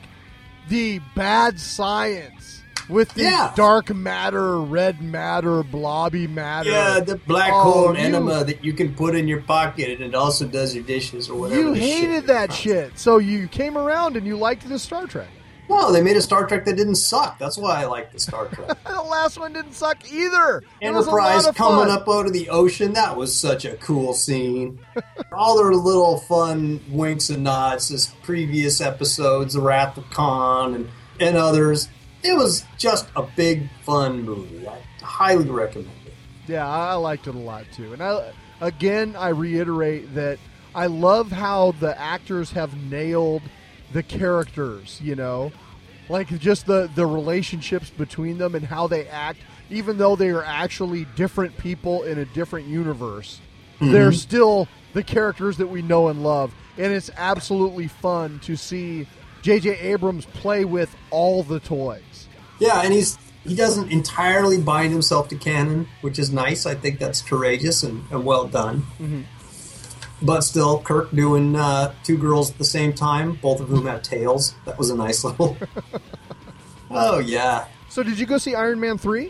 [0.69, 3.51] the bad science with the Yeah.
[3.55, 6.69] dark matter, red matter, blobby matter.
[6.69, 10.01] Yeah, the black Oh, hole you- enema that you can put in your pocket and
[10.01, 11.59] it also does your dishes or whatever.
[11.61, 15.07] You the shit hated that shit, so you came around and you liked the Star
[15.07, 15.27] Trek.
[15.69, 17.39] No, they made a Star Trek that didn't suck.
[17.39, 18.77] That's why I like the Star Trek.
[18.85, 20.61] the last one didn't suck either.
[20.81, 21.89] It was a Enterprise coming fun.
[21.89, 22.91] up out of the ocean.
[22.93, 24.79] That was such a cool scene.
[25.31, 30.89] All their little fun winks and nods to previous episodes, The Wrath of Khan and,
[31.21, 31.87] and others.
[32.23, 34.67] It was just a big, fun movie.
[34.67, 36.13] I highly recommend it.
[36.47, 37.93] Yeah, I liked it a lot too.
[37.93, 38.31] And I
[38.61, 40.39] again, I reiterate that
[40.75, 43.41] I love how the actors have nailed
[43.91, 45.51] the characters, you know?
[46.09, 49.39] Like just the the relationships between them and how they act
[49.69, 53.39] even though they are actually different people in a different universe.
[53.81, 54.15] They're Mhm.
[54.15, 56.53] still the characters that we know and love.
[56.77, 59.07] And it's absolutely fun to see
[59.41, 59.77] J.J.
[59.79, 62.01] Abrams play with all the toys.
[62.63, 66.65] Yeah, and he's he doesn't entirely bind himself to canon, which is nice.
[66.65, 68.85] I think that's courageous and, and well done.
[69.01, 69.25] Mhm.
[70.21, 74.01] But still, Kirk doing uh, two girls at the same time, both of whom have
[74.01, 74.55] tails.
[74.63, 75.57] That was a nice little.
[76.89, 77.65] oh yeah.
[77.89, 79.29] So did you go see Iron Man 3?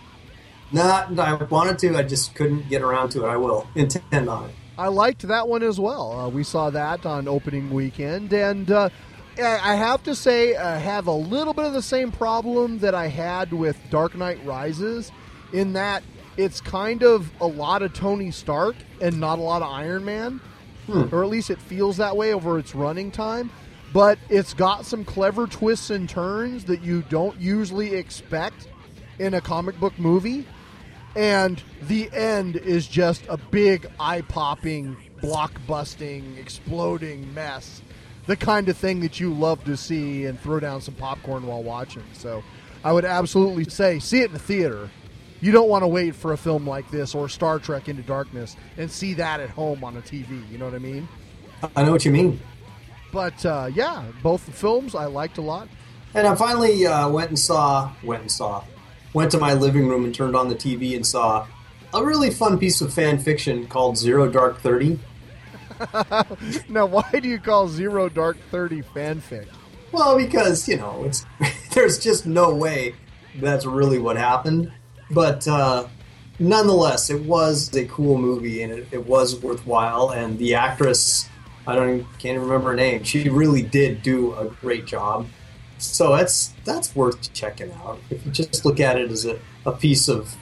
[0.71, 1.17] Not.
[1.19, 1.97] I wanted to.
[1.97, 3.29] I just couldn't get around to it.
[3.29, 4.55] I will intend on it.
[4.77, 6.11] I liked that one as well.
[6.19, 8.89] Uh, we saw that on opening weekend, and uh,
[9.37, 12.93] I I have to say, I have a little bit of the same problem that
[12.95, 15.11] I had with Dark Knight Rises.
[15.51, 16.01] in that
[16.35, 20.41] it's kind of a lot of Tony Stark and not a lot of Iron Man,
[20.87, 21.03] Hmm.
[21.13, 23.51] or at least it feels that way over its running time.
[23.93, 28.67] But it's got some clever twists and turns that you don't usually expect
[29.19, 30.47] in a comic book movie.
[31.15, 37.83] And the end is just a big eye popping, block busting, exploding mess.
[38.25, 41.61] The kind of thing that you love to see and throw down some popcorn while
[41.61, 42.03] watching.
[42.13, 42.43] So
[42.83, 44.89] I would absolutely say see it in the theater.
[45.41, 48.55] You don't want to wait for a film like this or Star Trek Into Darkness
[48.77, 50.49] and see that at home on a TV.
[50.49, 51.07] You know what I mean?
[51.75, 52.39] I know what you mean.
[53.11, 55.67] But uh, yeah, both the films I liked a lot.
[56.13, 58.63] And I finally uh, went and saw, went and saw,
[59.13, 61.47] went to my living room and turned on the TV and saw
[61.93, 64.99] a really fun piece of fan fiction called Zero Dark Thirty.
[66.69, 69.47] now, why do you call Zero Dark Thirty fanfic?
[69.91, 71.25] Well, because you know, it's
[71.73, 72.95] there's just no way
[73.39, 74.71] that's really what happened.
[75.11, 75.87] But uh,
[76.39, 80.09] nonetheless, it was a cool movie and it, it was worthwhile.
[80.09, 81.29] And the actress,
[81.67, 83.03] I don't even, can't even remember her name.
[83.03, 85.27] She really did do a great job.
[85.77, 87.99] So that's that's worth checking out.
[88.09, 90.35] If you just look at it as a, a piece of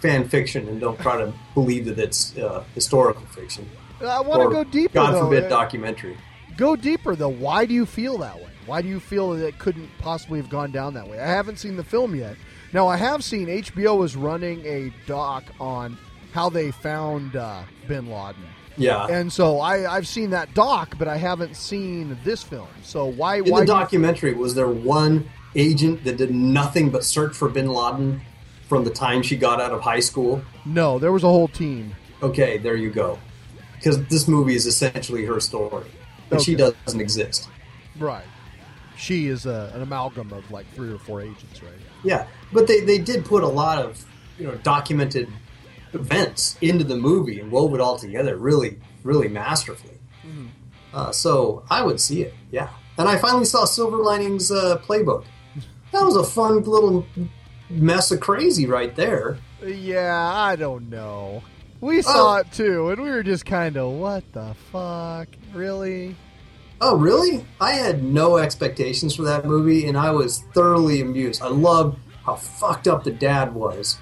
[0.00, 3.68] fan fiction and don't try to believe that it's uh, historical fiction.
[4.00, 4.94] I want to go deeper.
[4.94, 5.24] God though.
[5.24, 6.16] forbid, Uh, documentary.
[6.56, 7.28] Go deeper though.
[7.28, 8.48] Why do you feel that way?
[8.66, 11.18] Why do you feel that it couldn't possibly have gone down that way?
[11.18, 12.36] I haven't seen the film yet.
[12.72, 15.96] Now I have seen HBO is running a doc on
[16.32, 18.44] how they found uh, Bin Laden.
[18.76, 19.06] Yeah.
[19.06, 22.68] And so I, I've seen that doc, but I haven't seen this film.
[22.82, 23.36] So why?
[23.36, 27.68] In why the documentary, was there one agent that did nothing but search for Bin
[27.68, 28.20] Laden
[28.68, 30.42] from the time she got out of high school?
[30.66, 31.94] no, there was a whole team.
[32.22, 33.18] Okay, there you go.
[33.78, 35.86] Because this movie is essentially her story,
[36.30, 37.48] and she doesn't exist.
[37.98, 38.24] Right.
[38.96, 41.72] She is a, an amalgam of like three or four agents, right?
[42.02, 44.04] Yeah, but they, they did put a lot of
[44.38, 45.28] you know documented
[45.92, 49.94] events into the movie and wove it all together really, really masterfully.
[50.92, 52.70] Uh, so I would see it, yeah.
[52.96, 55.24] And I finally saw Silver Linings uh, Playbook.
[55.92, 57.06] That was a fun little
[57.70, 59.38] mess of crazy right there.
[59.66, 61.42] Yeah, I don't know.
[61.80, 62.02] We oh.
[62.02, 65.28] saw it too, and we were just kind of, what the fuck?
[65.54, 66.16] Really?
[66.80, 67.44] Oh, really?
[67.60, 71.42] I had no expectations for that movie, and I was thoroughly amused.
[71.42, 73.98] I loved how fucked up the dad was.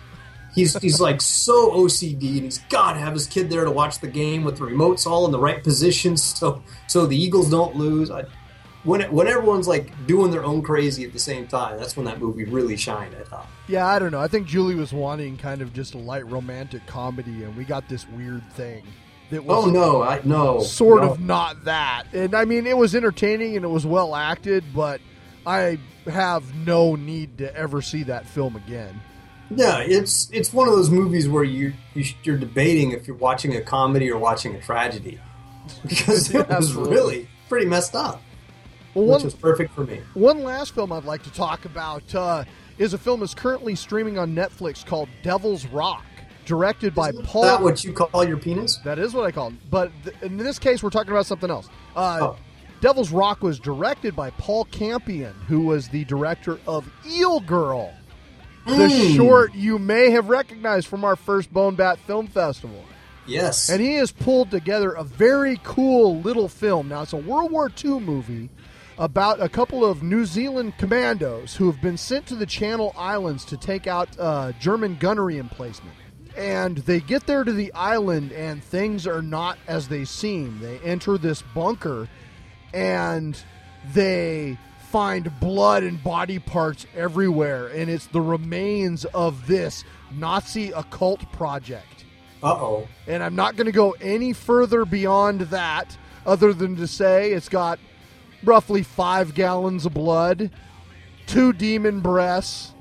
[0.55, 4.01] He's he's like so OCD, and he's got to have his kid there to watch
[4.01, 7.77] the game with the remotes all in the right positions, so so the Eagles don't
[7.77, 8.11] lose.
[8.11, 8.25] I,
[8.87, 12.07] when it, when everyone's like doing their own crazy at the same time, that's when
[12.07, 13.15] that movie really shined.
[13.21, 13.49] I thought.
[13.69, 14.21] Yeah, I don't know.
[14.21, 17.89] I think Julie was wanting kind of just a light romantic comedy, and we got
[17.89, 18.85] this weird thing
[19.31, 21.11] that was Oh no, I no sort no.
[21.13, 22.05] of not that.
[22.13, 25.01] And I mean, it was entertaining and it was well acted, but
[25.47, 29.01] I have no need to ever see that film again.
[29.51, 33.55] Yeah, it's it's one of those movies where you, you you're debating if you're watching
[33.57, 35.21] a comedy or watching a tragedy
[35.83, 36.95] because it was Absolutely.
[36.95, 38.21] really pretty messed up,
[38.97, 40.01] Well, which one, was perfect for me.
[40.15, 42.45] one last film I'd like to talk about uh,
[42.79, 46.05] is a film that's currently streaming on Netflix called Devil's Rock,
[46.47, 47.45] directed by Paul.
[47.45, 48.79] Is that what you call your penis?
[48.85, 49.55] That is what I call it.
[49.71, 51.69] But th- in this case, we're talking about something else.
[51.95, 52.37] Uh, Oh.
[52.83, 57.93] Devil's Rock was directed by Paul Campion, who was the director of Eel Girl,
[58.67, 59.17] the Mm.
[59.17, 62.85] short you may have recognized from our first Bone Bat Film Festival.
[63.27, 63.71] Yes.
[63.71, 66.89] And he has pulled together a very cool little film.
[66.89, 68.51] Now, it's a World War II movie
[68.99, 73.45] about a couple of New Zealand commandos who have been sent to the Channel Islands
[73.47, 75.95] to take out uh, German gunnery emplacement.
[76.37, 80.61] And they get there to the island, and things are not as they seem.
[80.61, 82.09] They enter this bunker,
[82.75, 83.39] and
[83.95, 84.59] they
[84.91, 87.69] find blood and body parts everywhere.
[87.69, 92.05] And it's the remains of this Nazi occult project.
[92.43, 92.89] Uh oh.
[93.07, 95.97] And I'm not going to go any further beyond that,
[96.27, 97.79] other than to say it's got
[98.47, 100.51] roughly five gallons of blood,
[101.27, 102.73] two demon breasts,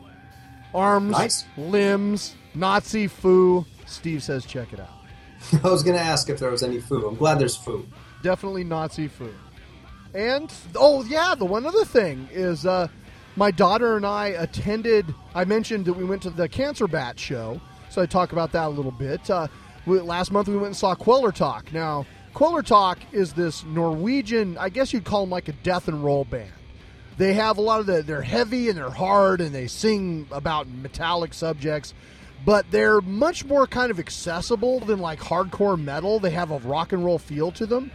[0.73, 1.45] arms, Nice.
[1.57, 3.65] limbs, Nazi foo.
[3.85, 4.89] Steve says, check it out.
[5.63, 7.03] I was going to ask if there was any food.
[7.03, 7.85] I'm glad there's food.
[8.23, 9.33] Definitely Nazi foo.
[10.13, 12.87] And, oh, yeah, the one other thing is uh,
[13.35, 17.59] my daughter and I attended, I mentioned that we went to the Cancer Bat show,
[17.89, 19.29] so I talk about that a little bit.
[19.29, 19.47] Uh,
[19.85, 21.73] we, last month we went and saw Kvelertak.
[21.73, 22.05] Now,
[22.35, 26.51] Kvelertak is this Norwegian, I guess you'd call them like a death and roll band.
[27.17, 30.67] They have a lot of the, they're heavy and they're hard and they sing about
[30.67, 31.93] metallic subjects,
[32.43, 36.19] but they're much more kind of accessible than like hardcore metal.
[36.19, 37.89] They have a rock and roll feel to them,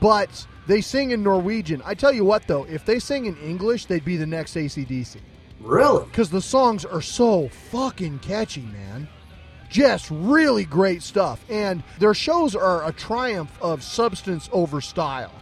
[0.00, 1.82] but they sing in Norwegian.
[1.84, 5.16] I tell you what though, if they sing in English, they'd be the next ACDC.
[5.58, 6.04] Really?
[6.04, 9.08] Because the songs are so fucking catchy, man.
[9.72, 11.42] Just really great stuff.
[11.48, 15.32] And their shows are a triumph of substance over style.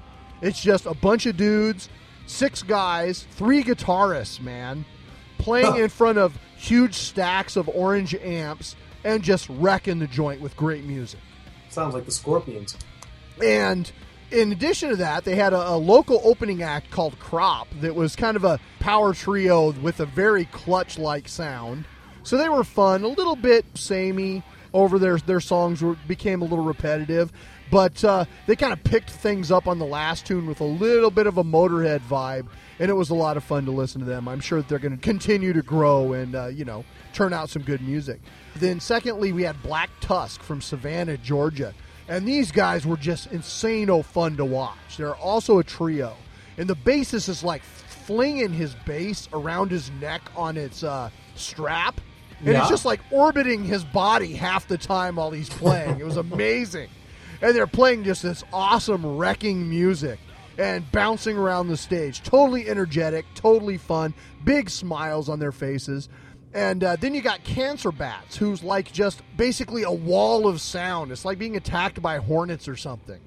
[0.41, 1.89] It's just a bunch of dudes,
[2.27, 4.85] six guys, three guitarists, man,
[5.39, 10.57] playing in front of huge stacks of orange amps and just wrecking the joint with
[10.57, 11.19] great music.
[11.69, 12.77] Sounds like the Scorpions.
[13.45, 13.91] And
[14.31, 18.15] in addition to that, they had a, a local opening act called Crop that was
[18.15, 21.85] kind of a power trio with a very clutch like sound.
[22.23, 24.43] So they were fun, a little bit samey
[24.73, 27.33] over their their songs were, became a little repetitive,
[27.71, 31.11] but uh, they kind of picked things up on the last tune with a little
[31.11, 32.47] bit of a Motorhead vibe,
[32.79, 34.29] and it was a lot of fun to listen to them.
[34.29, 37.51] I'm sure that they're going to continue to grow and uh, you know turn out
[37.51, 38.21] some good music.
[38.57, 41.75] Then secondly, we had Black Tusk from Savannah, Georgia.
[42.09, 44.97] And these guys were just insane fun to watch.
[44.97, 46.17] They're also a trio.
[46.59, 52.01] And the bassist is like flinging his bass around his neck on its uh, strap.
[52.41, 52.61] And Yeah.
[52.61, 56.01] it's just like orbiting his body half the time while he's playing.
[56.01, 56.89] it was amazing.
[57.43, 60.19] And they're playing just this awesome wrecking music
[60.59, 62.23] and bouncing around the stage.
[62.23, 64.13] Totally energetic, totally fun,
[64.45, 66.09] big smiles on their faces.
[66.53, 71.13] And uh, then you got Cancer Bats, who's like just basically a wall of sound.
[71.13, 73.21] It's like being attacked by hornets or something.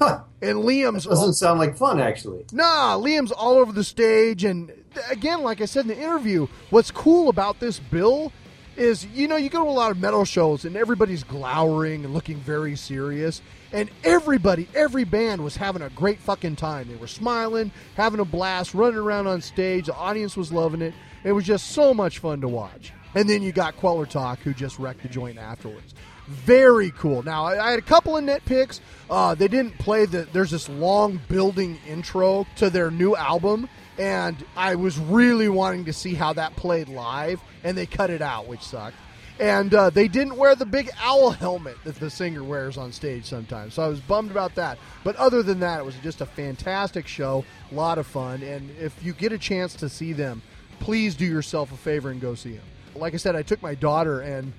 [0.00, 2.46] And Liam's Doesn't sound like fun, actually.
[2.52, 4.44] Nah, Liam's all over the stage.
[4.44, 4.72] And
[5.10, 8.32] again, like I said in the interview, what's cool about this bill
[8.80, 12.14] is, you know, you go to a lot of metal shows and everybody's glowering and
[12.14, 13.42] looking very serious.
[13.72, 16.88] And everybody, every band was having a great fucking time.
[16.88, 19.86] They were smiling, having a blast, running around on stage.
[19.86, 20.94] The audience was loving it.
[21.24, 22.92] It was just so much fun to watch.
[23.14, 25.94] And then you got Kvelertak, who just wrecked the joint afterwards.
[26.26, 27.22] Very cool.
[27.22, 28.80] Now, I, had a couple of nitpicks.
[29.10, 30.28] Uh, they didn't play the.
[30.32, 33.68] There's this long building intro to their new album,
[34.00, 38.22] and I was really wanting to see how that played live, and they cut it
[38.22, 38.96] out, which sucked.
[39.38, 43.26] And uh, they didn't wear the big owl helmet that the singer wears on stage
[43.26, 44.78] sometimes, so I was bummed about that.
[45.04, 48.70] But other than that, it was just a fantastic show, a lot of fun, and
[48.80, 50.40] if you get a chance to see them,
[50.78, 52.64] please do yourself a favor and go see them.
[52.94, 54.54] Like I said, I took my daughter, and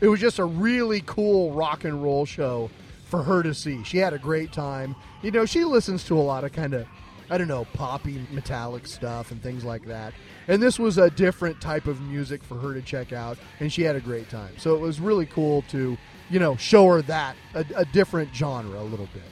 [0.00, 2.70] it was just a really cool rock and roll show
[3.04, 3.84] for her to see.
[3.84, 4.96] She had a great time.
[5.22, 6.86] You know, she listens to a lot of kind of,
[7.28, 10.14] I don't know, poppy metallic stuff and things like that.
[10.48, 13.82] And this was a different type of music for her to check out, and she
[13.82, 14.54] had a great time.
[14.58, 15.96] So it was really cool to,
[16.30, 19.24] you know, show her that, a, a different genre a little bit.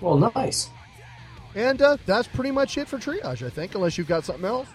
[0.00, 0.70] Well, nice.
[1.54, 4.68] And uh, that's pretty much it for triage, I think, unless you've got something else.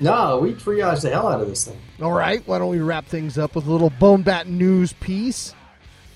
[0.00, 1.78] No, we triage the hell out of this thing.
[2.02, 5.54] All right, why don't we wrap things up with a little Bone Bat news piece?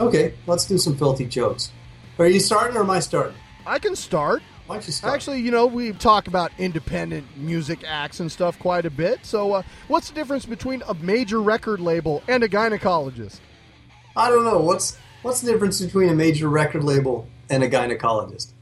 [0.00, 1.70] Okay, let's do some filthy jokes.
[2.18, 3.36] Are you starting or am I starting?
[3.66, 4.42] I can start.
[4.66, 5.14] Why don't you start?
[5.14, 9.24] Actually, you know, we talk about independent music acts and stuff quite a bit.
[9.24, 13.38] So, uh, what's the difference between a major record label and a gynecologist?
[14.16, 14.58] I don't know.
[14.58, 18.54] What's what's the difference between a major record label and a gynecologist?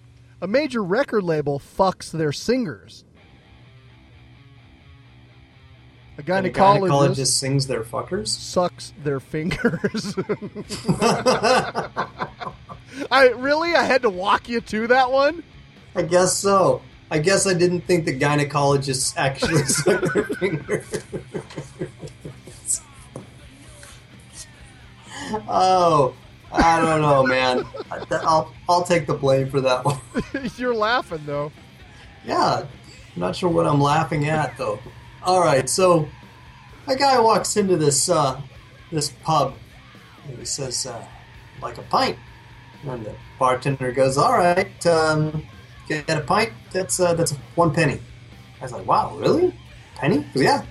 [0.42, 3.04] A major record label fucks their singers.
[6.18, 8.28] A And a gynecologist, gynecologist sings their fuckers.
[8.28, 10.14] sucks their fingers.
[13.10, 15.42] I really I had to walk you to that one.
[15.94, 16.82] I guess so.
[17.10, 21.02] I guess I didn't think the gynecologists actually suck their fingers.
[25.48, 26.14] oh,
[26.52, 27.64] I don't know, man.
[28.10, 30.00] I'll I'll take the blame for that one.
[30.56, 31.52] You're laughing though.
[32.24, 34.78] Yeah, I'm not sure what I'm laughing at though.
[35.22, 36.08] All right, so
[36.86, 38.40] a guy walks into this uh,
[38.90, 39.54] this pub
[40.26, 41.04] and he says, uh,
[41.60, 42.18] "Like a pint,"
[42.86, 45.44] and the bartender goes, "All right, um,
[45.88, 46.52] get a pint.
[46.72, 48.00] That's uh, that's one penny."
[48.60, 49.54] I was like, "Wow, really?
[49.96, 50.64] Penny?" "Yeah."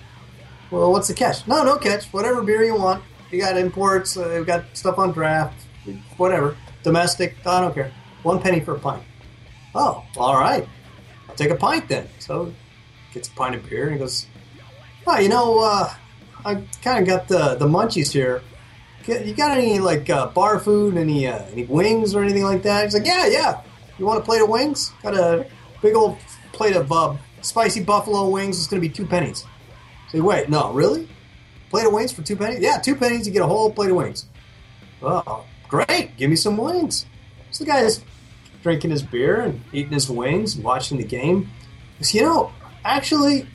[0.72, 1.48] Well, what's the catch?
[1.48, 2.06] No, no catch.
[2.08, 3.04] Whatever beer you want.
[3.32, 4.18] You got imports.
[4.18, 5.56] Uh, you got stuff on draft.
[6.18, 6.56] Whatever.
[6.84, 7.36] domestic.
[7.46, 7.92] I don't care.
[8.24, 9.04] One penny for a pint.
[9.76, 10.68] Oh, all right.
[11.30, 12.08] I'll take a pint then.
[12.20, 12.54] So
[13.14, 14.26] gets a pint of beer and he goes,
[15.06, 15.94] Oh, you know, uh,
[16.46, 18.42] I kind of got the the munchies here.
[19.06, 22.86] You got any like uh, bar food, any uh, any wings or anything like that?
[22.86, 23.62] He's like, Yeah, yeah.
[24.04, 24.92] You want a plate of wings?
[25.02, 25.48] Got a
[25.82, 26.18] big old
[26.52, 28.58] plate of uh, spicy buffalo wings.
[28.58, 29.46] It's going to be two pennies.
[30.10, 31.08] Say, wait, no, really?
[31.70, 32.60] Plate of wings for two pennies?
[32.60, 33.26] Yeah, two pennies.
[33.26, 34.26] You get a whole plate of wings.
[35.02, 36.18] Oh, great!
[36.18, 37.06] Give me some wings.
[37.52, 38.04] So the guy's
[38.62, 41.50] drinking his beer and eating his wings and watching the game.
[41.98, 42.52] Goes, you know,
[42.84, 43.48] actually,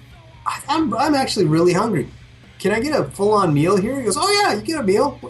[0.47, 2.09] I- I'm I'm actually really hungry.
[2.59, 3.97] Can I get a full on meal here?
[3.99, 5.21] He goes, oh yeah, you get a meal.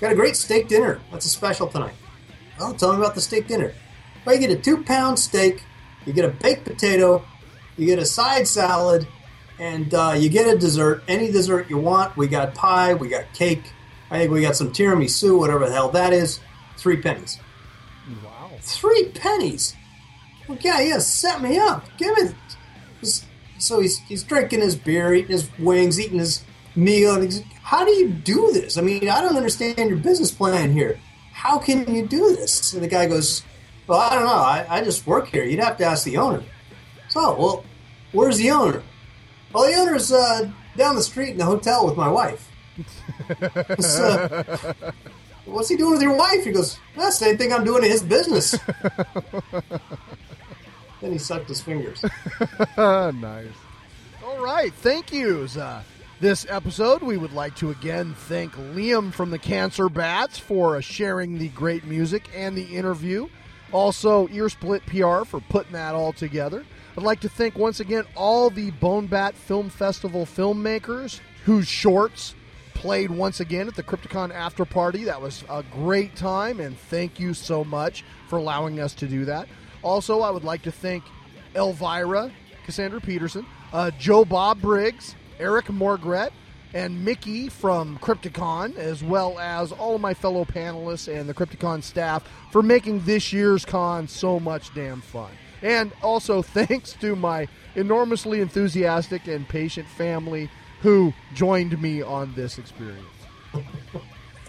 [0.00, 1.00] Got a great steak dinner.
[1.10, 1.94] That's a special tonight.
[2.58, 3.72] Well, tell me about the steak dinner.
[4.26, 5.62] Well, you get a two pound steak,
[6.04, 7.24] you get a baked potato,
[7.76, 9.06] you get a side salad,
[9.60, 11.04] and uh, you get a dessert.
[11.06, 12.16] Any dessert you want.
[12.16, 13.72] We got pie, we got cake.
[14.10, 16.40] I think we got some tiramisu, whatever the hell that is.
[16.76, 17.38] Three pennies.
[18.24, 18.50] Wow.
[18.60, 19.74] Three pennies.
[20.50, 21.84] Okay, yeah, set me up.
[21.96, 22.34] Give it.
[23.58, 26.42] So he's he's drinking his beer, eating his wings, eating his
[26.74, 27.14] meal.
[27.14, 28.76] And he's, how do you do this?
[28.76, 30.98] I mean, I don't understand your business plan here.
[31.32, 32.72] How can you do this?
[32.74, 33.42] And the guy goes,
[33.86, 34.32] Well, I don't know.
[34.32, 35.44] I, I just work here.
[35.44, 36.42] You'd have to ask the owner.
[37.08, 37.64] So, well,
[38.12, 38.82] where's the owner?
[39.52, 42.50] Well, the owner's uh, down the street in the hotel with my wife.
[43.28, 44.42] Uh,
[45.46, 46.44] What's he doing with your wife?
[46.44, 48.50] He goes, That's the same thing I'm doing in his business.
[51.00, 52.04] then he sucked his fingers.
[52.76, 53.46] nice.
[54.24, 55.56] All right, thank yous.
[55.56, 55.82] Uh,
[56.18, 60.80] this episode, we would like to again thank Liam from the Cancer Bats for uh,
[60.80, 63.28] sharing the great music and the interview.
[63.72, 66.64] Also, Earsplit PR for putting that all together.
[66.96, 72.34] I'd like to thank once again all the Bone Bat Film Festival filmmakers whose shorts
[72.74, 75.04] played once again at the Crypticon after party.
[75.04, 79.24] That was a great time, and thank you so much for allowing us to do
[79.24, 79.48] that.
[79.82, 81.04] Also, I would like to thank
[81.54, 82.30] Elvira,
[82.64, 86.30] Cassandra Peterson, uh, Joe Bob Briggs, Eric Morgret,
[86.76, 91.82] and Mickey from Crypticon, as well as all of my fellow panelists and the Crypticon
[91.82, 92.22] staff
[92.52, 95.30] for making this year's con so much damn fun.
[95.62, 100.50] And also thanks to my enormously enthusiastic and patient family
[100.82, 103.06] who joined me on this experience.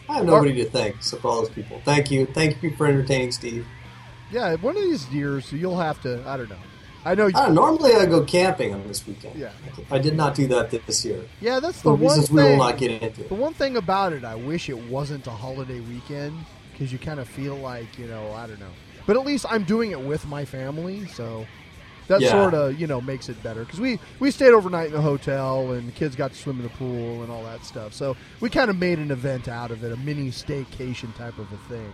[0.09, 1.81] I have nobody to thank except for all those people.
[1.85, 2.25] Thank you.
[2.25, 3.65] Thank you for entertaining Steve.
[4.31, 6.21] Yeah, one of these years you'll have to.
[6.27, 6.57] I don't know.
[7.07, 7.27] I know.
[7.27, 9.39] I uh, don't normally I go camping on this weekend.
[9.39, 9.51] Yeah.
[9.89, 11.23] I did not do that this year.
[11.39, 12.35] Yeah, that's For the one reasons thing.
[12.35, 13.23] we will not get into.
[13.23, 16.37] The one thing about it, I wish it wasn't a holiday weekend
[16.73, 18.73] because you kind of feel like you know, I don't know.
[19.05, 21.45] But at least I'm doing it with my family, so
[22.09, 22.31] that Yeah.
[22.31, 25.71] sort of you know makes it better because we we stayed overnight in the hotel
[25.71, 27.93] and the kids got to swim in the pool and all that stuff.
[27.93, 31.47] So we kind of made an event out of it, a mini staycation type of
[31.53, 31.93] a thing,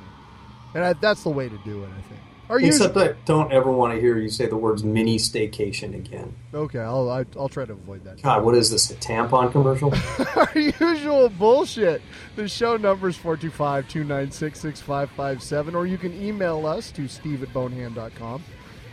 [0.74, 1.90] and I, that's the way to do it.
[1.96, 2.22] I think.
[2.50, 5.96] Are you Except I don't ever want to hear you say the words mini staycation
[5.96, 6.36] again.
[6.54, 6.80] okay?
[6.80, 8.22] I'll I, I'll try to avoid that.
[8.22, 9.94] God, what is this, a tampon commercial?
[10.36, 12.02] Our usual bullshit.
[12.36, 17.54] The show number is 425 296 6557, or you can email us to steve at
[17.54, 18.44] bonehand.com.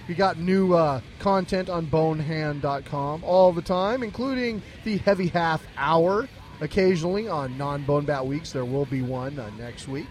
[0.09, 6.29] We got new uh, content on bonehand.com all the time, including the heavy half hour.
[6.61, 10.07] Occasionally on non Bone Bat Weeks, there will be one uh, next week.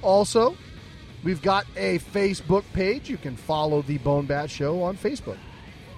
[0.00, 0.56] Also,
[1.22, 3.08] we've got a Facebook page.
[3.08, 5.38] You can follow the Bone Bat Show on Facebook.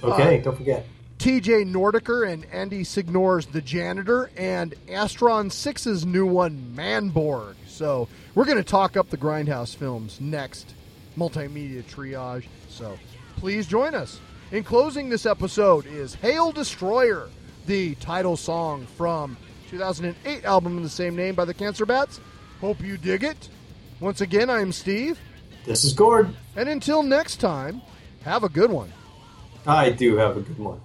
[0.02, 0.86] Okay, Uh, don't forget.
[1.18, 7.54] TJ Nordaker and Andy Signore's The Janitor, and Astron 6's new one, Manborg.
[7.66, 10.74] So we're going to talk up the Grindhouse films next
[11.18, 12.44] multimedia triage.
[12.70, 12.98] So
[13.36, 14.18] please join us.
[14.52, 17.28] In closing this episode is Hail Destroyer,
[17.66, 19.36] the title song from
[19.70, 22.18] 2008 album of the same name by the Cancer Bats.
[22.60, 23.48] Hope you dig it.
[24.00, 25.20] Once again, I'm Steve.
[25.64, 26.34] This is Gord.
[26.56, 27.80] And until next time,
[28.24, 28.92] have a good one.
[29.66, 30.80] I do have a good one.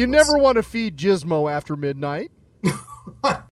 [0.00, 2.32] You never want to feed Gizmo after midnight.